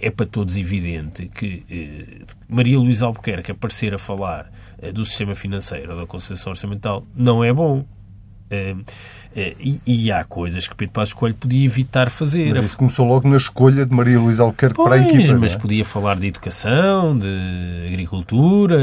É 0.00 0.10
para 0.10 0.26
todos 0.26 0.56
evidente 0.56 1.28
que 1.28 1.62
eh, 1.70 2.24
Maria 2.48 2.78
Luísa 2.78 3.06
Albuquerque 3.06 3.52
aparecer 3.52 3.94
a 3.94 3.98
falar 3.98 4.50
do 4.92 5.06
sistema 5.06 5.34
financeiro 5.34 5.92
ou 5.92 6.00
da 6.00 6.06
concessão 6.06 6.50
orçamental 6.50 7.06
não 7.14 7.42
é 7.42 7.52
bom. 7.52 7.84
Eh, 8.48 8.76
eh, 9.34 9.56
e, 9.58 9.80
e 9.86 10.12
há 10.12 10.24
coisas 10.24 10.68
que 10.68 10.74
Pedro 10.74 10.94
Passos 10.94 11.12
Coelho 11.12 11.34
podia 11.34 11.64
evitar 11.64 12.10
fazer. 12.10 12.54
Mas 12.54 12.66
isso 12.66 12.78
começou 12.78 13.06
logo 13.06 13.28
na 13.28 13.36
escolha 13.36 13.84
de 13.84 13.92
Maria 13.92 14.18
Luísa 14.18 14.42
Albuquerque 14.44 14.76
para 14.76 14.94
a 14.94 14.98
equipa. 14.98 15.34
mas 15.34 15.54
é? 15.54 15.58
podia 15.58 15.84
falar 15.84 16.16
de 16.16 16.28
educação, 16.28 17.18
de 17.18 17.28
agricultura, 17.88 18.78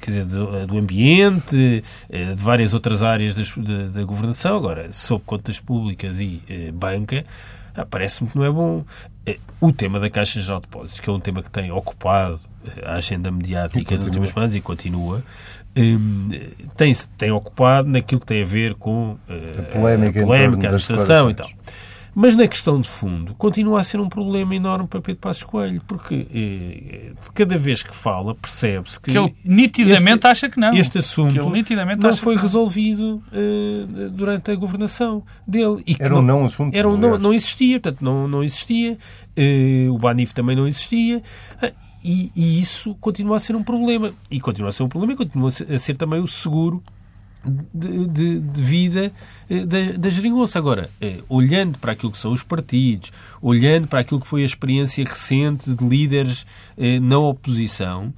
quer 0.00 0.10
dizer, 0.10 0.24
do, 0.24 0.66
do 0.66 0.78
ambiente, 0.78 1.84
eh, 2.08 2.34
de 2.34 2.42
várias 2.42 2.72
outras 2.74 3.02
áreas 3.02 3.34
da 3.34 4.04
governação. 4.04 4.56
Agora, 4.56 4.90
sob 4.90 5.22
contas 5.24 5.60
públicas 5.60 6.18
e 6.20 6.42
eh, 6.48 6.72
banca, 6.72 7.24
ah, 7.74 7.86
parece-me 7.86 8.30
que 8.30 8.36
não 8.36 8.44
é 8.44 8.50
bom. 8.50 8.84
Eh, 9.26 9.38
O 9.60 9.72
tema 9.72 10.00
da 10.00 10.10
Caixa 10.10 10.40
Geral 10.40 10.60
de 10.60 10.66
Depósitos, 10.66 11.00
que 11.00 11.08
é 11.08 11.12
um 11.12 11.20
tema 11.20 11.42
que 11.42 11.50
tem 11.50 11.70
ocupado 11.70 12.40
eh, 12.66 12.84
a 12.84 12.94
agenda 12.94 13.30
mediática 13.30 13.78
nos 13.78 13.86
continua. 13.88 14.04
últimos 14.06 14.28
semanas 14.30 14.54
e 14.54 14.60
continua, 14.60 15.22
hum, 15.76 16.28
tem, 16.76 16.92
tem 17.16 17.30
ocupado 17.30 17.88
naquilo 17.88 18.20
que 18.20 18.26
tem 18.26 18.42
a 18.42 18.46
ver 18.46 18.74
com 18.74 19.16
eh, 19.28 19.52
A 19.58 19.62
polémica 19.62 20.20
a, 20.20 20.24
polémica, 20.24 20.66
a 20.66 20.70
administração 20.70 21.30
e 21.30 21.34
tal. 21.34 21.50
Mas 22.14 22.36
na 22.36 22.46
questão 22.46 22.78
de 22.78 22.88
fundo, 22.88 23.34
continua 23.36 23.80
a 23.80 23.84
ser 23.84 23.98
um 23.98 24.08
problema 24.08 24.54
enorme 24.54 24.86
para 24.86 25.00
Pedro 25.00 25.20
Passos 25.22 25.44
Coelho, 25.44 25.80
porque 25.86 26.26
eh, 26.34 27.12
cada 27.32 27.56
vez 27.56 27.82
que 27.82 27.94
fala, 27.96 28.34
percebe-se 28.34 29.00
que, 29.00 29.12
Que 29.12 29.18
ele 29.18 29.34
nitidamente 29.44 30.16
este, 30.18 30.26
acha 30.26 30.48
que 30.50 30.60
não. 30.60 30.74
este 30.74 30.98
assunto 30.98 31.32
Que 31.32 31.38
ele 31.40 31.50
nitidamente 31.50 32.02
não 32.02 32.14
foi 32.14 32.34
que 32.34 32.40
não. 32.40 32.42
resolvido 32.42 33.22
eh, 33.32 34.08
durante 34.10 34.50
a 34.50 34.54
governação 34.54 35.22
dele. 35.46 35.82
E 35.86 35.94
que 35.94 36.02
Era 36.02 36.16
um 36.18 36.22
não 36.22 36.44
assunto. 36.44 36.74
era 36.76 36.86
um 36.86 36.92
não, 36.98 37.08
aliás. 37.08 37.22
não 37.22 37.32
existia, 37.32 37.80
portanto, 37.80 38.02
não, 38.04 38.28
não 38.28 38.44
existia. 38.44 38.98
Eh, 39.34 39.86
o 39.90 39.96
Banif 39.98 40.34
também 40.34 40.54
não 40.54 40.66
existia. 40.68 41.22
Ah, 41.62 41.72
E, 42.04 42.30
e 42.36 42.58
isso 42.60 42.94
continua 43.00 43.36
a 43.36 43.38
ser 43.40 43.54
um 43.56 43.62
problema. 43.62 44.12
E 44.30 44.38
continua 44.40 44.68
a 44.68 44.72
ser 44.72 44.82
um 44.82 44.88
problema 44.88 45.14
e 45.14 45.16
continua 45.16 45.48
a 45.48 45.50
ser, 45.52 45.72
a 45.72 45.78
ser 45.78 45.96
também 45.96 46.20
o 46.20 46.26
seguro 46.26 46.82
de, 47.44 48.06
de- 48.06 48.40
de 48.40 48.62
vida 48.62 49.12
eh, 49.50 49.64
da, 49.64 49.92
da 49.98 50.08
geringonça. 50.10 50.58
Agora, 50.58 50.88
eh, 51.00 51.18
olhando 51.28 51.78
para 51.78 51.92
aquilo 51.92 52.12
que 52.12 52.18
são 52.18 52.32
os 52.32 52.42
partidos, 52.42 53.10
olhando 53.40 53.88
para 53.88 54.00
aquilo 54.00 54.20
que 54.20 54.26
foi 54.28 54.42
a 54.42 54.46
experiência 54.46 55.04
recente 55.04 55.74
de 55.74 55.84
líderes 55.86 56.46
eh, 56.78 56.98
na 57.00 57.18
oposição, 57.18 58.12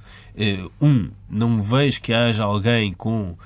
um, 0.81 1.09
não 1.29 1.61
vejo 1.61 2.01
que 2.01 2.13
haja 2.13 2.43
alguém 2.43 2.91
com 2.93 3.37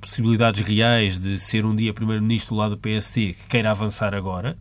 possibilidades 0.00 0.60
reais 0.60 1.18
de 1.18 1.38
ser 1.38 1.64
um 1.64 1.74
dia 1.76 1.92
Primeiro-Ministro 1.94 2.54
do 2.54 2.58
lado 2.60 2.70
do 2.72 2.76
PSD 2.78 3.34
que 3.34 3.46
queira 3.48 3.70
avançar 3.70 4.12
agora, 4.14 4.56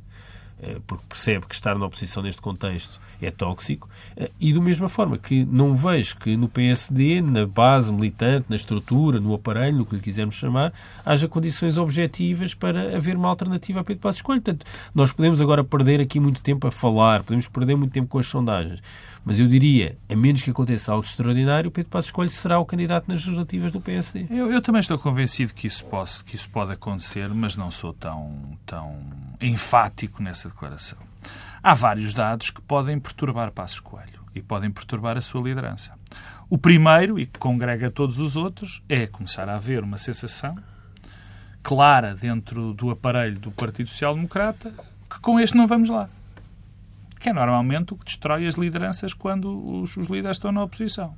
porque 0.85 1.03
percebe 1.09 1.45
que 1.47 1.55
estar 1.55 1.75
na 1.77 1.85
oposição 1.85 2.21
neste 2.21 2.41
contexto 2.41 2.99
é 3.25 3.31
tóxico, 3.31 3.89
eh, 4.17 4.31
e 4.39 4.53
da 4.53 4.59
mesma 4.59 4.89
forma 4.89 5.17
que 5.17 5.45
não 5.45 5.73
vejo 5.73 6.17
que 6.17 6.35
no 6.35 6.47
PSD, 6.47 7.21
na 7.21 7.45
base 7.45 7.91
militante, 7.91 8.47
na 8.49 8.55
estrutura, 8.55 9.19
no 9.19 9.33
aparelho, 9.33 9.77
no 9.77 9.85
que 9.85 9.95
lhe 9.95 10.01
quisermos 10.01 10.35
chamar, 10.35 10.73
haja 11.05 11.27
condições 11.27 11.77
objetivas 11.77 12.53
para 12.53 12.95
haver 12.95 13.15
uma 13.15 13.29
alternativa 13.29 13.81
a 13.81 13.83
Pedro 13.83 14.01
Passos 14.01 14.21
Coelho. 14.21 14.41
Portanto, 14.41 14.65
nós 14.93 15.11
podemos 15.11 15.39
agora 15.41 15.63
perder 15.63 16.01
aqui 16.01 16.19
muito 16.19 16.41
tempo 16.41 16.67
a 16.67 16.71
falar, 16.71 17.23
podemos 17.23 17.47
perder 17.47 17.75
muito 17.75 17.91
tempo 17.91 18.07
com 18.07 18.19
as 18.19 18.27
sondagens, 18.27 18.81
mas 19.23 19.39
eu 19.39 19.47
diria, 19.47 19.97
a 20.09 20.15
menos 20.15 20.41
que 20.41 20.49
aconteça 20.49 20.91
algo 20.91 21.05
extraordinário, 21.05 21.69
Pedro 21.69 21.91
Passos 21.91 22.11
Coelho 22.11 22.31
será 22.31 22.57
o 22.59 22.65
candidato 22.65 23.07
nas 23.07 23.23
legislativas 23.23 23.71
do 23.71 23.79
PSD. 23.79 24.25
Eu, 24.29 24.51
eu 24.51 24.61
também 24.61 24.79
estou 24.79 24.97
convencido 24.97 25.53
que 25.53 25.67
isso, 25.67 25.85
posso, 25.85 26.25
que 26.25 26.35
isso 26.35 26.49
pode 26.49 26.71
acontecer, 26.71 27.29
mas 27.29 27.55
não 27.55 27.69
sou 27.69 27.93
tão, 27.93 28.57
tão 28.65 28.95
enfático 29.39 30.23
nessa 30.23 30.49
declaração. 30.49 31.10
Há 31.63 31.73
vários 31.75 32.13
dados 32.13 32.49
que 32.49 32.61
podem 32.61 32.99
perturbar 32.99 33.51
Passos 33.51 33.79
Coelho 33.79 34.25
e 34.33 34.41
podem 34.41 34.71
perturbar 34.71 35.17
a 35.17 35.21
sua 35.21 35.41
liderança. 35.41 35.93
O 36.49 36.57
primeiro, 36.57 37.19
e 37.19 37.25
que 37.25 37.37
congrega 37.37 37.91
todos 37.91 38.19
os 38.19 38.35
outros, 38.35 38.81
é 38.89 39.05
começar 39.05 39.47
a 39.47 39.55
haver 39.55 39.83
uma 39.83 39.97
sensação 39.97 40.57
clara 41.61 42.15
dentro 42.15 42.73
do 42.73 42.89
aparelho 42.89 43.39
do 43.39 43.51
Partido 43.51 43.89
Social 43.89 44.15
Democrata 44.15 44.73
que 45.11 45.19
com 45.19 45.39
este 45.39 45.55
não 45.57 45.67
vamos 45.67 45.89
lá. 45.89 46.09
Que 47.19 47.29
é 47.29 47.33
normalmente 47.33 47.93
o 47.93 47.97
que 47.97 48.05
destrói 48.05 48.47
as 48.47 48.55
lideranças 48.55 49.13
quando 49.13 49.81
os, 49.81 49.95
os 49.97 50.07
líderes 50.07 50.37
estão 50.37 50.51
na 50.51 50.63
oposição. 50.63 51.15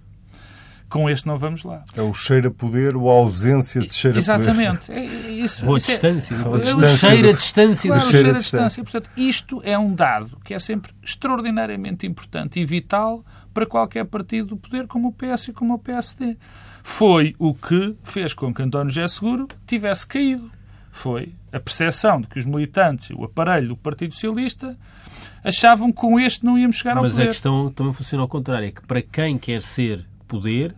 Com 0.93 1.09
este 1.09 1.25
não 1.25 1.35
vamos 1.37 1.63
lá. 1.63 1.83
É 1.97 2.01
o 2.03 2.13
cheiro 2.13 2.49
a 2.49 2.51
poder 2.51 2.95
ou 2.95 3.09
a 3.09 3.13
ausência 3.13 3.81
de 3.81 3.91
cheiro 3.91 4.19
a 4.19 4.21
poder. 4.21 4.41
Exatamente. 4.43 4.91
É- 4.91 4.99
é 5.25 5.31
isso, 5.31 5.65
Ou 5.65 5.73
a 5.73 5.77
é- 5.77 5.79
distância. 5.79 6.37
Ou 6.45 6.53
a 6.53 6.57
o 6.57 6.59
distância 6.59 6.97
cheiro 7.09 7.29
a 7.29 7.31
distância. 7.33 7.87
Claro, 7.89 8.01
do 8.03 8.07
o 8.07 8.11
cheiro 8.11 8.29
a 8.29 8.33
distância. 8.33 8.83
Portanto, 8.83 9.09
isto 9.17 9.61
é 9.65 9.75
um 9.75 9.95
dado 9.95 10.37
que 10.43 10.53
é 10.53 10.59
sempre 10.59 10.93
extraordinariamente 11.03 12.05
importante 12.05 12.59
e 12.59 12.65
vital 12.65 13.25
para 13.51 13.65
qualquer 13.65 14.05
partido 14.05 14.49
do 14.49 14.57
poder, 14.57 14.85
como 14.85 15.07
o 15.07 15.11
PS 15.11 15.47
e 15.47 15.53
como 15.53 15.73
o 15.73 15.79
PSD. 15.79 16.37
Foi 16.83 17.33
o 17.39 17.55
que 17.55 17.95
fez 18.03 18.35
com 18.35 18.53
que 18.53 18.61
António 18.61 18.91
José 18.93 19.07
Seguro 19.07 19.47
tivesse 19.65 20.05
caído. 20.05 20.51
Foi 20.91 21.33
a 21.51 21.59
percepção 21.59 22.21
de 22.21 22.27
que 22.27 22.37
os 22.37 22.45
militantes 22.45 23.09
e 23.09 23.13
o 23.15 23.23
aparelho 23.23 23.69
do 23.69 23.77
Partido 23.77 24.13
Socialista 24.13 24.77
achavam 25.43 25.91
que 25.91 25.97
com 25.99 26.19
este 26.19 26.45
não 26.45 26.55
íamos 26.55 26.75
chegar 26.77 26.97
ao 26.97 27.03
Mas 27.03 27.13
a 27.13 27.15
poder. 27.15 27.27
questão 27.29 27.71
também 27.71 27.93
funciona 27.93 28.21
ao 28.23 28.27
contrário. 28.27 28.67
É 28.67 28.71
que 28.71 28.85
para 28.85 29.01
quem 29.01 29.39
quer 29.39 29.63
ser 29.63 30.05
poder, 30.27 30.75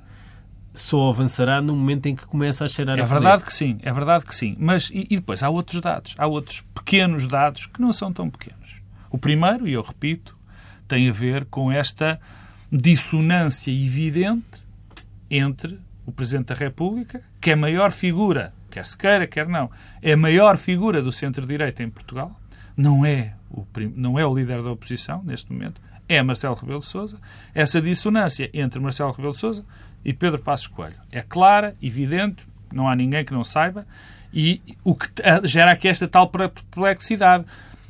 só 0.76 1.10
avançará 1.10 1.62
no 1.62 1.76
momento 1.76 2.06
em 2.08 2.16
que 2.16 2.26
começa 2.26 2.66
a 2.66 2.68
cheirar 2.68 2.98
É 2.98 3.02
a 3.02 3.06
verdade 3.06 3.44
poder. 3.44 3.46
que 3.46 3.54
sim, 3.54 3.80
é 3.82 3.92
verdade 3.94 4.26
que 4.26 4.36
sim. 4.36 4.56
Mas 4.60 4.90
e, 4.90 5.08
e 5.10 5.16
depois 5.16 5.42
há 5.44 5.50
outros 5.50 5.82
dados, 5.82 6.16
há 6.18 6.28
outros 6.28 6.62
pequenos 6.74 7.28
dados 7.28 7.66
que 7.66 7.82
não 7.82 7.92
são 7.92 8.12
tão 8.14 8.30
pequenos. 8.30 8.76
O 9.10 9.18
primeiro, 9.18 9.68
e 9.68 9.74
eu 9.74 9.82
repito, 9.82 10.38
tem 10.88 11.10
a 11.10 11.12
ver 11.12 11.46
com 11.46 11.72
esta 11.72 12.20
dissonância 12.72 13.72
evidente 13.72 14.66
entre 15.30 15.80
o 16.06 16.12
Presidente 16.12 16.48
da 16.48 16.56
República, 16.56 17.22
que 17.42 17.50
é 17.50 17.54
a 17.54 17.58
maior 17.58 17.92
figura, 17.92 18.54
quer 18.70 18.86
se 18.86 18.98
queira, 18.98 19.26
quer 19.26 19.48
não, 19.48 19.72
é 20.02 20.14
a 20.14 20.18
maior 20.18 20.58
figura 20.58 21.02
do 21.02 21.12
centro-direita 21.12 21.82
em 21.82 21.90
Portugal, 21.90 22.40
não 22.78 23.06
é, 23.06 23.34
o, 23.50 23.66
não 23.96 24.20
é 24.20 24.26
o 24.26 24.36
líder 24.36 24.62
da 24.62 24.72
oposição 24.72 25.24
neste 25.24 25.52
momento, 25.52 25.82
é 26.08 26.22
Marcelo 26.22 26.54
Rebelo 26.56 26.82
de 26.82 26.86
Sousa. 26.86 27.18
Essa 27.54 27.82
dissonância 27.82 28.50
entre 28.54 28.80
Marcelo 28.80 29.12
Rebelo 29.12 29.34
de 29.34 29.40
Sousa 29.40 29.66
e 30.06 30.14
Pedro 30.14 30.40
Passos 30.40 30.68
Coelho 30.68 30.96
é 31.12 31.22
clara, 31.22 31.76
evidente, 31.82 32.46
não 32.72 32.88
há 32.88 32.96
ninguém 32.96 33.26
que 33.26 33.34
não 33.34 33.44
saiba, 33.44 33.86
e 34.32 34.62
o 34.84 34.94
que 34.96 35.10
t- 35.10 35.24
gera 35.46 35.72
aqui 35.72 35.88
esta 35.88 36.08
tal 36.08 36.30
perplexidade. 36.30 37.46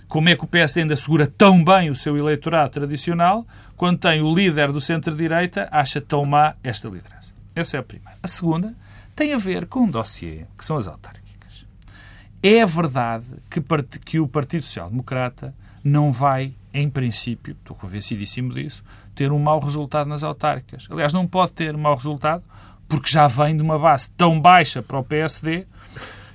Como 0.08 0.30
é 0.30 0.36
que 0.36 0.44
o 0.44 0.48
PSD 0.48 0.82
ainda 0.82 0.96
segura 0.96 1.26
tão 1.28 1.64
bem 1.64 1.90
o 1.90 1.96
seu 1.96 2.16
eleitorado 2.18 2.72
tradicional 2.72 3.46
quando 3.76 3.98
tem 4.00 4.22
o 4.22 4.34
líder 4.34 4.72
do 4.72 4.80
centro-direita 4.80 5.68
acha 5.72 6.00
tão 6.00 6.24
má 6.26 6.54
esta 6.64 6.88
liderança? 6.88 7.34
Essa 7.56 7.78
é 7.78 7.80
a 7.80 7.84
primeira. 7.84 8.18
A 8.22 8.28
segunda 8.28 8.74
tem 9.16 9.34
a 9.34 9.38
ver 9.38 9.66
com 9.66 9.82
um 9.82 9.90
dossiê, 9.90 10.46
que 10.58 10.64
são 10.64 10.78
as 10.78 10.88
autárquicas. 10.88 11.66
É 12.44 12.64
verdade 12.66 13.26
que, 13.50 13.60
que 14.00 14.20
o 14.20 14.28
Partido 14.28 14.62
Social 14.64 14.90
Democrata 14.90 15.54
não 15.84 16.12
vai, 16.12 16.54
em 16.74 16.90
princípio, 16.90 17.54
estou 17.60 17.76
convencidíssimo 17.76 18.54
disso, 18.54 18.84
ter 19.16 19.32
um 19.32 19.40
mau 19.40 19.60
resultado 19.60 20.08
nas 20.08 20.24
autárquicas. 20.24 20.88
Aliás, 20.92 21.14
não 21.14 21.26
pode 21.26 21.54
ter 21.54 21.74
um 21.76 21.80
mau 21.80 21.96
resultado 21.96 22.44
porque 22.88 23.10
já 23.10 23.28
vem 23.28 23.56
de 23.56 23.64
uma 23.64 23.80
base 23.80 24.10
tão 24.12 24.40
baixa 24.40 24.82
para 24.84 25.00
o 25.00 25.04
PSD 25.04 25.66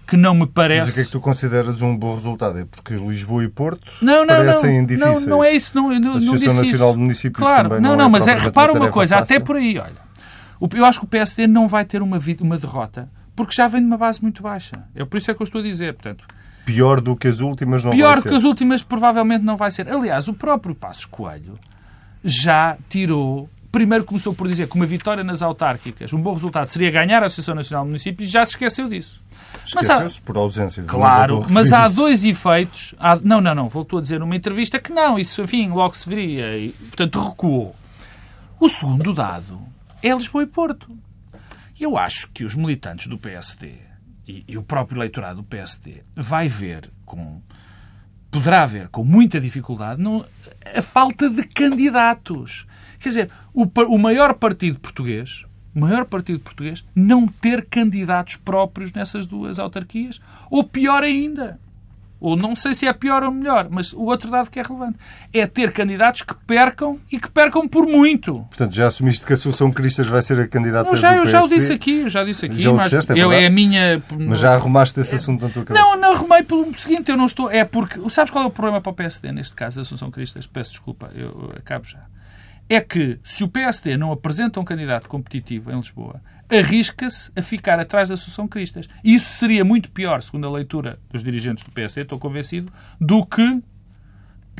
que 0.06 0.16
não 0.16 0.34
me 0.34 0.40
Mas 0.40 0.50
parece. 0.52 0.90
o 0.90 0.94
que 0.94 1.00
é 1.00 1.04
que 1.04 1.10
tu 1.10 1.20
consideras 1.20 1.82
um 1.82 1.96
bom 1.96 2.14
resultado? 2.14 2.58
É 2.58 2.64
porque 2.64 2.94
Lisboa 2.94 3.44
e 3.44 3.48
Porto 3.48 3.92
Não, 4.02 4.26
não, 4.26 4.34
parecem 4.34 4.78
não, 4.80 4.86
difíceis. 4.86 5.20
não, 5.20 5.36
não 5.36 5.44
é 5.44 5.52
isso, 5.52 5.76
não, 5.76 5.88
não, 5.90 5.96
A 5.96 6.00
não 6.00 6.16
Associação 6.16 6.36
disse 6.38 6.56
Nacional 6.72 6.88
isso. 6.88 6.96
de 6.96 7.02
Municípios 7.02 7.38
Claro, 7.38 7.68
também 7.68 7.80
não, 7.82 7.90
não 7.90 7.96
não, 7.98 8.04
é 8.06 8.08
mas 8.08 8.26
é, 8.26 8.36
repara 8.36 8.72
uma 8.72 8.88
coisa, 8.90 9.18
fácil. 9.18 9.36
até 9.36 9.44
por 9.44 9.54
aí, 9.56 9.78
olha. 9.78 10.10
O- 10.58 10.68
Eu 10.74 10.84
acho 10.84 10.98
que 10.98 11.04
o 11.04 11.08
PSD 11.08 11.46
não 11.46 11.68
vai 11.68 11.84
ter 11.84 12.02
uma, 12.02 12.18
uma 12.40 12.58
derrota, 12.58 13.08
porque 13.36 13.54
já 13.54 13.68
vem 13.68 13.80
de 13.82 13.86
uma 13.86 13.96
base 13.96 14.20
muito 14.20 14.42
baixa. 14.42 14.82
É 14.96 15.04
por 15.04 15.16
isso 15.16 15.30
é 15.30 15.34
que 15.34 15.40
eu 15.40 15.44
estou 15.44 15.60
a 15.60 15.64
dizer, 15.64 15.94
portanto. 15.94 16.24
Pior 16.66 17.00
do 17.00 17.16
que 17.16 17.28
as 17.28 17.38
últimas 17.38 17.84
não 17.84 17.92
Pior 17.92 18.14
vai 18.14 18.22
que 18.22 18.28
ser. 18.30 18.34
as 18.34 18.42
últimas 18.44 18.82
provavelmente 18.82 19.44
não 19.44 19.56
vai 19.56 19.70
ser. 19.70 19.88
Aliás, 19.88 20.26
o 20.26 20.34
próprio 20.34 20.74
Passos 20.74 21.04
Coelho 21.06 21.56
já 22.24 22.76
tirou. 22.88 23.48
Primeiro 23.72 24.04
começou 24.04 24.34
por 24.34 24.48
dizer 24.48 24.68
que 24.68 24.74
uma 24.74 24.84
vitória 24.86 25.22
nas 25.22 25.42
autárquicas, 25.42 26.12
um 26.12 26.20
bom 26.20 26.32
resultado 26.32 26.68
seria 26.68 26.90
ganhar 26.90 27.22
a 27.22 27.26
Associação 27.26 27.54
Nacional 27.54 27.84
de 27.84 27.90
Municípios 27.90 28.28
e 28.28 28.32
já 28.32 28.44
se 28.44 28.52
esqueceu 28.52 28.88
disso. 28.88 29.22
Mas 29.74 29.88
há- 29.88 29.94
Esqueceu-se 29.94 30.20
por 30.22 30.36
ausência. 30.36 30.82
Claro, 30.82 31.46
mas 31.48 31.72
há 31.72 31.86
dois 31.88 32.24
efeitos. 32.24 32.94
Há- 32.98 33.20
não, 33.22 33.40
não, 33.40 33.54
não. 33.54 33.68
Voltou 33.68 33.98
a 34.00 34.02
dizer 34.02 34.18
numa 34.18 34.34
entrevista 34.34 34.80
que 34.80 34.92
não, 34.92 35.16
isso, 35.18 35.40
enfim, 35.42 35.68
logo 35.68 35.94
se 35.94 36.08
veria. 36.08 36.58
E, 36.58 36.70
portanto, 36.72 37.20
recuou. 37.28 37.76
O 38.58 38.68
segundo 38.68 39.12
dado 39.14 39.60
é 40.02 40.12
Lisboa 40.12 40.42
e 40.42 40.46
Porto. 40.46 40.88
Eu 41.78 41.96
acho 41.96 42.28
que 42.34 42.44
os 42.44 42.54
militantes 42.56 43.06
do 43.06 43.16
PSD 43.16 43.72
e, 44.26 44.44
e 44.48 44.58
o 44.58 44.62
próprio 44.62 44.98
eleitorado 44.98 45.36
do 45.36 45.44
PSD 45.44 46.02
vai 46.16 46.48
ver 46.48 46.90
com. 47.06 47.40
Poderá 48.30 48.64
ver 48.66 48.88
com 48.88 49.04
muita 49.04 49.40
dificuldade 49.40 50.00
não, 50.00 50.24
a 50.74 50.82
falta 50.82 51.28
de 51.28 51.44
candidatos. 51.44 52.66
Quer 52.98 53.08
dizer, 53.08 53.30
o, 53.52 53.64
o 53.64 53.98
maior 53.98 54.34
partido 54.34 54.78
português, 54.78 55.44
o 55.74 55.80
maior 55.80 56.04
partido 56.04 56.40
português, 56.40 56.84
não 56.94 57.26
ter 57.26 57.66
candidatos 57.66 58.36
próprios 58.36 58.92
nessas 58.92 59.26
duas 59.26 59.58
autarquias, 59.58 60.20
ou 60.50 60.62
pior 60.62 61.02
ainda, 61.02 61.58
ou 62.20 62.36
não 62.36 62.54
sei 62.54 62.74
se 62.74 62.86
é 62.86 62.92
pior 62.92 63.22
ou 63.22 63.30
melhor, 63.30 63.68
mas 63.70 63.92
o 63.92 64.02
outro 64.02 64.30
dado 64.30 64.50
que 64.50 64.60
é 64.60 64.62
relevante 64.62 64.98
é 65.32 65.46
ter 65.46 65.72
candidatos 65.72 66.22
que 66.22 66.34
percam 66.46 66.98
e 67.10 67.18
que 67.18 67.30
percam 67.30 67.66
por 67.66 67.86
muito. 67.86 68.40
Portanto, 68.50 68.74
já 68.74 68.86
assumiste 68.86 69.24
que 69.24 69.32
a 69.32 69.36
Solução 69.36 69.72
Cristas 69.72 70.06
vai 70.06 70.20
ser 70.20 70.38
a 70.38 70.46
candidata 70.46 70.90
Eu 70.90 70.96
já, 70.96 71.12
do 71.12 71.18
eu 71.20 71.26
já 71.26 71.38
o 71.38 71.48
PSD, 71.48 71.54
disse 71.56 71.72
aqui, 71.72 72.00
eu 72.00 72.08
já 72.08 72.24
disse 72.24 72.46
aqui, 72.46 72.60
Já 72.60 72.72
mas 72.72 72.84
disseste, 72.84 73.12
é 73.12 73.18
eu, 73.18 73.32
é 73.32 73.46
a 73.46 73.50
minha. 73.50 74.02
Mas 74.10 74.38
já 74.38 74.54
arrumaste 74.54 75.00
esse 75.00 75.14
assunto 75.14 75.42
na 75.42 75.50
tua 75.50 75.64
cabeça. 75.64 75.84
Não, 75.84 75.96
não 75.96 76.12
arrumei 76.12 76.42
pelo 76.42 76.74
seguinte, 76.74 77.10
eu 77.10 77.16
não 77.16 77.26
estou. 77.26 77.50
É 77.50 77.64
porque. 77.64 77.98
Sabes 78.10 78.30
qual 78.30 78.44
é 78.44 78.46
o 78.46 78.50
problema 78.50 78.80
para 78.80 78.90
o 78.90 78.94
PSD, 78.94 79.32
neste 79.32 79.54
caso, 79.54 79.76
da 79.76 79.82
Assunção 79.82 80.10
Cristas? 80.10 80.46
Peço 80.46 80.72
desculpa, 80.72 81.10
eu 81.14 81.52
acabo 81.56 81.86
já. 81.86 82.04
É 82.68 82.80
que 82.80 83.18
se 83.22 83.42
o 83.42 83.48
PSD 83.48 83.96
não 83.96 84.12
apresenta 84.12 84.60
um 84.60 84.64
candidato 84.64 85.08
competitivo 85.08 85.72
em 85.72 85.76
Lisboa, 85.76 86.20
arrisca-se 86.50 87.30
a 87.36 87.42
ficar 87.42 87.78
atrás 87.78 88.08
da 88.08 88.14
Assunção 88.14 88.48
Cristas. 88.48 88.88
Isso 89.04 89.32
seria 89.32 89.64
muito 89.64 89.90
pior, 89.90 90.22
segundo 90.22 90.46
a 90.46 90.50
leitura 90.50 90.98
dos 91.10 91.22
dirigentes 91.22 91.64
do 91.64 91.70
PSD, 91.70 92.02
estou 92.02 92.18
convencido, 92.18 92.72
do 93.00 93.24
que 93.24 93.62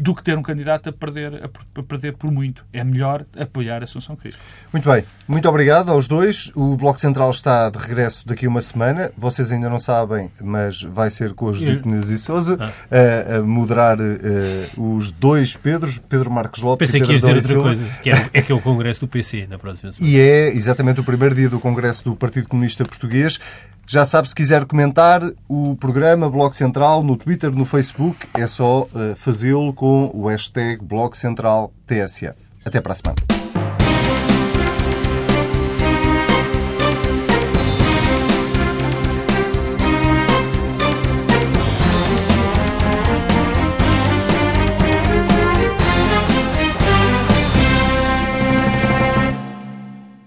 do 0.00 0.14
que 0.14 0.22
ter 0.22 0.36
um 0.38 0.42
candidato 0.42 0.88
a 0.88 0.92
perder, 0.92 1.42
a, 1.44 1.82
perder 1.82 2.14
por 2.16 2.30
muito. 2.30 2.64
É 2.72 2.82
melhor 2.82 3.24
apoiar 3.38 3.80
a 3.80 3.84
Assunção 3.84 4.16
Cristas. 4.16 4.40
Muito 4.72 4.88
bem, 4.90 5.04
muito 5.28 5.48
obrigado 5.48 5.90
aos 5.90 6.08
dois. 6.08 6.50
O 6.54 6.76
Bloco 6.76 6.98
Central 7.00 7.30
está 7.30 7.68
de 7.70 7.78
regresso 7.78 8.26
daqui 8.26 8.46
a 8.46 8.48
uma 8.48 8.62
semana. 8.62 9.10
Vocês 9.16 9.52
ainda 9.52 9.68
não 9.68 9.78
sabem, 9.78 10.30
mas 10.40 10.82
vai 10.82 11.10
ser 11.10 11.34
com 11.34 11.50
Eu- 11.52 11.82
Nunes 11.84 12.08
e 12.08 12.18
Souza 12.18 12.56
Ah. 12.60 13.34
a, 13.34 13.36
a 13.38 13.42
moderar 13.42 13.98
eh, 14.00 14.66
os 14.76 15.10
dois 15.10 15.56
Pedros, 15.56 15.98
Pedro 15.98 16.30
Marcos 16.30 16.62
Lopes 16.62 16.86
Pensei 16.90 17.00
e 17.00 17.04
que 17.04 17.12
Pedro 17.12 17.30
ias 17.30 17.42
dizer 17.42 17.54
Adão 17.54 17.64
e 17.64 17.68
outra 17.68 17.84
coisa, 17.86 18.00
que 18.02 18.10
é, 18.10 18.30
é 18.32 18.42
que 18.42 18.52
é 18.52 18.54
o 18.54 18.60
Congresso 18.60 19.00
do 19.00 19.08
PC 19.08 19.46
na 19.48 19.58
próxima 19.58 19.92
semana. 19.92 20.12
E 20.12 20.18
é 20.20 20.48
exatamente 20.48 21.00
o 21.00 21.04
primeiro 21.04 21.34
dia 21.34 21.48
do 21.48 21.60
Congresso 21.60 22.02
do 22.04 22.16
Partido 22.16 22.48
Comunista 22.48 22.84
Português. 22.84 23.38
Já 23.92 24.06
sabe, 24.06 24.28
se 24.28 24.34
quiser 24.36 24.66
comentar 24.66 25.20
o 25.48 25.74
programa 25.74 26.30
Bloco 26.30 26.54
Central 26.54 27.02
no 27.02 27.16
Twitter, 27.16 27.50
no 27.50 27.64
Facebook, 27.64 28.24
é 28.34 28.46
só 28.46 28.86
eh, 28.94 29.16
fazê-lo 29.16 29.72
com 29.72 30.12
o 30.14 30.28
hashtag 30.28 30.80
Bloco 30.80 31.16
Central 31.16 31.72
TSF. 31.88 32.36
Até 32.64 32.80
para 32.80 32.92
a 32.92 32.96
semana. 32.96 33.39